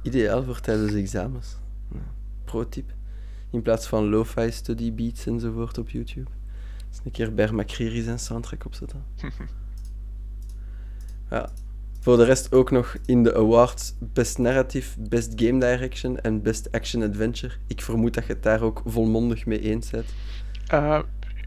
Ideaal 0.02 0.44
voor 0.44 0.60
tijdens 0.60 0.92
examens. 0.92 1.56
Pro-tip. 2.44 2.92
In 3.50 3.62
plaats 3.62 3.86
van 3.86 4.08
lo-fi 4.08 4.50
study 4.50 4.92
beats 4.92 5.26
enzovoort 5.26 5.78
op 5.78 5.90
YouTube. 5.90 6.30
Dus 6.88 7.00
een 7.04 7.10
keer 7.10 7.34
Ber 7.34 7.54
McCreary 7.54 8.02
zijn 8.02 8.18
soundtrack 8.18 8.64
opzetten. 8.64 9.04
Ja. 11.30 11.48
Voor 12.00 12.16
de 12.16 12.24
rest 12.24 12.52
ook 12.52 12.70
nog 12.70 12.96
in 13.06 13.22
de 13.22 13.34
awards 13.34 13.94
Best 14.00 14.38
Narrative, 14.38 15.00
Best 15.00 15.32
Game 15.36 15.60
Direction 15.60 16.20
en 16.20 16.42
Best 16.42 16.72
Action 16.72 17.02
Adventure. 17.02 17.54
Ik 17.66 17.82
vermoed 17.82 18.14
dat 18.14 18.26
je 18.26 18.32
het 18.32 18.42
daar 18.42 18.60
ook 18.60 18.82
volmondig 18.84 19.46
mee 19.46 19.60
eens 19.60 19.90
bent. 19.90 20.06
Uh, 20.74 20.98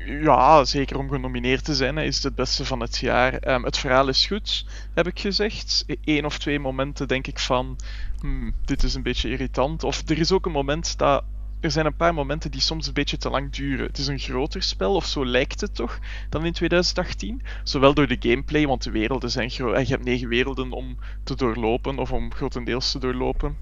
ja, 0.06 0.66
zeker 0.66 0.98
om 0.98 1.10
genomineerd 1.10 1.64
te 1.64 1.76
zijn, 1.76 1.98
is 1.98 2.24
het 2.24 2.36
beste 2.36 2.66
van 2.66 2.80
het 2.80 2.98
jaar. 2.98 3.48
Um, 3.48 3.64
het 3.64 3.78
verhaal 3.78 4.08
is 4.08 4.26
goed, 4.26 4.66
heb 4.94 5.08
ik 5.08 5.20
gezegd. 5.20 5.86
Eén 6.04 6.26
of 6.26 6.38
twee 6.38 6.60
momenten 6.60 7.08
denk 7.08 7.28
ik 7.28 7.40
van, 7.40 7.76
hmm, 8.20 8.54
dit 8.66 8.84
is 8.84 8.94
een 8.94 9.04
beetje 9.04 9.30
irritant. 9.30 9.84
Of 9.84 10.10
er 10.10 10.20
is 10.20 10.32
ook 10.32 10.46
een 10.46 10.52
moment 10.52 10.98
dat 10.98 11.24
er 11.60 11.72
zijn 11.72 11.86
een 11.86 11.96
paar 11.96 12.14
momenten 12.14 12.52
die 12.52 12.62
soms 12.62 12.88
een 12.88 12.94
beetje 12.94 13.18
te 13.18 13.30
lang 13.30 13.52
duren. 13.52 13.86
Het 13.86 13.98
is 13.98 14.08
een 14.08 14.20
groter 14.20 14.64
spel, 14.64 14.96
of 14.96 15.06
zo 15.06 15.26
lijkt 15.26 15.62
het 15.62 15.76
toch, 15.76 16.00
dan 16.30 16.46
in 16.46 16.54
2018. 16.54 17.42
Zowel 17.64 17.94
door 17.94 18.08
de 18.08 18.18
gameplay, 18.20 18.68
want 18.68 18.84
de 18.84 18.92
werelden 18.92 19.32
zijn 19.32 19.50
groot. 19.50 19.88
Je 19.88 19.94
hebt 19.94 20.06
negen 20.06 20.28
werelden 20.28 20.72
om 20.72 20.98
te 21.24 21.36
doorlopen, 21.36 21.98
of 21.98 22.12
om 22.12 22.34
grotendeels 22.34 22.92
te 22.92 23.00
doorlopen. 23.00 23.58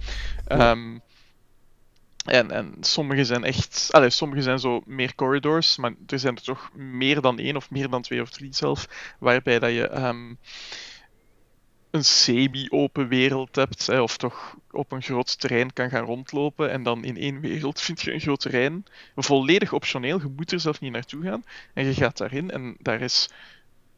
Um, 0.52 1.02
en, 2.26 2.52
en 2.52 2.74
sommige 2.80 3.26
zijn 3.26 3.44
echt. 3.44 3.88
Allez, 3.92 4.16
sommige 4.16 4.42
zijn 4.42 4.60
zo 4.60 4.82
meer 4.86 5.16
corridors, 5.16 5.78
maar 5.78 5.94
er 6.08 6.20
zijn 6.20 6.36
er 6.36 6.42
toch 6.42 6.70
meer 6.76 7.22
dan 7.22 7.40
één, 7.40 7.56
of 7.56 7.72
meer 7.72 7.90
dan 7.90 8.02
twee 8.02 8.22
of 8.22 8.30
drie 8.30 8.54
zelf, 8.54 8.88
waarbij 9.20 9.60
dat 9.60 9.72
je. 9.72 9.98
Um, 9.98 10.38
een 11.92 12.06
semi-open 12.06 13.08
wereld 13.08 13.56
hebt, 13.56 13.88
hè, 13.88 14.02
of 14.02 14.18
toch 14.18 14.56
op 14.72 14.92
een 14.92 15.02
groot 15.02 15.40
terrein 15.40 15.74
kan 15.74 15.90
gaan 15.90 16.06
rondlopen 16.06 16.72
en 16.72 16.84
dan 16.84 17.04
in 17.04 17.18
één 17.18 17.40
wereld 17.40 17.82
vind 17.88 18.02
je 18.02 18.14
een 18.14 18.20
groot 18.20 18.40
terrein, 18.40 18.86
volledig 19.16 19.74
optioneel, 19.74 20.20
je 20.20 20.34
moet 20.36 20.52
er 20.52 20.60
zelf 20.60 20.80
niet 20.80 20.92
naartoe 20.92 21.24
gaan 21.24 21.44
en 21.74 21.86
je 21.86 21.94
gaat 21.94 22.18
daarin 22.18 22.52
en 22.52 22.76
daar 22.80 23.02
is 23.02 23.30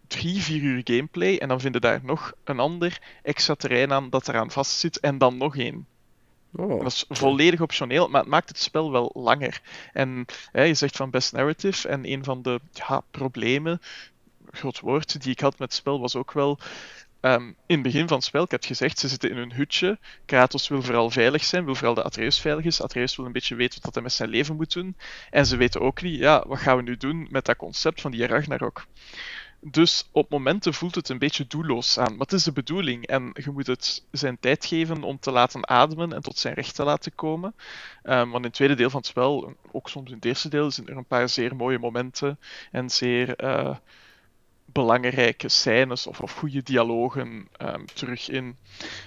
drie, 0.07 0.41
vier 0.41 0.61
uur 0.61 0.81
gameplay 0.83 1.37
en 1.37 1.47
dan 1.47 1.61
vind 1.61 1.73
je 1.73 1.79
daar 1.79 1.99
nog 2.03 2.33
een 2.43 2.59
ander 2.59 3.01
extra 3.23 3.55
terrein 3.55 3.93
aan 3.93 4.09
dat 4.09 4.27
eraan 4.27 4.51
vastzit 4.51 4.99
en 4.99 5.17
dan 5.17 5.37
nog 5.37 5.57
één. 5.57 5.87
Oh, 6.51 6.83
dat 6.83 6.91
is 6.91 7.05
volledig 7.09 7.61
optioneel, 7.61 8.07
maar 8.07 8.21
het 8.21 8.29
maakt 8.29 8.49
het 8.49 8.59
spel 8.59 8.91
wel 8.91 9.11
langer. 9.13 9.61
En 9.93 10.25
hè, 10.51 10.63
je 10.63 10.73
zegt 10.73 10.95
van 10.95 11.09
best 11.09 11.33
narrative, 11.33 11.87
en 11.87 12.11
een 12.11 12.23
van 12.23 12.41
de 12.41 12.59
ja, 12.71 13.01
problemen, 13.11 13.81
groot 14.51 14.79
woord, 14.79 15.21
die 15.21 15.31
ik 15.31 15.39
had 15.39 15.59
met 15.59 15.67
het 15.67 15.77
spel 15.77 15.99
was 15.99 16.15
ook 16.15 16.31
wel. 16.31 16.59
Um, 17.21 17.47
in 17.65 17.75
het 17.75 17.81
begin 17.81 18.07
van 18.07 18.17
het 18.17 18.25
spel, 18.25 18.43
ik 18.43 18.51
heb 18.51 18.63
gezegd, 18.63 18.99
ze 18.99 19.07
zitten 19.07 19.29
in 19.29 19.37
een 19.37 19.53
hutje. 19.53 19.99
Kratos 20.25 20.67
wil 20.67 20.81
vooral 20.81 21.09
veilig 21.09 21.43
zijn, 21.43 21.65
wil 21.65 21.75
vooral 21.75 21.93
dat 21.93 22.05
Atreus 22.05 22.39
veilig 22.39 22.65
is. 22.65 22.81
Atreus 22.81 23.15
wil 23.15 23.25
een 23.25 23.31
beetje 23.31 23.55
weten 23.55 23.79
wat 23.81 23.93
hij 23.93 24.03
met 24.03 24.13
zijn 24.13 24.29
leven 24.29 24.55
moet 24.55 24.73
doen. 24.73 24.95
En 25.29 25.45
ze 25.45 25.57
weten 25.57 25.81
ook 25.81 26.01
niet, 26.01 26.19
ja, 26.19 26.43
wat 26.47 26.59
gaan 26.59 26.77
we 26.77 26.83
nu 26.83 26.97
doen 26.97 27.27
met 27.29 27.45
dat 27.45 27.55
concept 27.55 28.01
van 28.01 28.11
die 28.11 28.27
Ragnarok. 28.27 28.85
Dus 29.61 30.09
op 30.11 30.29
momenten 30.29 30.73
voelt 30.73 30.95
het 30.95 31.09
een 31.09 31.17
beetje 31.17 31.47
doelloos 31.47 31.97
aan. 31.97 32.19
Het 32.19 32.31
is 32.31 32.43
de 32.43 32.51
bedoeling. 32.51 33.07
En 33.07 33.31
je 33.33 33.51
moet 33.51 33.67
het 33.67 34.03
zijn 34.11 34.39
tijd 34.39 34.65
geven 34.65 35.03
om 35.03 35.19
te 35.19 35.31
laten 35.31 35.69
ademen 35.69 36.13
en 36.13 36.21
tot 36.21 36.37
zijn 36.37 36.53
recht 36.53 36.75
te 36.75 36.83
laten 36.83 37.15
komen. 37.15 37.53
Um, 38.03 38.31
want 38.31 38.35
in 38.35 38.43
het 38.43 38.53
tweede 38.53 38.75
deel 38.75 38.89
van 38.89 38.99
het 38.99 39.09
spel, 39.09 39.55
ook 39.71 39.89
soms 39.89 40.09
in 40.09 40.15
het 40.15 40.25
eerste 40.25 40.49
deel, 40.49 40.71
zijn 40.71 40.87
er 40.87 40.97
een 40.97 41.05
paar 41.05 41.29
zeer 41.29 41.55
mooie 41.55 41.79
momenten 41.79 42.39
en 42.71 42.89
zeer 42.89 43.43
uh, 43.43 43.75
belangrijke 44.71 45.49
scènes 45.49 46.07
of, 46.07 46.19
of 46.19 46.33
goede 46.33 46.63
dialogen 46.63 47.47
um, 47.61 47.85
terug 47.93 48.29
in. 48.29 48.57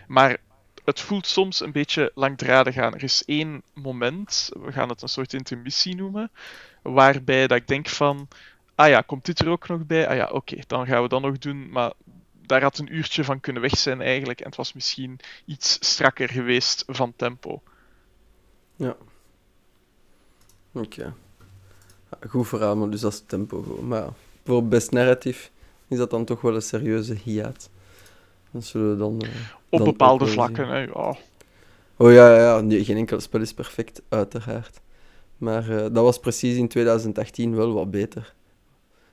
Maar 0.06 0.36
het 0.84 1.00
voelt 1.00 1.26
soms 1.26 1.60
een 1.60 1.72
beetje 1.72 2.10
langdradig 2.14 2.76
aan. 2.76 2.94
Er 2.94 3.02
is 3.02 3.24
één 3.24 3.62
moment, 3.74 4.50
we 4.60 4.72
gaan 4.72 4.88
het 4.88 5.02
een 5.02 5.08
soort 5.08 5.32
intermissie 5.32 5.94
noemen, 5.94 6.30
waarbij 6.82 7.46
dat 7.46 7.58
ik 7.58 7.66
denk 7.66 7.88
van 7.88 8.28
ah 8.74 8.88
ja, 8.88 9.00
komt 9.00 9.24
dit 9.24 9.38
er 9.38 9.48
ook 9.48 9.68
nog 9.68 9.86
bij? 9.86 10.08
Ah 10.08 10.16
ja, 10.16 10.28
oké, 10.30 10.56
dan 10.66 10.86
gaan 10.86 11.02
we 11.02 11.08
dat 11.08 11.20
nog 11.20 11.38
doen. 11.38 11.70
Maar 11.70 11.92
daar 12.46 12.62
had 12.62 12.78
een 12.78 12.94
uurtje 12.94 13.24
van 13.24 13.40
kunnen 13.40 13.62
weg 13.62 13.76
zijn 13.76 14.00
eigenlijk. 14.00 14.40
En 14.40 14.46
het 14.46 14.56
was 14.56 14.72
misschien 14.72 15.20
iets 15.44 15.72
strakker 15.80 16.28
geweest 16.28 16.84
van 16.86 17.12
tempo. 17.16 17.62
Ja. 18.76 18.96
Oké. 20.72 21.14
Goed 22.28 22.48
verhaal, 22.48 22.76
maar 22.76 22.90
dus 22.90 23.00
dat 23.00 23.12
is 23.12 23.22
tempo. 23.26 23.82
Maar 23.82 24.08
voor 24.44 24.64
best 24.64 24.90
narratief 24.90 25.50
is 25.88 25.98
dat 25.98 26.10
dan 26.10 26.24
toch 26.24 26.40
wel 26.40 26.54
een 26.54 26.62
serieuze 26.62 27.14
hiaat. 27.24 27.70
Dan 28.50 28.62
zullen 28.62 28.90
we 28.90 28.96
dan... 28.96 29.22
Uh, 29.24 29.30
Op 29.68 29.78
dan 29.78 29.88
bepaalde 29.88 30.26
vlakken, 30.26 30.68
hè, 30.68 30.78
ja. 30.78 31.16
Oh 31.96 32.12
ja, 32.12 32.36
ja, 32.36 32.60
nee, 32.60 32.84
geen 32.84 32.96
enkel 32.96 33.20
spel 33.20 33.40
is 33.40 33.54
perfect, 33.54 34.02
uiteraard. 34.08 34.80
Maar 35.36 35.70
uh, 35.70 35.76
dat 35.76 35.92
was 35.92 36.18
precies 36.18 36.56
in 36.56 36.68
2018 36.68 37.56
wel 37.56 37.72
wat 37.72 37.90
beter. 37.90 38.34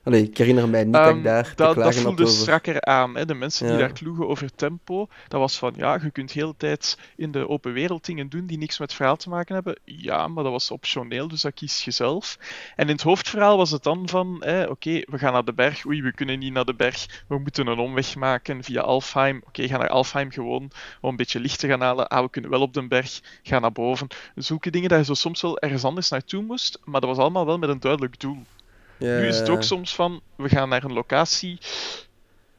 Allee, 0.02 0.22
ik 0.22 0.38
herinner 0.38 0.68
mij 0.68 0.84
niet 0.84 0.94
um, 0.94 1.02
dat 1.02 1.08
ik 1.08 1.14
ehm, 1.14 1.22
daar 1.22 1.52
dat, 1.56 1.74
dat 1.74 1.94
voelde 1.94 2.26
strakker 2.26 2.80
aan. 2.80 3.16
Hè? 3.16 3.26
De 3.26 3.34
mensen 3.34 3.68
die 3.68 3.78
daar 3.78 3.92
kloegen 3.92 4.28
over 4.28 4.54
tempo, 4.54 5.08
dat 5.28 5.40
was 5.40 5.58
van, 5.58 5.72
ja, 5.76 5.98
je 6.02 6.10
kunt 6.10 6.32
heel 6.32 6.48
de 6.48 6.56
tijd 6.56 6.98
in 7.16 7.30
de 7.30 7.48
open 7.48 7.72
wereld 7.72 8.04
dingen 8.04 8.28
doen 8.28 8.46
die 8.46 8.58
niks 8.58 8.78
met 8.78 8.94
verhaal 8.94 9.16
te 9.16 9.28
maken 9.28 9.54
hebben. 9.54 9.78
Ja, 9.84 10.28
maar 10.28 10.42
dat 10.42 10.52
was 10.52 10.70
optioneel, 10.70 11.28
dus 11.28 11.40
dat 11.40 11.54
kies 11.54 11.84
je 11.84 11.90
zelf. 11.90 12.38
En 12.76 12.86
in 12.86 12.92
het 12.92 13.02
hoofdverhaal 13.02 13.56
was 13.56 13.70
het 13.70 13.82
dan 13.82 14.08
van, 14.08 14.34
oké, 14.34 14.66
okay, 14.68 15.06
we 15.10 15.18
gaan 15.18 15.32
naar 15.32 15.44
de 15.44 15.52
berg. 15.52 15.86
Oei, 15.86 16.02
we 16.02 16.12
kunnen 16.12 16.38
niet 16.38 16.52
naar 16.52 16.64
de 16.64 16.74
berg. 16.74 17.24
We 17.28 17.38
moeten 17.38 17.66
een 17.66 17.78
omweg 17.78 18.16
maken 18.16 18.64
via 18.64 18.80
Alfheim. 18.80 19.36
Oké, 19.36 19.46
okay, 19.48 19.68
ga 19.68 19.76
naar 19.76 19.88
Alfheim 19.88 20.30
gewoon 20.30 20.70
om 21.00 21.10
een 21.10 21.16
beetje 21.16 21.40
licht 21.40 21.58
te 21.58 21.68
gaan 21.68 21.80
halen. 21.80 22.08
Ah, 22.08 22.22
we 22.22 22.30
kunnen 22.30 22.50
wel 22.50 22.60
op 22.60 22.74
de 22.74 22.88
berg. 22.88 23.20
Ga 23.42 23.58
naar 23.58 23.72
boven. 23.72 24.06
Zulke 24.34 24.70
dingen 24.70 24.88
dat 24.88 24.98
je 24.98 25.04
zo 25.04 25.14
soms 25.14 25.42
wel 25.42 25.58
ergens 25.58 25.84
anders 25.84 26.10
naartoe 26.10 26.42
moest, 26.42 26.78
maar 26.84 27.00
dat 27.00 27.10
was 27.10 27.18
allemaal 27.18 27.46
wel 27.46 27.58
met 27.58 27.68
een 27.68 27.80
duidelijk 27.80 28.20
doel. 28.20 28.42
Nu 29.00 29.26
is 29.26 29.38
het 29.38 29.48
ook 29.48 29.62
soms 29.62 29.94
van, 29.94 30.20
we 30.36 30.48
gaan 30.48 30.68
naar 30.68 30.84
een 30.84 30.92
locatie 30.92 31.58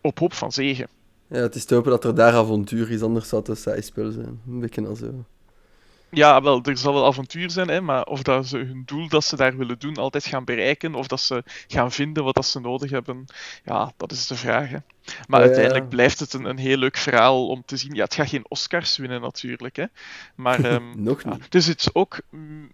op 0.01 0.19
hoop 0.19 0.33
van 0.33 0.51
zegen. 0.51 0.87
Ja, 1.27 1.37
het 1.37 1.55
is 1.55 1.65
te 1.65 1.73
hopen 1.73 1.91
dat 1.91 2.03
er 2.03 2.15
daar 2.15 2.33
avontuur 2.33 2.91
is, 2.91 3.01
anders 3.01 3.29
zou 3.29 3.41
het 3.41 3.49
een 3.49 3.57
saai 3.57 3.81
spel 3.81 4.11
zijn. 4.11 4.41
Een 4.47 4.59
beetje 4.59 4.87
al 4.87 4.95
zo. 4.95 5.25
Ja, 6.13 6.41
wel, 6.41 6.63
er 6.63 6.77
zal 6.77 6.93
wel 6.93 7.05
avontuur 7.05 7.49
zijn, 7.49 7.67
hè, 7.67 7.81
maar 7.81 8.03
of 8.03 8.23
dat 8.23 8.47
ze 8.47 8.57
hun 8.57 8.83
doel 8.85 9.07
dat 9.07 9.23
ze 9.23 9.35
daar 9.35 9.57
willen 9.57 9.79
doen 9.79 9.95
altijd 9.95 10.25
gaan 10.25 10.43
bereiken, 10.43 10.95
of 10.95 11.07
dat 11.07 11.19
ze 11.19 11.43
gaan 11.67 11.91
vinden 11.91 12.23
wat 12.23 12.35
dat 12.35 12.45
ze 12.45 12.59
nodig 12.59 12.91
hebben, 12.91 13.25
ja, 13.65 13.91
dat 13.97 14.11
is 14.11 14.27
de 14.27 14.35
vraag. 14.35 14.69
Hè. 14.69 14.77
Maar 15.27 15.41
uiteindelijk 15.41 15.83
ja. 15.83 15.89
blijft 15.89 16.19
het 16.19 16.33
een, 16.33 16.45
een 16.45 16.57
heel 16.57 16.77
leuk 16.77 16.97
verhaal 16.97 17.47
om 17.47 17.63
te 17.65 17.77
zien. 17.77 17.93
Ja, 17.93 18.03
het 18.03 18.13
gaat 18.13 18.29
geen 18.29 18.45
Oscars 18.47 18.97
winnen 18.97 19.21
natuurlijk, 19.21 19.75
hè. 19.75 19.85
Maar 20.35 20.65
um, 20.65 20.93
Nog 21.03 21.23
niet. 21.23 21.37
Ja, 21.39 21.45
er 21.49 21.61
zit 21.61 21.89
ook, 21.93 22.19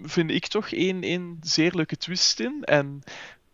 vind 0.01 0.32
ik 0.32 0.47
toch, 0.47 0.72
één, 0.72 1.03
één 1.03 1.38
zeer 1.41 1.76
leuke 1.76 1.97
twist 1.97 2.39
in. 2.39 2.63
En 2.63 3.03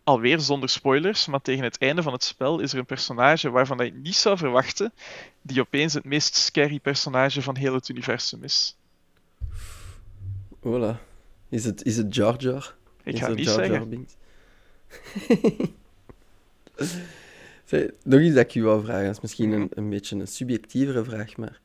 alweer 0.04 0.40
zonder 0.40 0.68
spoilers, 0.68 1.26
maar 1.26 1.40
tegen 1.40 1.64
het 1.64 1.78
einde 1.78 2.02
van 2.02 2.12
het 2.12 2.24
spel 2.24 2.60
is 2.60 2.72
er 2.72 2.78
een 2.78 2.86
personage 2.86 3.50
waarvan 3.50 3.84
je 3.84 3.92
niet 3.92 4.14
zou 4.14 4.36
verwachten, 4.36 4.92
die 5.42 5.60
opeens 5.60 5.94
het 5.94 6.04
meest 6.04 6.34
scary 6.34 6.80
personage 6.80 7.42
van 7.42 7.56
heel 7.56 7.74
het 7.74 7.88
universum 7.88 8.44
is. 8.44 8.76
Voilà. 10.60 10.96
Is 11.48 11.64
het, 11.64 11.84
is 11.84 11.96
het 11.96 12.14
Jar 12.14 12.36
Jar? 12.38 12.74
Ik 13.02 13.18
ga 13.18 13.28
het 13.28 13.36
niet 13.36 13.46
Jar 13.46 13.66
Jar 13.66 13.86
zeggen. 13.88 14.08
Zeg, 17.64 17.90
nog 18.02 18.20
iets 18.20 18.34
dat 18.34 18.44
ik 18.44 18.54
u 18.54 18.62
wou 18.62 18.84
vragen, 18.84 19.04
dat 19.04 19.14
is 19.14 19.20
misschien 19.20 19.52
een, 19.52 19.68
een 19.74 19.90
beetje 19.90 20.16
een 20.16 20.28
subjectievere 20.28 21.04
vraag, 21.04 21.36
maar 21.36 21.60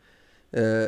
uh, 0.49 0.85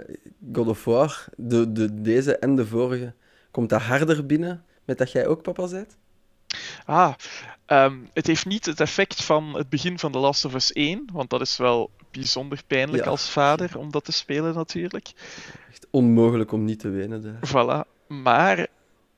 God 0.53 0.67
of 0.67 0.85
War, 0.85 1.25
de, 1.37 1.71
de, 1.71 2.01
deze 2.01 2.37
en 2.37 2.55
de 2.55 2.65
vorige, 2.65 3.13
komt 3.51 3.69
dat 3.69 3.81
harder 3.81 4.25
binnen 4.25 4.63
met 4.85 4.97
dat 4.97 5.11
jij 5.11 5.27
ook 5.27 5.41
papa 5.41 5.67
bent? 5.67 5.97
Ah, 6.85 7.13
um, 7.67 8.09
het 8.13 8.27
heeft 8.27 8.45
niet 8.45 8.65
het 8.65 8.79
effect 8.79 9.23
van 9.23 9.55
het 9.55 9.69
begin 9.69 9.99
van 9.99 10.11
The 10.11 10.17
Last 10.17 10.45
of 10.45 10.53
Us 10.53 10.71
1, 10.71 11.09
want 11.13 11.29
dat 11.29 11.41
is 11.41 11.57
wel 11.57 11.89
bijzonder 12.11 12.61
pijnlijk 12.67 13.03
ja. 13.03 13.09
als 13.09 13.29
vader 13.29 13.77
om 13.77 13.91
dat 13.91 14.05
te 14.05 14.11
spelen 14.11 14.53
natuurlijk. 14.53 15.11
Echt 15.69 15.87
onmogelijk 15.89 16.51
om 16.51 16.65
niet 16.65 16.79
te 16.79 16.89
wenen 16.89 17.21
daar. 17.21 17.39
Voilà. 17.47 18.07
Maar 18.07 18.67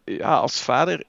ja, 0.03 0.37
als 0.37 0.61
vader 0.61 1.03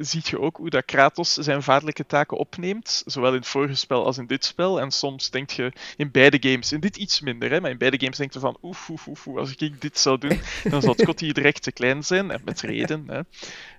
ziet 0.00 0.28
je 0.28 0.40
ook 0.40 0.56
hoe 0.56 0.70
dat 0.70 0.84
Kratos 0.84 1.34
zijn 1.34 1.62
vaderlijke 1.62 2.06
taken 2.06 2.36
opneemt, 2.36 3.02
zowel 3.06 3.30
in 3.30 3.38
het 3.38 3.46
vorige 3.46 3.74
spel 3.74 4.04
als 4.04 4.18
in 4.18 4.26
dit 4.26 4.44
spel. 4.44 4.80
En 4.80 4.90
soms 4.90 5.30
denk 5.30 5.50
je 5.50 5.72
in 5.96 6.10
beide 6.10 6.48
games, 6.50 6.72
in 6.72 6.80
dit 6.80 6.96
iets 6.96 7.20
minder, 7.20 7.50
hè, 7.50 7.60
maar 7.60 7.70
in 7.70 7.78
beide 7.78 8.00
games 8.00 8.16
denk 8.16 8.32
je 8.32 8.38
van 8.38 8.58
oef, 8.62 8.88
oef, 8.88 9.06
oef, 9.06 9.26
als 9.26 9.54
ik 9.56 9.80
dit 9.80 9.98
zou 9.98 10.18
doen, 10.18 10.40
dan 10.70 10.82
zal 10.82 10.94
Scotty 10.96 11.32
direct 11.32 11.62
te 11.62 11.72
klein 11.72 12.04
zijn, 12.04 12.30
en 12.30 12.40
met 12.44 12.60
reden. 12.60 13.04
Hè. 13.06 13.20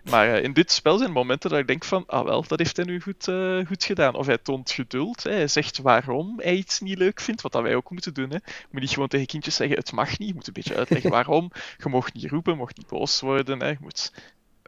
Maar 0.09 0.27
uh, 0.27 0.43
in 0.43 0.53
dit 0.53 0.71
spel 0.71 0.97
zijn 0.97 1.11
momenten 1.11 1.49
dat 1.49 1.59
ik 1.59 1.67
denk 1.67 1.83
van, 1.83 2.03
ah 2.07 2.25
wel, 2.25 2.45
dat 2.47 2.59
heeft 2.59 2.75
hij 2.75 2.85
nu 2.85 3.01
goed, 3.01 3.27
uh, 3.27 3.65
goed 3.65 3.83
gedaan. 3.83 4.15
Of 4.15 4.25
hij 4.25 4.37
toont 4.37 4.71
geduld, 4.71 5.23
hè. 5.23 5.31
hij 5.31 5.47
zegt 5.47 5.77
waarom 5.77 6.39
hij 6.39 6.55
iets 6.55 6.79
niet 6.79 6.97
leuk 6.97 7.21
vindt, 7.21 7.41
wat 7.41 7.51
dat 7.51 7.61
wij 7.61 7.75
ook 7.75 7.91
moeten 7.91 8.13
doen. 8.13 8.29
Hè. 8.29 8.35
Je 8.35 8.67
moet 8.71 8.81
niet 8.81 8.89
gewoon 8.89 9.07
tegen 9.07 9.27
kindjes 9.27 9.55
zeggen, 9.55 9.77
het 9.77 9.91
mag 9.91 10.17
niet, 10.17 10.27
je 10.27 10.33
moet 10.33 10.47
een 10.47 10.53
beetje 10.53 10.75
uitleggen 10.75 11.09
waarom. 11.09 11.51
Je 11.77 11.89
mag 11.89 12.13
niet 12.13 12.29
roepen, 12.31 12.57
mag 12.57 12.75
niet 12.75 12.87
boos 12.87 13.21
worden, 13.21 13.59
hè. 13.59 13.67
je 13.67 13.77
moet 13.79 14.11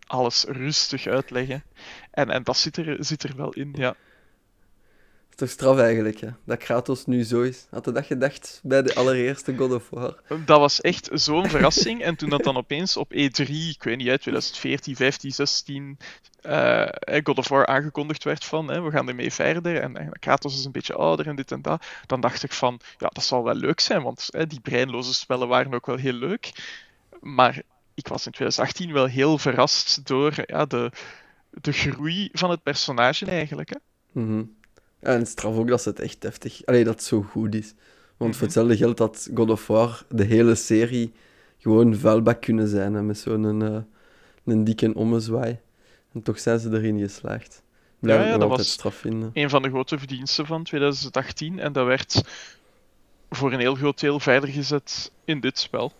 alles 0.07 0.43
rustig 0.47 1.07
uitleggen. 1.07 1.63
En, 2.11 2.29
en 2.29 2.43
dat 2.43 2.57
zit 2.57 2.77
er, 2.77 2.95
zit 2.99 3.23
er 3.23 3.35
wel 3.35 3.53
in, 3.53 3.73
ja. 3.77 3.95
Het 5.29 5.41
is 5.41 5.47
toch 5.47 5.49
straf 5.49 5.77
eigenlijk, 5.77 6.19
hè? 6.19 6.29
dat 6.45 6.57
Kratos 6.57 7.05
nu 7.05 7.23
zo 7.23 7.41
is. 7.41 7.67
Had 7.69 7.85
je 7.85 7.91
dat 7.91 8.05
gedacht 8.05 8.59
bij 8.63 8.81
de 8.81 8.95
allereerste 8.95 9.57
God 9.57 9.71
of 9.71 9.89
War? 9.89 10.15
Dat 10.45 10.59
was 10.59 10.81
echt 10.81 11.09
zo'n 11.11 11.49
verrassing. 11.49 12.03
En 12.03 12.15
toen 12.15 12.29
dat 12.29 12.43
dan 12.43 12.57
opeens 12.57 12.97
op 12.97 13.13
E3, 13.13 13.47
ik 13.47 13.83
weet 13.83 13.97
niet, 13.97 14.09
uit 14.09 14.21
2014, 14.21 14.95
15, 14.95 15.31
16, 15.31 15.97
uh, 16.43 16.87
God 17.23 17.37
of 17.37 17.47
War 17.47 17.65
aangekondigd 17.65 18.23
werd 18.23 18.43
van 18.43 18.67
hè, 18.67 18.81
we 18.81 18.91
gaan 18.91 19.07
ermee 19.07 19.33
verder 19.33 19.81
en, 19.81 19.97
en, 19.97 20.11
Kratos 20.19 20.57
is 20.57 20.65
een 20.65 20.71
beetje 20.71 20.93
ouder 20.93 21.27
en 21.27 21.35
dit 21.35 21.51
en 21.51 21.61
dat, 21.61 21.85
dan 22.05 22.21
dacht 22.21 22.43
ik 22.43 22.51
van, 22.51 22.79
ja, 22.97 23.07
dat 23.07 23.23
zal 23.23 23.43
wel 23.43 23.55
leuk 23.55 23.79
zijn, 23.79 24.03
want 24.03 24.27
hè, 24.31 24.47
die 24.47 24.59
breinloze 24.59 25.13
spellen 25.13 25.47
waren 25.47 25.73
ook 25.73 25.85
wel 25.85 25.95
heel 25.97 26.13
leuk. 26.13 26.51
Maar 27.21 27.61
ik 27.93 28.07
was 28.07 28.25
in 28.25 28.31
2018 28.31 28.93
wel 28.93 29.05
heel 29.05 29.37
verrast 29.37 30.07
door 30.07 30.33
ja, 30.45 30.65
de, 30.65 30.91
de 31.49 31.71
groei 31.71 32.29
van 32.31 32.49
het 32.49 32.63
personage 32.63 33.25
eigenlijk. 33.25 33.69
Hè? 33.69 33.77
Mm 34.11 34.27
-hmm. 34.27 34.55
ja, 34.99 35.07
en 35.07 35.25
straf 35.25 35.55
ook 35.55 35.67
dat 35.67 35.81
ze 35.81 35.89
het 35.89 35.99
echt 35.99 36.23
heftig... 36.23 36.65
Allee, 36.65 36.83
dat 36.83 36.93
het 36.93 37.03
zo 37.03 37.21
goed 37.21 37.55
is. 37.55 37.67
Want 37.69 37.75
mm 37.77 37.85
-hmm. 38.17 38.17
voor 38.17 38.27
mhm. 38.27 38.43
hetzelfde 38.43 38.77
geldt 38.77 38.97
dat 38.97 39.29
God 39.33 39.49
of 39.49 39.67
War, 39.67 40.05
de 40.09 40.23
hele 40.23 40.55
serie, 40.55 41.13
gewoon 41.57 41.95
vuilbak 41.95 42.41
kunnen 42.41 42.67
zijn. 42.67 42.93
Hè, 42.93 43.01
met 43.01 43.17
zo'n 43.17 43.43
een, 43.43 43.61
uh, 43.73 43.81
een 44.43 44.63
dikke 44.63 44.93
ommezwaai. 44.95 45.59
En 46.13 46.21
toch 46.21 46.39
zijn 46.39 46.59
ze 46.59 46.69
erin 46.69 46.99
geslaagd. 46.99 47.61
Ja, 47.99 48.25
ja 48.25 48.37
dat 48.37 48.49
was 48.49 48.71
straf 48.71 48.95
vinden. 48.95 49.29
een 49.33 49.49
van 49.49 49.61
de 49.61 49.69
grote 49.69 49.97
verdiensten 49.97 50.45
van 50.45 50.63
2018. 50.63 51.59
En 51.59 51.73
dat 51.73 51.85
werd 51.85 52.23
voor 53.29 53.53
een 53.53 53.59
heel 53.59 53.75
groot 53.75 53.99
deel 53.99 54.19
verder 54.19 54.49
gezet 54.49 55.11
in 55.25 55.39
dit 55.39 55.59
spel. 55.59 55.91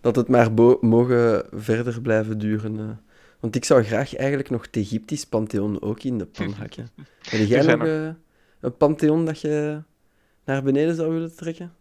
Dat 0.00 0.16
het 0.16 0.28
maar 0.28 0.52
mogen 0.80 1.46
verder 1.52 2.00
blijven 2.00 2.38
duren. 2.38 2.78
Uh. 2.78 2.88
Want 3.40 3.56
ik 3.56 3.64
zou 3.64 3.82
graag 3.82 4.16
eigenlijk 4.16 4.50
nog 4.50 4.62
het 4.62 4.76
Egyptisch 4.76 5.26
pantheon 5.26 5.82
ook 5.82 6.02
in 6.02 6.18
de 6.18 6.26
pan 6.26 6.52
hakken. 6.60 6.90
Heb 7.22 7.46
jij 7.46 7.62
nog 7.62 7.86
uh, 7.86 8.08
een 8.60 8.76
pantheon 8.76 9.24
dat 9.24 9.40
je 9.40 9.82
naar 10.44 10.62
beneden 10.62 10.94
zou 10.94 11.12
willen 11.12 11.36
trekken? 11.36 11.72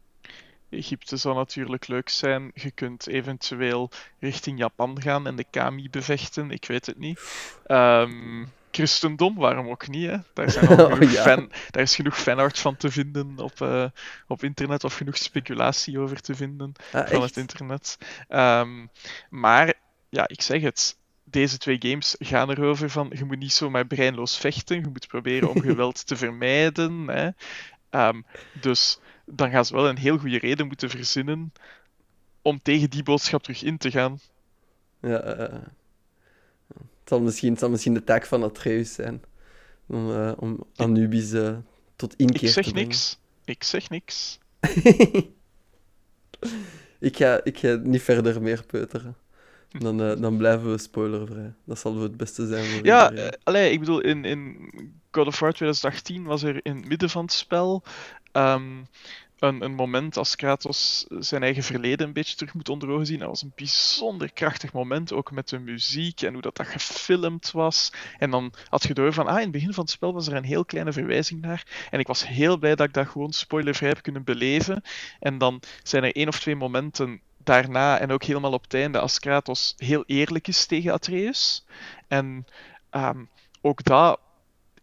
Egypte 0.70 1.18
zou 1.18 1.36
natuurlijk 1.36 1.88
leuk 1.88 2.10
zijn. 2.10 2.52
Je 2.54 2.72
kunt 2.72 3.08
eventueel 3.08 3.90
richting 4.20 4.60
Japan 4.60 5.02
gaan 5.02 5.28
en 5.28 5.36
de 5.36 5.46
Kami 5.50 5.90
bevechten. 5.90 6.52
Ik 6.52 6.66
weet 6.66 6.86
het 6.86 6.98
niet. 6.98 7.20
Um, 7.68 8.48
christendom, 8.78 9.36
waarom 9.36 9.68
ook 9.68 9.88
niet? 9.88 10.10
Hè? 10.10 10.18
Daar, 10.34 10.52
zijn 10.52 10.68
al 10.78 10.90
genoeg 10.90 11.12
fan, 11.12 11.52
daar 11.72 11.84
is 11.84 11.96
genoeg 11.96 12.18
fanart 12.18 12.60
van 12.60 12.76
te 12.76 12.92
vinden 12.92 13.38
op, 13.38 13.60
uh, 13.62 13.86
op 14.28 14.44
internet, 14.44 14.84
of 14.84 14.96
genoeg 14.96 15.18
speculatie 15.18 16.00
over 16.00 16.22
te 16.22 16.36
vinden 16.36 16.74
ah, 16.92 17.08
van 17.08 17.22
het 17.22 17.38
internet. 17.38 17.98
Um, 18.30 18.90
maar 19.30 19.74
ja, 20.10 20.28
ik 20.28 20.42
zeg 20.42 20.62
het. 20.62 20.98
Deze 21.30 21.58
twee 21.58 21.78
games 21.80 22.16
gaan 22.20 22.50
erover 22.50 22.90
van 22.90 23.12
je 23.16 23.26
moet 23.26 23.40
niet 23.40 23.54
zomaar 23.54 23.86
breinloos 23.86 24.38
vechten, 24.38 24.82
je 24.82 24.88
moet 24.88 25.08
proberen 25.08 25.50
om 25.50 25.62
geweld 25.72 26.08
te 26.08 26.16
vermijden. 26.16 27.08
Hè. 27.08 27.30
Um, 28.08 28.26
dus 28.62 29.00
dan 29.26 29.50
gaan 29.50 29.66
ze 29.66 29.74
wel 29.74 29.90
een 29.90 29.98
heel 29.98 30.18
goede 30.18 30.40
reden 30.40 30.68
moeten 30.68 30.90
verzinnen 30.90 31.54
om 32.42 32.62
tegen 32.62 32.90
die 32.90 33.04
boodschap 33.04 33.44
terug 33.44 33.64
in 33.64 33.78
te 33.78 33.92
gaan. 33.92 34.20
Ja, 35.02 35.38
uh, 35.38 35.60
het, 37.08 37.16
zal 37.16 37.26
misschien, 37.26 37.50
het 37.50 37.60
zal 37.60 37.70
misschien 37.70 37.94
de 37.94 38.04
taak 38.04 38.26
van 38.26 38.44
Atreus 38.44 38.94
zijn 38.94 39.24
om, 39.88 40.10
uh, 40.10 40.32
om 40.38 40.64
Anubis 40.76 41.32
uh, 41.32 41.58
tot 41.96 42.16
inkeer 42.16 42.44
Ik 42.44 42.50
zeg 42.54 42.66
te 42.66 42.74
niks. 42.74 43.20
Ik 43.46 43.64
zeg 43.64 43.90
niks. 43.90 44.40
ik, 47.00 47.18
ga, 47.18 47.44
ik 47.44 47.58
ga 47.58 47.80
niet 47.84 48.02
verder 48.02 48.42
meer 48.42 48.64
peuteren. 48.66 49.16
Dan, 49.70 50.02
uh, 50.02 50.22
dan 50.22 50.38
blijven 50.38 50.72
we 50.72 50.78
spoilervrij. 50.78 51.54
Dat 51.64 51.80
zal 51.80 52.02
het 52.02 52.18
beste 52.18 52.48
zijn 52.48 52.66
voor 52.66 52.86
Ja, 52.86 53.32
allee, 53.44 53.72
ik 53.72 53.80
bedoel, 53.80 54.02
in, 54.02 54.26
in 54.26 54.70
God 55.12 55.28
of 55.28 55.40
War 55.40 55.54
2018 55.54 56.24
was 56.24 56.44
er 56.44 56.60
in 56.66 56.76
het 56.76 56.88
midden 56.88 57.10
van 57.10 57.22
het 57.24 57.34
spel 57.34 57.84
um, 58.34 58.88
een, 59.40 59.76
moment 59.76 60.18
als 60.18 60.36
Kratos 60.36 61.06
zijn 61.20 61.44
eigen 61.44 61.64
verleden 61.64 62.08
een 62.08 62.14
beetje 62.14 62.36
terug 62.36 62.54
moet 62.54 62.70
onder 62.70 62.90
ogen 62.90 63.06
zien. 63.06 63.20
Dat 63.20 63.28
was 63.28 63.42
een 63.42 63.52
bijzonder 63.56 64.34
krachtig 64.34 64.74
moment, 64.74 65.14
ook 65.14 65.32
met 65.32 65.50
de 65.50 65.60
muziek 65.60 66.22
en 66.22 66.34
hoe 66.34 66.42
dat, 66.42 66.56
dat 66.56 66.68
gefilmd 66.68 67.52
was. 67.52 67.92
En 68.18 68.32
dan 68.32 68.54
had 68.70 68.84
je 68.84 68.94
door 68.94 69.14
van, 69.14 69.28
ah, 69.28 69.36
in 69.36 69.42
het 69.42 69.52
begin 69.52 69.74
van 69.74 69.84
het 69.84 69.94
spel 69.94 70.14
was 70.14 70.28
er 70.28 70.34
een 70.34 70.44
heel 70.44 70.66
kleine 70.66 70.92
verwijzing 70.92 71.42
naar. 71.42 71.88
En 71.92 72.00
ik 72.00 72.08
was 72.08 72.28
heel 72.28 72.58
blij 72.58 72.76
dat 72.76 72.88
ik 72.88 72.94
dat 72.94 73.08
gewoon 73.08 73.34
spoilervrij 73.34 73.90
heb 73.90 74.02
kunnen 74.02 74.24
beleven. 74.24 74.84
En 75.20 75.38
dan 75.38 75.62
zijn 75.84 76.04
er 76.04 76.16
één 76.16 76.28
of 76.28 76.40
twee 76.40 76.56
momenten 76.56 77.22
daarna 77.44 78.00
en 78.00 78.12
ook 78.12 78.24
helemaal 78.24 78.54
op 78.54 78.64
het 78.64 78.74
einde 78.74 79.00
als 79.00 79.20
Kratos 79.20 79.74
heel 79.78 80.04
eerlijk 80.06 80.48
is 80.48 80.66
tegen 80.66 80.94
Atreus. 80.94 81.66
En 82.08 82.46
um, 82.92 83.30
ook 83.62 83.84
dat 83.84 84.20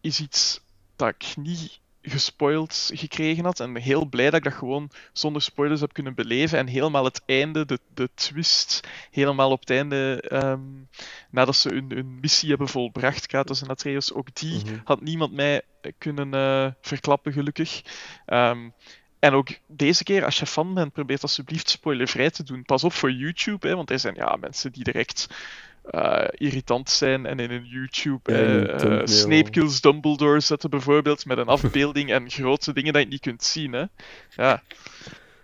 is 0.01 0.21
iets 0.21 0.61
dat 0.97 1.09
ik 1.09 1.37
niet 1.37 1.81
gespoild 2.07 2.91
gekregen 2.95 3.45
had. 3.45 3.61
En 3.61 3.77
heel 3.77 4.07
blij 4.07 4.25
dat 4.25 4.35
ik 4.35 4.45
dat 4.45 4.53
gewoon 4.53 4.91
zonder 5.13 5.43
spoilers 5.43 5.81
heb 5.81 5.93
kunnen 5.93 6.15
beleven. 6.15 6.59
En 6.59 6.67
helemaal 6.67 7.05
het 7.05 7.23
einde, 7.27 7.67
de, 7.67 7.79
de 7.95 8.09
twist, 8.15 8.81
helemaal 9.11 9.51
op 9.51 9.61
het 9.61 9.71
einde, 9.71 10.25
um, 10.33 10.89
nadat 11.31 11.57
ze 11.57 11.69
hun, 11.69 11.91
hun 11.95 12.19
missie 12.21 12.49
hebben 12.49 12.69
volbracht, 12.69 13.27
Kratos 13.27 13.63
en 13.63 13.69
Atreus, 13.69 14.13
ook 14.13 14.35
die 14.35 14.59
mm 14.59 14.69
-hmm. 14.69 14.81
had 14.85 15.01
niemand 15.01 15.33
mij 15.33 15.63
kunnen 15.99 16.35
uh, 16.35 16.73
verklappen, 16.81 17.33
gelukkig. 17.33 17.83
Um, 18.27 18.75
en 19.19 19.33
ook 19.33 19.49
deze 19.67 20.05
keer, 20.05 20.25
als 20.25 20.39
je 20.39 20.47
fan 20.47 20.75
bent, 20.75 20.93
probeer 20.93 21.19
alsjeblieft 21.21 21.71
spoilervrij 21.71 22.31
te 22.31 22.43
doen. 22.43 22.63
Pas 22.63 22.85
op 22.85 22.93
voor 22.93 23.13
YouTube, 23.13 23.69
hè, 23.69 23.77
want 23.77 23.91
er 23.91 23.99
zijn 23.99 24.15
ja, 24.15 24.37
mensen 24.41 24.73
die 24.73 24.85
direct 24.85 25.29
uh, 25.91 26.25
irritant 26.31 26.91
zijn 26.91 27.27
en 27.27 27.39
in 27.39 27.51
een 27.51 27.65
YouTube 27.65 28.33
ja, 28.33 28.85
uh, 28.85 29.01
Snape 29.05 29.51
kills 29.51 29.81
Dumbledore 29.81 30.41
zetten 30.41 30.71
bijvoorbeeld 30.71 31.27
met 31.27 31.39
een 31.39 31.47
afbeelding 31.47 32.11
en 32.13 32.31
grote 32.31 32.73
dingen 32.73 32.93
dat 32.93 33.03
je 33.03 33.09
niet 33.09 33.21
kunt 33.21 33.43
zien. 33.43 33.73
Hè. 33.73 33.85
Ja. 34.31 34.63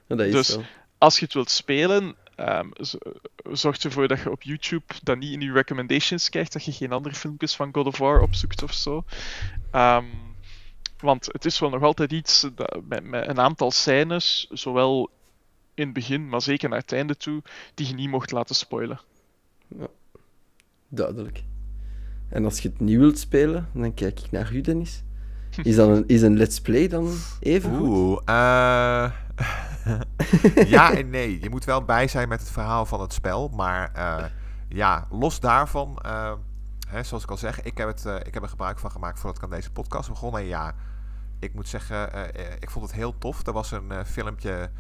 ja 0.07 0.17
dus 0.17 0.49
zo. 0.49 0.63
als 0.99 1.19
je 1.19 1.25
het 1.25 1.35
wilt 1.35 1.51
spelen, 1.51 2.15
um, 2.37 2.73
zorg 3.53 3.79
ervoor 3.79 4.09
dat 4.09 4.21
je 4.21 4.31
op 4.31 4.43
YouTube 4.43 4.95
dat 5.03 5.19
niet 5.19 5.33
in 5.33 5.41
je 5.41 5.53
recommendations 5.53 6.29
krijgt, 6.29 6.53
dat 6.53 6.65
je 6.65 6.73
geen 6.73 6.93
andere 6.93 7.15
filmpjes 7.15 7.55
van 7.55 7.73
God 7.73 7.87
of 7.87 7.99
War 7.99 8.21
opzoekt 8.21 8.63
of 8.63 8.73
zo. 8.73 9.05
Um, 9.75 10.11
want 11.01 11.27
het 11.27 11.45
is 11.45 11.59
wel 11.59 11.71
nog 11.71 11.83
altijd 11.83 12.13
iets 12.13 12.47
dat, 12.55 12.81
met, 12.89 13.05
met, 13.05 13.29
een 13.29 13.41
aantal 13.41 13.71
scènes, 13.71 14.47
zowel 14.51 15.11
in 15.75 15.85
het 15.85 15.95
begin, 15.95 16.29
maar 16.29 16.43
zeker 16.43 16.69
naar 16.69 16.79
het 16.79 16.93
einde 16.93 17.17
toe, 17.17 17.43
die 17.75 17.87
je 17.87 17.95
niet 17.95 18.09
mocht 18.09 18.31
laten 18.31 18.55
spoilen. 18.55 19.01
Ja, 19.79 19.87
duidelijk. 20.91 21.45
En 22.29 22.45
als 22.45 22.61
je 22.61 22.69
het 22.69 22.81
niet 22.81 22.99
wilt 22.99 23.19
spelen, 23.19 23.69
dan 23.73 23.95
kijk 23.95 24.21
ik 24.21 24.31
naar 24.31 24.53
u, 24.53 24.61
Dennis. 24.61 25.03
Is, 25.63 25.77
dan 25.77 25.91
een, 25.91 26.05
is 26.07 26.23
een 26.23 26.37
let's 26.37 26.61
play 26.61 26.89
dan 26.89 27.15
even 27.41 27.77
goed? 27.77 27.89
Oeh, 27.89 28.19
uh... 28.29 29.11
ja 30.75 30.95
en 30.95 31.11
nee. 31.11 31.41
Je 31.41 31.51
moet 31.51 31.65
wel 31.65 31.85
bij 31.85 32.09
zijn 32.09 32.29
met 32.29 32.41
het 32.41 32.51
verhaal 32.51 32.87
van 32.87 33.01
het 33.01 33.13
spel. 33.13 33.49
Maar 33.49 33.93
uh, 33.97 34.25
ja, 34.69 35.07
los 35.11 35.41
daarvan... 35.41 35.99
Uh, 36.07 36.33
hè, 36.89 37.03
zoals 37.03 37.23
ik 37.23 37.31
al 37.31 37.37
zeg, 37.37 37.63
ik 37.63 37.79
heb, 37.79 37.89
het, 37.89 38.05
uh, 38.07 38.15
ik 38.15 38.35
heb 38.35 38.43
er 38.43 38.49
gebruik 38.49 38.79
van 38.79 38.91
gemaakt 38.91 39.19
voordat 39.19 39.37
ik 39.37 39.45
aan 39.45 39.57
deze 39.57 39.73
podcast 39.73 40.09
begon. 40.09 40.39
En 40.39 40.45
ja, 40.45 40.75
ik 41.39 41.55
moet 41.55 41.69
zeggen, 41.69 42.09
uh, 42.15 42.23
ik 42.61 42.71
vond 42.71 42.87
het 42.87 42.95
heel 42.95 43.19
tof. 43.19 43.47
Er 43.47 43.53
was 43.53 43.71
een 43.71 43.89
uh, 43.93 44.05
filmpje 44.05 44.71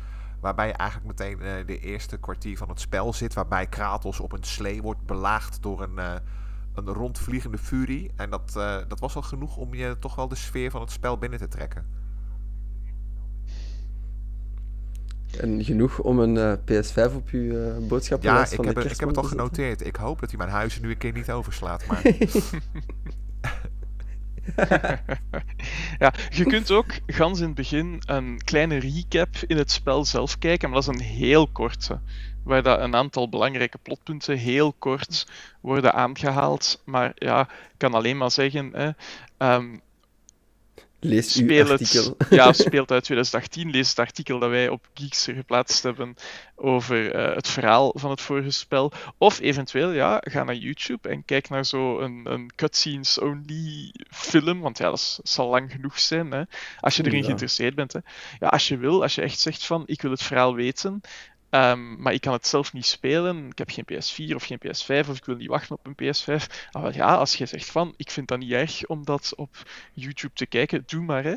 waarbij 0.41 0.66
je 0.66 0.72
eigenlijk 0.72 1.09
meteen 1.18 1.38
uh, 1.43 1.66
de 1.66 1.78
eerste 1.78 2.18
kwartier 2.18 2.57
van 2.57 2.68
het 2.68 2.80
spel 2.80 3.12
zit. 3.12 3.34
Waarbij 3.34 3.66
Kratos 3.66 4.20
op 4.20 4.32
een 4.32 4.45
slee 4.45 4.82
wordt 4.82 5.07
belaagd 5.07 5.62
door 5.62 5.82
een, 5.82 5.99
een 6.74 6.86
rondvliegende 6.86 7.59
furie. 7.59 8.11
En 8.16 8.30
dat, 8.30 8.53
dat 8.88 9.01
was 9.01 9.16
al 9.16 9.22
genoeg 9.22 9.57
om 9.57 9.74
je 9.74 9.97
toch 9.99 10.14
wel 10.14 10.28
de 10.28 10.34
sfeer 10.34 10.70
van 10.70 10.80
het 10.80 10.91
spel 10.91 11.18
binnen 11.18 11.38
te 11.38 11.49
trekken. 11.49 11.86
En 15.41 15.64
genoeg 15.64 15.99
om 15.99 16.18
een 16.18 16.59
PS5 16.59 17.14
op 17.14 17.28
uw 17.28 17.86
boodschappenlijst 17.86 18.51
ja, 18.51 18.57
van 18.57 18.68
ik 18.68 18.74
de 18.74 18.80
heb, 18.80 18.91
ik 18.91 19.01
heb 19.01 19.09
het 19.09 19.18
al 19.18 19.22
genoteerd. 19.22 19.86
Ik 19.86 19.97
hoop 19.97 20.20
dat 20.20 20.28
hij 20.28 20.38
mijn 20.38 20.51
huizen 20.51 20.82
nu 20.82 20.91
een 20.91 20.99
keer 20.99 21.12
niet 21.12 21.30
overslaat. 21.30 21.86
Maar... 21.86 22.03
ja, 25.99 26.12
je 26.30 26.45
kunt 26.45 26.70
ook 26.70 26.93
gans 27.07 27.41
in 27.41 27.47
het 27.47 27.55
begin 27.55 28.03
een 28.07 28.41
kleine 28.45 28.78
recap 28.78 29.28
in 29.47 29.57
het 29.57 29.70
spel 29.70 30.05
zelf 30.05 30.38
kijken, 30.38 30.70
maar 30.70 30.80
dat 30.80 30.95
is 30.95 31.01
een 31.01 31.07
heel 31.07 31.49
korte. 31.49 32.01
Waar 32.45 32.62
dat 32.62 32.80
een 32.80 32.95
aantal 32.95 33.28
belangrijke 33.28 33.78
plotpunten 33.78 34.38
heel 34.38 34.72
kort 34.72 35.26
worden 35.61 35.95
aangehaald. 35.95 36.82
Maar 36.84 37.12
ja, 37.14 37.41
ik 37.41 37.74
kan 37.76 37.95
alleen 37.95 38.16
maar 38.16 38.30
zeggen. 38.30 38.70
Hè, 38.72 38.91
um, 39.55 39.80
Lees 41.01 41.37
uw 41.37 41.71
artikel. 41.71 42.15
Het, 42.19 42.29
ja, 42.41 42.53
speelt 42.67 42.91
uit 42.91 43.05
2018. 43.05 43.71
Lees 43.71 43.89
het 43.89 43.99
artikel 43.99 44.39
dat 44.39 44.51
wij 44.51 44.69
op 44.69 44.89
Geeks 44.95 45.25
geplaatst 45.25 45.83
hebben 45.83 46.15
over 46.55 47.15
uh, 47.15 47.35
het 47.35 47.49
verhaal 47.49 47.93
van 47.97 48.11
het 48.11 48.21
vorige 48.21 48.51
spel. 48.51 48.93
Of 49.19 49.41
eventueel, 49.41 49.91
ja, 49.91 50.23
ga 50.25 50.45
naar 50.45 50.55
YouTube 50.55 51.09
en 51.09 51.25
kijk 51.25 51.49
naar 51.49 51.65
zo'n 51.65 52.03
een, 52.03 52.33
een 52.33 52.51
cutscenes-only 52.55 53.95
film. 54.11 54.61
Want 54.61 54.79
ja, 54.79 54.91
dat 54.91 55.21
zal 55.23 55.49
lang 55.49 55.73
genoeg 55.73 56.01
zijn, 56.01 56.31
hè, 56.31 56.43
als 56.81 56.97
je 56.97 57.05
erin 57.05 57.19
ja. 57.19 57.25
geïnteresseerd 57.25 57.75
bent. 57.75 57.93
Hè. 57.93 57.99
Ja, 58.39 58.49
als 58.49 58.69
je 58.69 58.77
wil, 58.77 59.03
als 59.03 59.15
je 59.15 59.23
echt 59.23 59.41
zegt 59.41 59.65
van, 59.67 59.83
ik 59.87 60.03
wil 60.03 60.11
het 60.11 60.23
verhaal 60.23 60.55
weten, 60.55 61.01
Um, 61.51 62.03
maar 62.03 62.13
ik 62.13 62.21
kan 62.21 62.33
het 62.33 62.47
zelf 62.47 62.73
niet 62.73 62.87
spelen. 62.87 63.47
Ik 63.47 63.59
heb 63.59 63.71
geen 63.71 63.85
PS4 63.93 64.35
of 64.35 64.45
geen 64.45 64.59
PS5 64.59 65.09
of 65.09 65.17
ik 65.17 65.25
wil 65.25 65.37
niet 65.37 65.49
wachten 65.49 65.77
op 65.77 65.87
een 65.87 66.15
PS5. 66.15 66.47
Maar 66.73 66.95
ja, 66.95 67.15
als 67.15 67.37
je 67.37 67.47
zegt 67.47 67.71
van 67.71 67.95
ik 67.97 68.11
vind 68.11 68.29
dat 68.29 68.39
niet 68.39 68.53
erg 68.53 68.87
om 68.87 69.05
dat 69.05 69.33
op 69.37 69.57
YouTube 69.93 70.35
te 70.35 70.47
kijken, 70.47 70.83
doe 70.87 71.03
maar 71.03 71.25
hè. 71.25 71.35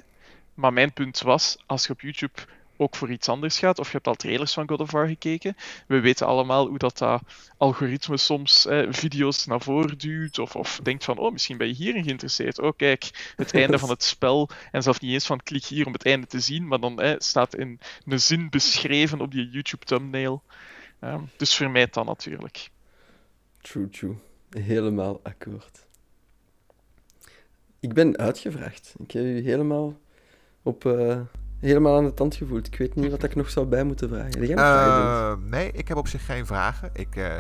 Maar 0.54 0.74
mijn 0.74 0.94
punt 0.94 1.22
was, 1.22 1.58
als 1.66 1.86
je 1.86 1.94
op 1.94 2.02
YouTube 2.02 2.42
ook 2.78 2.96
voor 2.96 3.12
iets 3.12 3.30
anders 3.30 3.60
gaat, 3.60 3.80
of 3.80 3.86
je 3.86 3.94
hebt 3.94 4.08
al 4.08 4.16
trailers 4.16 4.54
van 4.54 4.70
God 4.70 4.80
of 4.80 4.92
War 4.92 5.08
gekeken, 5.08 5.56
we 5.88 6.00
weten 6.00 6.28
allemaal 6.28 6.68
hoe 6.68 6.78
dat, 6.78 6.98
dat 6.98 7.22
algoritme 7.58 8.18
soms 8.18 8.66
eh, 8.66 8.88
video's 8.90 9.46
naar 9.46 9.62
voren 9.62 9.98
duwt, 9.98 10.40
of, 10.40 10.56
of 10.56 10.80
denkt 10.84 11.04
van, 11.04 11.18
oh, 11.18 11.32
misschien 11.32 11.58
ben 11.58 11.68
je 11.68 11.74
hierin 11.74 12.04
geïnteresseerd. 12.04 12.60
Oh, 12.60 12.72
kijk, 12.76 13.34
het 13.36 13.54
einde 13.62 13.80
van 13.80 13.90
het 13.90 14.04
spel, 14.04 14.50
en 14.72 14.84
zelfs 14.84 15.00
niet 15.00 15.12
eens 15.12 15.26
van 15.26 15.44
klik 15.44 15.66
hier 15.66 15.86
om 15.86 15.94
het 15.94 16.06
einde 16.06 16.28
te 16.28 16.40
zien, 16.40 16.68
maar 16.68 16.80
dan 16.80 17.02
eh, 17.02 17.16
staat 17.18 17.56
in 17.56 17.80
een 18.06 18.22
zin 18.22 18.50
beschreven 18.50 19.22
op 19.22 19.32
die 19.32 19.50
YouTube 19.50 19.86
thumbnail. 19.86 20.44
Uh, 21.04 21.22
dus 21.38 21.54
vermijd 21.54 21.94
dat 21.94 22.06
natuurlijk. 22.06 22.70
True, 23.62 23.90
true. 23.90 24.16
Helemaal 24.50 25.20
akkoord. 25.24 25.86
Ik 27.80 27.94
ben 27.94 28.18
uitgevraagd. 28.18 28.96
Ik 29.00 29.12
heb 29.12 29.24
u 29.24 29.42
helemaal 29.42 30.00
op... 30.62 30.86
Uh 30.86 31.20
helemaal 31.64 31.98
aan 31.98 32.04
de 32.04 32.14
tand 32.14 32.36
gevoeld. 32.36 32.68
Ik 32.68 32.78
weet 32.78 32.96
niet 32.96 33.12
wat 33.12 33.24
ik 33.24 33.36
nog 33.36 33.50
zou 33.50 33.66
bij 33.66 33.84
moeten 33.84 34.10
vragen. 34.10 34.48
Jij? 34.48 34.56
Uh, 34.56 35.34
nee, 35.46 35.72
ik 35.72 35.88
heb 35.88 35.98
op 35.98 36.08
zich 36.08 36.26
geen 36.26 36.46
vragen. 36.46 36.90
Ik, 36.94 37.16
uh, 37.16 37.38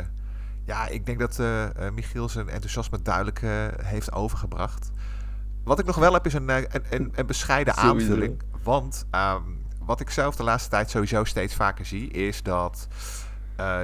ja, 0.65 0.87
ik 0.87 1.05
denk 1.05 1.19
dat 1.19 1.37
uh, 1.39 1.65
Michiel 1.93 2.29
zijn 2.29 2.49
enthousiasme 2.49 3.01
duidelijk 3.01 3.41
heeft 3.83 4.11
overgebracht. 4.11 4.91
Wat 5.63 5.79
ik 5.79 5.85
nog 5.85 5.95
wel 5.95 6.13
heb 6.13 6.25
is 6.25 6.33
een, 6.33 6.49
een, 6.49 6.67
een, 6.89 7.11
een 7.15 7.25
bescheiden 7.25 7.73
sowieso. 7.73 8.11
aanvulling. 8.11 8.41
Want 8.63 9.05
um, 9.11 9.61
wat 9.85 9.99
ik 9.99 10.09
zelf 10.09 10.35
de 10.35 10.43
laatste 10.43 10.69
tijd 10.69 10.89
sowieso 10.89 11.23
steeds 11.23 11.55
vaker 11.55 11.85
zie, 11.85 12.09
is 12.09 12.43
dat 12.43 12.87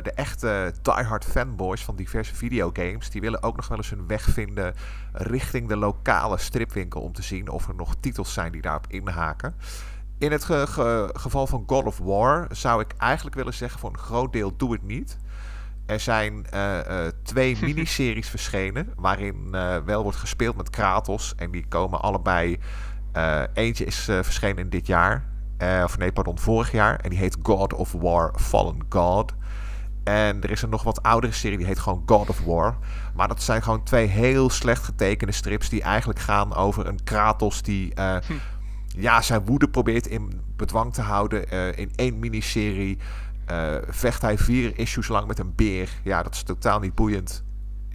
de 0.04 0.12
echte 0.16 0.74
diehard 0.82 1.26
fanboys 1.26 1.84
van 1.84 1.96
diverse 1.96 2.36
videogames, 2.36 3.10
die 3.10 3.22
willen 3.22 3.44
ook 3.44 3.56
nog 3.56 3.68
wel 3.68 3.78
eens 3.78 3.90
hun 3.90 4.08
weg 4.08 4.24
vinden 4.24 4.74
richting 5.12 5.68
de 5.68 5.78
lokale 5.78 6.38
stripwinkel 6.38 7.02
om 7.02 7.14
te 7.14 7.22
zien 7.22 7.50
of 7.50 7.68
er 7.68 7.76
nog 7.76 7.96
titels 8.00 8.34
zijn 8.34 8.52
die 8.52 8.62
daarop 8.62 8.86
inhaken. 8.88 9.56
In 10.20 10.32
het 10.32 10.44
ge 10.44 10.66
ge 10.68 11.10
geval 11.14 11.48
van 11.48 11.64
God 11.68 11.86
of 11.86 11.98
War 11.98 12.48
zou 12.52 12.82
ik 12.82 12.94
eigenlijk 12.98 13.36
willen 13.36 13.54
zeggen: 13.54 13.80
voor 13.80 13.90
een 13.90 13.98
groot 13.98 14.34
deel 14.34 14.58
doe 14.58 14.72
het 14.72 14.84
niet. 14.84 15.18
er 15.86 16.00
zijn 16.00 16.46
uh, 16.54 16.80
twee 17.24 17.58
miniseries 17.62 18.30
verschenen. 18.30 18.94
Waarin 18.96 19.52
wel 19.86 20.04
wordt 20.04 20.18
gespeeld 20.18 20.56
met 20.56 20.70
Kratos. 20.70 21.34
En 21.36 21.52
die 21.52 21.68
komen 21.68 22.02
allebei. 22.02 22.60
eentje 23.54 23.86
is 23.86 24.04
verschenen 24.04 24.58
in 24.58 24.70
dit 24.70 24.88
jaar. 24.88 25.26
of 25.84 25.98
nee, 25.98 26.12
pardon, 26.12 26.40
vorig 26.40 26.72
jaar. 26.72 27.00
En 27.00 27.10
die 27.10 27.20
heet 27.20 27.38
God 27.44 27.74
of 27.74 27.92
War 27.92 28.34
Fallen 28.40 28.80
God. 28.90 29.34
En 30.04 30.42
er 30.42 30.52
is 30.52 30.62
een 30.62 30.70
nog 30.70 30.84
wat 30.84 31.04
oudere 31.04 31.34
serie, 31.34 31.58
die 31.58 31.68
heet 31.68 31.80
gewoon 31.80 32.04
God 32.06 32.30
of 32.30 32.42
War. 32.46 32.78
Maar 33.16 33.28
dat 33.28 33.42
zijn 33.42 33.64
gewoon 33.64 33.84
twee 33.84 34.06
heel 34.06 34.50
slecht 34.50 34.84
getekende 34.84 35.34
strips 35.34 35.70
die 35.70 35.82
eigenlijk 35.82 36.20
gaan 36.20 36.56
over 36.56 36.88
een 36.88 37.04
Kratos 37.04 37.62
die 37.62 37.92
uh, 37.96 38.16
ja, 38.98 39.22
zijn 39.22 39.46
woede 39.46 39.70
probeert 39.70 40.08
in 40.08 40.42
bedwang 40.56 40.94
te 40.94 41.02
houden. 41.02 41.46
Uh, 41.54 41.78
in 41.78 41.92
één 41.96 42.20
miniserie 42.20 42.98
uh, 43.52 43.76
vecht 43.88 44.22
hij 44.22 44.38
vier 44.38 44.80
issues 44.80 45.08
lang 45.08 45.28
met 45.28 45.40
een 45.40 45.56
beer. 45.56 45.90
Ja, 46.04 46.24
dat 46.24 46.34
is 46.34 46.44
totaal 46.44 46.80
niet 46.80 46.96
boeiend. 46.96 47.44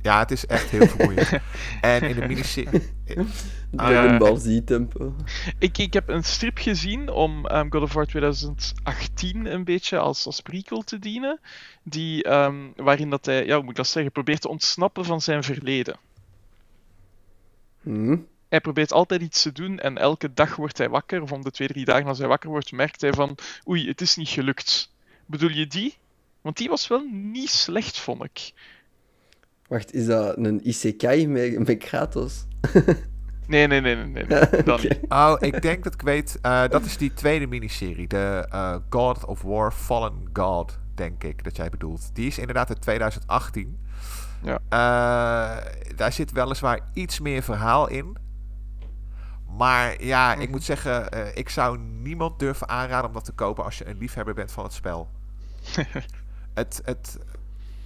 Ja, 0.03 0.19
het 0.19 0.31
is 0.31 0.47
echt 0.47 0.71
heel 0.71 0.87
vermoeiend. 0.87 1.31
en 1.81 2.03
in 2.03 2.15
de 2.15 2.27
miniserie... 2.27 2.93
Dragon 3.71 4.19
Ball 4.19 4.37
Z-tempo. 4.37 5.15
Ik, 5.59 5.79
ik 5.79 5.93
heb 5.93 6.09
een 6.09 6.25
strip 6.25 6.59
gezien 6.59 7.11
om 7.11 7.47
um, 7.47 7.71
God 7.71 7.83
of 7.83 7.93
War 7.93 8.07
2018 8.07 9.47
een 9.47 9.65
beetje 9.65 9.99
als, 9.99 10.27
als 10.27 10.41
prequel 10.41 10.83
te 10.83 10.99
dienen. 10.99 11.41
Die, 11.83 12.31
um, 12.33 12.73
waarin 12.77 13.11
dat 13.11 13.27
hij, 13.27 13.47
ja, 13.47 13.55
hoe 13.55 13.63
moet 13.63 13.71
ik 13.71 13.77
dat 13.77 13.87
zeggen, 13.87 14.13
probeert 14.13 14.41
te 14.41 14.49
ontsnappen 14.49 15.05
van 15.05 15.21
zijn 15.21 15.43
verleden. 15.43 15.97
Hmm. 17.83 18.27
Hij 18.55 18.63
probeert 18.63 18.93
altijd 18.93 19.23
iets 19.23 19.43
te 19.43 19.53
doen 19.53 19.79
en 19.79 19.99
elke 19.99 20.35
dag 20.35 20.57
wordt 20.57 20.79
hij 20.79 20.89
wakker, 20.89 21.23
of 21.23 21.33
om 21.33 21.43
de 21.43 21.51
twee, 21.51 21.69
drie 21.69 21.85
dagen 21.85 22.07
als 22.07 22.19
hij 22.19 22.29
wakker 22.29 22.51
wordt, 22.51 22.73
merkt 22.73 23.01
hij 23.01 23.13
van 23.13 23.37
oei, 23.69 23.89
het 23.89 24.01
is 24.01 24.17
niet 24.17 24.29
gelukt. 24.29 24.93
Bedoel 25.27 25.51
je 25.51 25.67
die? 25.67 25.95
Want 26.41 26.57
die 26.57 26.69
was 26.69 26.89
wel 26.89 27.09
niet 27.11 27.49
slecht, 27.49 27.99
vond 27.99 28.25
ik. 28.25 28.53
Wacht, 29.67 29.95
is 29.95 30.07
dat 30.07 30.37
een 30.37 30.69
isekai 30.69 31.29
met, 31.29 31.67
met 31.67 31.79
Kratos? 31.79 32.45
Nee, 33.47 33.67
nee, 33.67 33.81
nee, 33.81 33.97
nee. 33.97 34.07
nee, 34.07 34.25
nee. 34.65 35.01
Oh, 35.09 35.37
ik 35.39 35.63
denk 35.63 35.85
dat 35.85 35.95
ik 35.95 36.03
weet. 36.03 36.39
Uh, 36.43 36.69
dat 36.69 36.85
is 36.85 36.97
die 36.97 37.13
tweede 37.15 37.47
miniserie. 37.47 38.09
De 38.09 38.49
uh, 38.53 38.77
God 38.91 39.25
of 39.25 39.43
War 39.43 39.73
Fallen 39.73 40.29
God, 40.33 40.79
denk 40.95 41.25
ik 41.25 41.45
dat 41.45 41.57
jij 41.57 41.69
bedoelt. 41.71 42.11
Die 42.13 42.27
is 42.27 42.39
inderdaad 42.39 42.69
uit 42.69 42.81
2018. 42.81 43.79
Ja. 44.43 44.53
Uh, 44.53 45.73
daar 45.97 46.13
zit 46.13 46.33
weliswaar 46.33 46.81
iets 46.93 47.21
meer 47.21 47.43
verhaal 47.43 47.89
in. 47.89 48.17
Maar 49.57 50.05
ja, 50.05 50.33
ik 50.33 50.39
mhm. 50.39 50.51
moet 50.51 50.65
zeggen, 50.65 51.09
ik 51.37 51.49
zou 51.49 51.79
niemand 51.79 52.39
durven 52.39 52.69
aanraden 52.69 53.07
om 53.07 53.13
dat 53.13 53.25
te 53.25 53.33
kopen 53.33 53.65
als 53.65 53.79
je 53.79 53.87
een 53.87 53.99
liefhebber 53.99 54.35
bent 54.35 54.53
van 54.53 54.65
het 54.65 54.73
spel. 54.73 55.09
het, 56.55 56.81
het, 56.85 57.19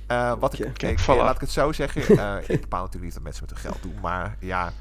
uh, 0.08 0.32
wat 0.38 0.58
ik, 0.58 1.06
laat 1.06 1.34
ik 1.34 1.40
het 1.40 1.50
zo 1.50 1.72
zeggen. 1.72 2.12
Uh, 2.12 2.36
ik 2.48 2.60
bepaal 2.60 2.82
natuurlijk 2.82 3.04
niet 3.04 3.14
dat 3.14 3.22
mensen 3.22 3.44
met 3.48 3.50
hun 3.50 3.70
geld 3.70 3.82
doen, 3.82 4.00
maar 4.00 4.36
ja. 4.40 4.72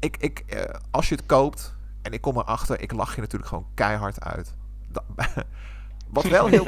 Ik, 0.00 0.16
ik, 0.16 0.44
als 0.90 1.08
je 1.08 1.14
het 1.14 1.26
koopt 1.26 1.74
en 2.02 2.12
ik 2.12 2.20
kom 2.20 2.36
erachter, 2.36 2.80
ik 2.80 2.92
lach 2.92 3.14
je 3.14 3.20
natuurlijk 3.20 3.48
gewoon 3.48 3.66
keihard 3.74 4.20
uit. 4.20 4.54
Dat, 4.88 5.04
wat 6.16 6.24
wel 6.24 6.46
heel. 6.46 6.66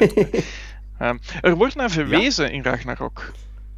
um, 0.99 1.19
er 1.41 1.55
wordt 1.55 1.75
naar 1.75 1.89
verwezen 1.89 2.45
ja? 2.45 2.51
in 2.51 2.63
Ragnarok. 2.63 3.31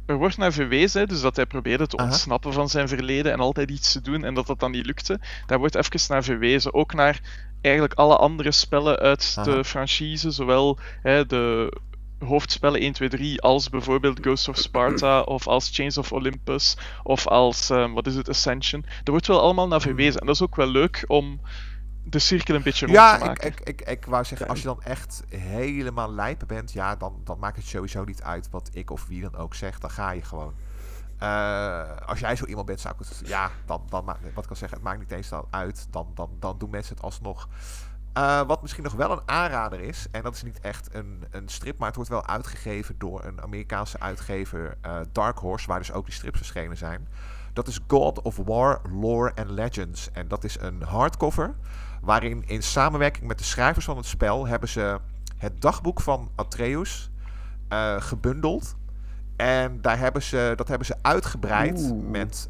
Er 0.06 0.16
wordt 0.16 0.36
naar 0.36 0.52
verwezen, 0.52 1.08
dus 1.08 1.20
dat 1.20 1.36
hij 1.36 1.46
probeerde 1.46 1.86
te 1.86 1.96
ontsnappen 1.96 2.52
van 2.52 2.68
zijn 2.68 2.88
verleden 2.88 3.32
en 3.32 3.40
altijd 3.40 3.70
iets 3.70 3.92
te 3.92 4.00
doen 4.00 4.24
en 4.24 4.34
dat 4.34 4.46
dat 4.46 4.60
dan 4.60 4.70
niet 4.70 4.86
lukte. 4.86 5.20
Daar 5.46 5.58
wordt 5.58 5.74
even 5.74 6.00
naar 6.08 6.24
verwezen. 6.24 6.74
Ook 6.74 6.94
naar 6.94 7.20
eigenlijk 7.60 7.94
alle 7.94 8.16
andere 8.16 8.52
spellen 8.52 8.98
uit 8.98 9.44
de 9.44 9.64
franchise, 9.64 10.30
zowel 10.30 10.78
hè, 11.02 11.26
de 11.26 11.72
hoofdspellen 12.18 12.80
1, 12.80 12.92
2, 12.92 13.08
3, 13.08 13.40
als 13.40 13.70
bijvoorbeeld 13.70 14.20
Ghost 14.20 14.48
of 14.48 14.56
Sparta 14.56 15.20
of 15.20 15.46
als 15.46 15.70
Chains 15.72 15.98
of 15.98 16.12
Olympus 16.12 16.76
of 17.02 17.26
als, 17.26 17.70
um, 17.70 17.94
wat 17.94 18.06
is 18.06 18.14
het, 18.14 18.28
Ascension. 18.28 18.84
Er 19.04 19.10
wordt 19.10 19.26
wel 19.26 19.40
allemaal 19.40 19.68
naar 19.68 19.80
verwezen 19.80 20.20
en 20.20 20.26
dat 20.26 20.34
is 20.34 20.42
ook 20.42 20.56
wel 20.56 20.66
leuk 20.66 21.04
om 21.06 21.40
de 22.04 22.18
cirkel 22.18 22.54
een 22.54 22.62
beetje 22.62 22.86
rond 22.86 22.98
ja, 22.98 23.18
te 23.18 23.24
maken. 23.24 23.50
Ja, 23.50 23.56
ik, 23.56 23.60
ik, 23.60 23.80
ik, 23.88 24.04
wou 24.06 24.24
zeggen, 24.24 24.48
als 24.48 24.58
je 24.58 24.64
dan 24.64 24.82
echt 24.82 25.22
helemaal 25.28 26.12
lijpen 26.12 26.46
bent, 26.46 26.72
ja, 26.72 26.96
dan, 26.96 27.20
dan 27.24 27.38
maakt 27.38 27.56
het 27.56 27.66
sowieso 27.66 28.04
niet 28.04 28.22
uit 28.22 28.50
wat 28.50 28.70
ik 28.72 28.90
of 28.90 29.06
wie 29.06 29.20
dan 29.20 29.36
ook 29.36 29.54
zegt. 29.54 29.80
Dan 29.80 29.90
ga 29.90 30.10
je 30.10 30.22
gewoon. 30.22 30.54
Uh, 31.22 31.82
als 32.06 32.20
jij 32.20 32.36
zo 32.36 32.44
iemand 32.44 32.66
bent, 32.66 32.80
zou 32.80 32.94
ik 32.98 33.06
het, 33.08 33.28
ja, 33.28 33.50
dan, 33.66 33.82
dan 33.88 34.04
wat 34.04 34.16
ik 34.16 34.46
kan 34.46 34.56
zeggen, 34.56 34.78
het 34.78 34.82
maakt 34.82 34.98
niet 34.98 35.10
eens 35.10 35.30
uit. 35.50 35.86
Dan, 35.90 36.10
dan, 36.14 36.30
dan 36.38 36.58
doen 36.58 36.70
mensen 36.70 36.94
het 36.94 37.04
alsnog. 37.04 37.48
Uh, 38.18 38.42
wat 38.46 38.62
misschien 38.62 38.82
nog 38.82 38.92
wel 38.92 39.10
een 39.10 39.22
aanrader 39.28 39.80
is, 39.80 40.06
en 40.10 40.22
dat 40.22 40.34
is 40.34 40.42
niet 40.42 40.60
echt 40.60 40.94
een, 40.94 41.24
een 41.30 41.48
strip, 41.48 41.78
maar 41.78 41.86
het 41.86 41.96
wordt 41.96 42.10
wel 42.10 42.26
uitgegeven 42.26 42.94
door 42.98 43.24
een 43.24 43.42
Amerikaanse 43.42 44.00
uitgever, 44.00 44.76
uh, 44.86 44.96
Dark 45.12 45.38
Horse, 45.38 45.66
waar 45.66 45.78
dus 45.78 45.92
ook 45.92 46.04
die 46.04 46.14
strips 46.14 46.36
verschenen 46.36 46.76
zijn. 46.76 47.08
Dat 47.52 47.68
is 47.68 47.80
God 47.86 48.22
of 48.22 48.36
War, 48.36 48.80
Lore 48.90 49.34
and 49.34 49.50
Legends. 49.50 50.10
En 50.12 50.28
dat 50.28 50.44
is 50.44 50.60
een 50.60 50.82
hardcover, 50.82 51.54
waarin 52.04 52.42
in 52.46 52.62
samenwerking 52.62 53.26
met 53.26 53.38
de 53.38 53.44
schrijvers 53.44 53.84
van 53.84 53.96
het 53.96 54.06
spel 54.06 54.46
hebben 54.46 54.68
ze 54.68 55.00
het 55.36 55.60
dagboek 55.60 56.00
van 56.00 56.30
Atreus 56.34 57.10
uh, 57.72 58.00
gebundeld. 58.00 58.76
En 59.36 59.80
daar 59.80 59.98
hebben 59.98 60.22
ze, 60.22 60.52
dat 60.56 60.68
hebben 60.68 60.86
ze 60.86 60.96
uitgebreid 61.02 61.94
met, 62.10 62.48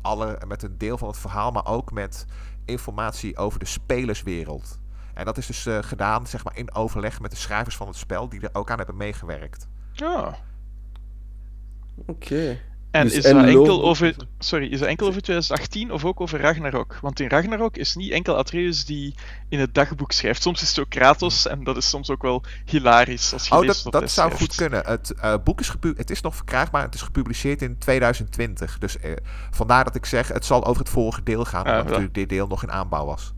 alle, 0.00 0.38
met 0.46 0.62
een 0.62 0.78
deel 0.78 0.98
van 0.98 1.08
het 1.08 1.18
verhaal, 1.18 1.50
maar 1.50 1.66
ook 1.66 1.92
met 1.92 2.26
informatie 2.64 3.36
over 3.36 3.58
de 3.58 3.66
spelerswereld. 3.66 4.80
En 5.14 5.24
dat 5.24 5.38
is 5.38 5.46
dus 5.46 5.66
uh, 5.66 5.78
gedaan 5.80 6.26
zeg 6.26 6.44
maar, 6.44 6.56
in 6.56 6.74
overleg 6.74 7.20
met 7.20 7.30
de 7.30 7.36
schrijvers 7.36 7.76
van 7.76 7.86
het 7.86 7.96
spel, 7.96 8.28
die 8.28 8.40
er 8.40 8.48
ook 8.52 8.70
aan 8.70 8.76
hebben 8.76 8.96
meegewerkt. 8.96 9.68
Ja. 9.92 10.38
Oké. 12.06 12.60
En 12.90 13.04
dus 13.04 13.14
is 13.14 13.22
dat 13.22 13.44
enkel 13.44 13.84
over, 13.84 14.16
sorry, 14.38 14.66
is 14.66 14.78
dat 14.78 14.88
enkel 14.88 15.06
over 15.06 15.22
2018 15.22 15.92
of 15.92 16.04
ook 16.04 16.20
over 16.20 16.40
Ragnarok? 16.40 16.98
Want 17.00 17.20
in 17.20 17.28
Ragnarok 17.28 17.76
is 17.76 17.94
niet 17.94 18.10
enkel 18.10 18.36
Atreus 18.36 18.84
die 18.84 19.14
in 19.48 19.58
het 19.58 19.74
dagboek 19.74 20.12
schrijft. 20.12 20.42
Soms 20.42 20.62
is 20.62 20.68
het 20.68 20.78
ook 20.78 20.88
Kratos 20.88 21.46
en 21.46 21.64
dat 21.64 21.76
is 21.76 21.88
soms 21.88 22.10
ook 22.10 22.22
wel 22.22 22.42
hilarisch. 22.64 23.32
Als 23.32 23.48
je 23.48 23.54
oh, 23.54 23.66
dat, 23.66 23.86
dat 23.90 24.10
zou 24.10 24.32
goed 24.32 24.54
kunnen. 24.54 24.86
Het 24.86 25.14
uh, 25.16 25.34
boek 25.44 25.60
is, 25.60 25.72
het 25.96 26.10
is 26.10 26.20
nog 26.20 26.36
verkrijgbaar. 26.36 26.82
Het 26.82 26.94
is 26.94 27.02
gepubliceerd 27.02 27.62
in 27.62 27.78
2020. 27.78 28.78
Dus 28.78 28.96
uh, 28.96 29.12
vandaar 29.50 29.84
dat 29.84 29.94
ik 29.94 30.04
zeg, 30.04 30.28
het 30.28 30.44
zal 30.44 30.64
over 30.64 30.80
het 30.80 30.90
vorige 30.90 31.22
deel 31.22 31.44
gaan. 31.44 31.66
Omdat 31.66 31.84
natuurlijk 31.84 32.14
dit 32.14 32.28
deel 32.28 32.46
nog 32.46 32.62
in 32.62 32.70
aanbouw 32.70 33.04
was. 33.04 33.32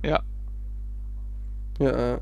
Ja, 0.00 0.22
ja, 1.72 2.18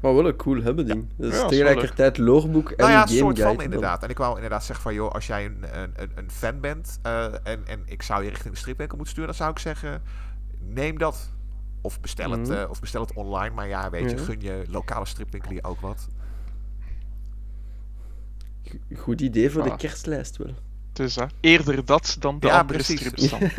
maar 0.00 0.14
wel 0.14 0.26
een 0.26 0.36
cool 0.36 0.62
hebben 0.62 0.86
ding. 0.86 1.08
Dus 1.16 1.34
ja, 1.34 1.46
tegelijkertijd 1.46 2.18
logboek 2.18 2.70
en 2.70 2.76
nou 2.76 2.90
ja, 2.90 3.02
een 3.02 3.08
soort 3.08 3.40
van 3.40 3.62
inderdaad. 3.62 4.02
En 4.02 4.08
ik 4.08 4.18
wou 4.18 4.34
inderdaad 4.34 4.64
zeggen 4.64 4.84
van, 4.84 4.94
joh, 4.94 5.12
als 5.12 5.26
jij 5.26 5.44
een, 5.44 5.64
een, 5.72 6.10
een 6.14 6.30
fan 6.30 6.60
bent 6.60 7.00
uh, 7.06 7.24
en, 7.24 7.66
en 7.66 7.82
ik 7.84 8.02
zou 8.02 8.24
je 8.24 8.28
richting 8.28 8.52
de 8.52 8.58
stripwinkel 8.58 8.96
moeten 8.96 9.14
sturen, 9.14 9.36
dan 9.36 9.40
zou 9.40 9.50
ik 9.50 9.58
zeggen, 9.58 10.02
neem 10.58 10.98
dat. 10.98 11.30
Of 11.82 12.00
bestel, 12.00 12.30
het, 12.30 12.50
uh, 12.50 12.64
of 12.68 12.80
bestel 12.80 13.00
het 13.00 13.12
online. 13.12 13.54
Maar 13.54 13.68
ja, 13.68 13.90
weet 13.90 14.10
je, 14.10 14.18
gun 14.18 14.40
je 14.40 14.62
lokale 14.68 15.06
stripwinkel 15.06 15.50
hier 15.50 15.64
ook 15.64 15.80
wat. 15.80 16.08
Goed 18.96 19.20
idee 19.20 19.50
voor 19.50 19.62
de 19.62 19.70
ah. 19.70 19.78
kerstlijst 19.78 20.36
wel. 20.36 20.54
Dus 20.92 21.16
uh, 21.16 21.24
eerder 21.40 21.84
dat 21.84 22.16
dan 22.18 22.38
de 22.38 22.50
andere 22.50 22.78
precies. 22.78 23.00
strips 23.00 23.28
dan. 23.28 23.50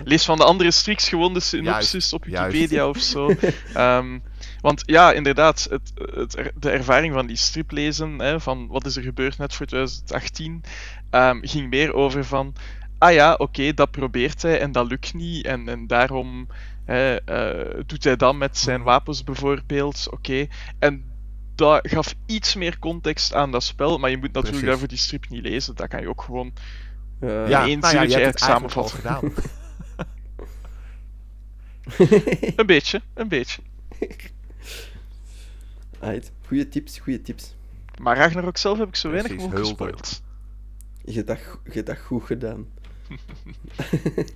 Lees 0.04 0.24
van 0.24 0.36
de 0.36 0.44
andere 0.44 0.70
strips 0.70 1.08
gewoon 1.08 1.34
de 1.34 1.40
synopsis 1.40 2.12
op 2.12 2.24
Wikipedia 2.24 2.88
of 2.88 2.98
zo. 2.98 3.34
Um, 3.76 4.22
want 4.66 4.82
ja, 4.86 5.12
inderdaad, 5.12 5.66
het, 5.70 5.92
het, 6.14 6.52
de 6.60 6.70
ervaring 6.70 7.14
van 7.14 7.26
die 7.26 7.36
strip 7.36 7.70
lezen, 7.70 8.18
hè, 8.18 8.40
van 8.40 8.66
wat 8.66 8.86
is 8.86 8.96
er 8.96 9.02
gebeurd 9.02 9.38
net 9.38 9.54
voor 9.54 9.66
2018, 9.66 10.52
um, 10.52 10.62
ehm, 11.10 11.38
ging 11.40 11.70
meer 11.70 11.94
over 11.94 12.24
van, 12.24 12.54
ah 12.98 13.12
ja, 13.12 13.34
oké, 13.34 13.74
dat 13.74 13.90
probeert 13.90 14.42
hij 14.42 14.60
en 14.60 14.72
dat 14.72 14.86
lukt 14.86 15.14
niet 15.14 15.44
en, 15.44 15.68
en 15.68 15.86
daarom 15.86 16.48
hè, 16.84 17.18
uh, 17.28 17.82
doet 17.86 18.04
hij 18.04 18.16
dat 18.16 18.34
met 18.34 18.58
zijn 18.58 18.80
mhm. 18.80 18.88
wapens 18.88 19.24
bijvoorbeeld, 19.24 20.06
oké. 20.10 20.46
En 20.78 21.04
dat 21.54 21.88
gaf 21.88 22.14
iets 22.26 22.54
meer 22.54 22.78
context 22.78 23.34
aan 23.34 23.50
dat 23.50 23.62
spel, 23.62 23.98
maar 23.98 24.10
je 24.10 24.16
moet 24.16 24.32
natuurlijk 24.32 24.50
Precies. 24.50 24.68
daarvoor 24.68 24.88
die 24.88 24.98
strip 24.98 25.28
niet 25.28 25.42
lezen. 25.42 25.74
Dat 25.74 25.88
kan 25.88 26.00
je 26.00 26.08
ook 26.08 26.22
gewoon 26.22 26.52
uh, 27.20 27.48
ja, 27.48 27.64
één 27.64 27.78
nou 27.78 28.08
ja, 28.08 28.30
samenvatten. 28.34 28.96
gedaan. 28.96 29.22
een 32.56 32.66
beetje, 32.66 33.00
een 33.14 33.28
beetje. 33.28 33.62
Right. 36.00 36.32
Goeie 36.46 36.68
tips, 36.68 36.98
goede 36.98 37.22
tips. 37.22 37.54
Maar 38.00 38.16
Ragnarok 38.16 38.56
zelf 38.56 38.78
heb 38.78 38.88
ik 38.88 38.96
zo 38.96 39.10
weinig 39.10 39.36
mogelijk 39.36 39.66
gespoild. 39.66 40.22
Je 41.04 41.12
hebt 41.12 41.26
dat, 41.26 41.38
je 41.72 41.82
dat 41.82 41.98
goed 41.98 42.24
gedaan. 42.24 42.66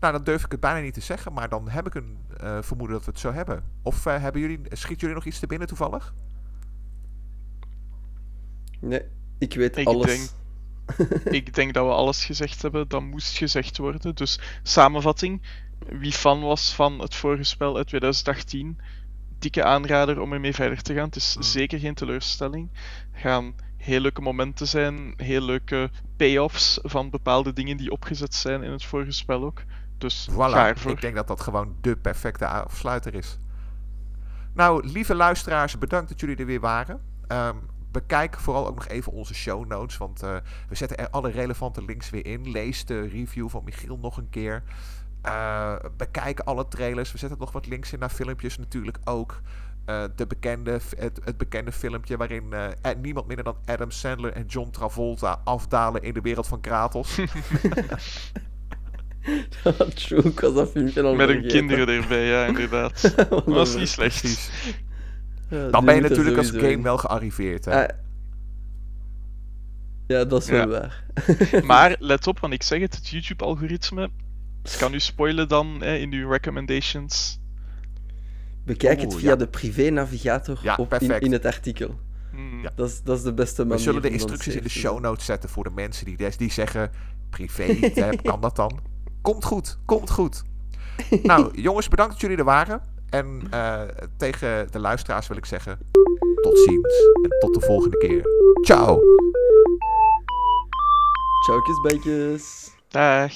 Nou, 0.00 0.12
dan 0.12 0.24
durf 0.24 0.44
ik 0.44 0.50
het 0.50 0.60
bijna 0.60 0.80
niet 0.80 0.94
te 0.94 1.00
zeggen, 1.00 1.32
maar 1.32 1.48
dan 1.48 1.68
heb 1.68 1.86
ik 1.86 1.94
een 1.94 2.18
uh, 2.42 2.58
vermoeden 2.62 2.96
dat 2.96 3.04
we 3.04 3.10
het 3.10 3.20
zo 3.20 3.32
hebben. 3.32 3.64
Of 3.82 4.06
uh, 4.06 4.20
hebben 4.20 4.40
jullie, 4.40 4.60
schiet 4.70 5.00
jullie 5.00 5.14
nog 5.14 5.24
iets 5.24 5.38
te 5.38 5.46
binnen 5.46 5.68
toevallig? 5.68 6.14
Nee, 8.80 9.02
ik 9.38 9.54
weet 9.54 9.76
ik 9.76 9.86
alles. 9.86 10.06
Denk, 10.06 10.30
ik 11.40 11.54
denk 11.54 11.74
dat 11.74 11.86
we 11.86 11.92
alles 11.92 12.24
gezegd 12.24 12.62
hebben 12.62 12.88
dat 12.88 13.02
moest 13.02 13.36
gezegd 13.36 13.76
worden. 13.76 14.14
Dus 14.14 14.40
samenvatting. 14.62 15.42
Wie 15.88 16.12
fan 16.12 16.40
was 16.40 16.74
van 16.74 16.98
het 17.00 17.14
vorige 17.14 17.44
spel 17.44 17.76
uit 17.76 17.86
2018, 17.86 18.78
dikke 19.38 19.64
aanrader 19.64 20.20
om 20.20 20.32
ermee 20.32 20.54
verder 20.54 20.82
te 20.82 20.94
gaan. 20.94 21.04
Het 21.06 21.16
is 21.16 21.36
Mm. 21.36 21.42
zeker 21.42 21.78
geen 21.78 21.94
teleurstelling. 21.94 22.68
Er 23.12 23.20
gaan 23.20 23.54
heel 23.76 24.00
leuke 24.00 24.20
momenten 24.20 24.68
zijn, 24.68 25.14
heel 25.16 25.42
leuke 25.42 25.90
payoffs 26.16 26.78
van 26.82 27.10
bepaalde 27.10 27.52
dingen 27.52 27.76
die 27.76 27.90
opgezet 27.90 28.34
zijn 28.34 28.62
in 28.62 28.70
het 28.70 28.84
vorige 28.84 29.10
spel 29.12 29.44
ook. 29.44 29.62
Dus 29.98 30.28
Voilà, 30.30 30.34
ik 30.86 31.00
denk 31.00 31.14
dat 31.14 31.26
dat 31.28 31.40
gewoon 31.40 31.74
de 31.80 31.96
perfecte 31.96 32.46
afsluiter 32.46 33.14
is. 33.14 33.38
Nou, 34.54 34.86
lieve 34.86 35.14
luisteraars, 35.14 35.78
bedankt 35.78 36.08
dat 36.08 36.20
jullie 36.20 36.36
er 36.36 36.46
weer 36.46 36.60
waren. 36.60 37.00
Ehm, 37.26 37.56
bekijk 37.92 38.38
vooral 38.38 38.66
ook 38.66 38.74
nog 38.74 38.88
even 38.88 39.12
onze 39.12 39.34
show 39.34 39.66
notes, 39.66 39.96
want 39.96 40.22
eh, 40.22 40.36
we 40.68 40.74
zetten 40.74 40.98
er 40.98 41.10
alle 41.10 41.30
relevante 41.30 41.84
links 41.84 42.10
weer 42.10 42.26
in. 42.26 42.50
Lees 42.50 42.84
de 42.84 43.00
review 43.00 43.48
van 43.48 43.64
Michiel 43.64 43.98
nog 43.98 44.16
een 44.16 44.30
keer. 44.30 44.62
Eh, 45.22 45.74
bekijk 45.96 46.40
alle 46.40 46.68
trailers. 46.68 47.12
We 47.12 47.18
zetten 47.18 47.38
nog 47.38 47.52
wat 47.52 47.66
links 47.66 47.92
in 47.92 47.98
naar 47.98 48.08
filmpjes 48.10 48.58
natuurlijk 48.58 48.98
ook. 49.04 49.40
Eh, 49.84 50.04
de 50.16 50.26
bekende, 50.26 50.70
het, 50.96 51.20
het 51.24 51.36
bekende 51.36 51.72
filmpje 51.72 52.16
waarin 52.16 52.52
eh, 52.52 52.90
niemand 53.02 53.26
minder 53.26 53.44
dan 53.44 53.56
Adam 53.64 53.90
Sandler 53.90 54.32
en 54.32 54.46
John 54.46 54.70
Travolta 54.70 55.40
afdalen 55.44 56.02
in 56.02 56.14
de 56.14 56.20
wereld 56.20 56.46
van 56.46 56.60
Kratos. 56.60 57.16
True, 59.94 60.22
ik 60.22 60.40
was 60.40 60.54
dat 60.54 60.70
filmpje 60.70 61.02
al 61.02 61.14
Met 61.14 61.28
hun 61.28 61.46
kinderen 61.46 61.88
erbij, 61.88 62.26
ja, 62.26 62.44
inderdaad. 62.46 63.14
Dat 63.30 63.44
was 63.60 63.76
niet 63.76 63.88
slecht. 63.88 64.50
Ja, 65.48 65.68
Dan 65.68 65.84
ben 65.84 65.94
je 65.94 66.00
natuurlijk 66.00 66.36
als 66.36 66.50
game 66.50 66.70
in. 66.70 66.82
wel 66.82 66.98
gearriveerd. 66.98 67.64
Hè? 67.64 67.88
Ah. 67.88 67.96
Ja, 70.06 70.24
dat 70.24 70.42
is 70.42 70.48
wel 70.48 70.60
Ja. 70.60 70.66
waar. 70.68 71.04
Maar 71.64 71.96
let 71.98 72.26
op, 72.26 72.38
want 72.40 72.52
ik 72.52 72.62
zeg 72.62 72.80
het, 72.80 72.94
het 72.94 73.08
YouTube-algoritme 73.08 74.10
kan 74.76 74.94
u 74.94 75.00
spoilen 75.00 75.48
dan 75.48 75.76
hè, 75.80 75.94
in 75.96 76.12
uw 76.12 76.30
recommendations. 76.30 77.40
Bekijk 78.64 79.00
het 79.00 79.14
via 79.14 79.28
ja. 79.30 79.36
de 79.36 79.48
privé-navigator 79.48 80.58
Ja, 80.62 80.72
op 80.72 80.92
in, 80.92 80.98
perfect. 80.98 81.24
in 81.24 81.32
het 81.32 81.44
artikel. 81.46 81.98
Hmm. 82.30 82.62
Ja. 82.62 82.70
Dat 82.74 82.88
is, 82.88 83.02
dat 83.02 83.16
is 83.16 83.22
de 83.22 83.34
beste 83.34 83.62
manier. 83.62 83.76
We 83.76 83.82
zullen 83.82 84.02
de 84.02 84.10
instructies 84.10 84.54
in 84.54 84.62
de 84.62 84.68
show 84.68 85.00
notes 85.00 85.24
zetten 85.24 85.48
voor 85.48 85.64
de 85.64 85.70
mensen 85.70 86.04
die, 86.04 86.16
des- 86.16 86.36
die 86.36 86.52
zeggen: 86.52 86.90
privé, 87.30 87.90
kan 88.22 88.40
dat 88.40 88.56
dan? 88.56 88.80
Komt 89.22 89.44
goed, 89.44 89.78
komt 89.84 90.10
goed. 90.10 90.42
Nou, 91.22 91.50
jongens, 91.60 91.88
bedankt 91.88 92.12
dat 92.12 92.20
jullie 92.20 92.36
er 92.36 92.44
waren. 92.44 92.80
En 93.10 93.42
eh, 93.50 93.82
tegen 94.16 94.68
de 94.70 94.78
luisteraars 94.78 95.28
wil 95.28 95.36
ik 95.36 95.44
zeggen: 95.44 95.78
tot 96.42 96.58
ziens 96.58 96.94
en 97.22 97.38
tot 97.38 97.54
de 97.54 97.60
volgende 97.60 97.96
keer. 97.98 98.22
Ciao. 98.64 99.00
Ciao, 101.44 101.60
kusbijtjes. 101.62 102.70
Dag. 102.88 103.32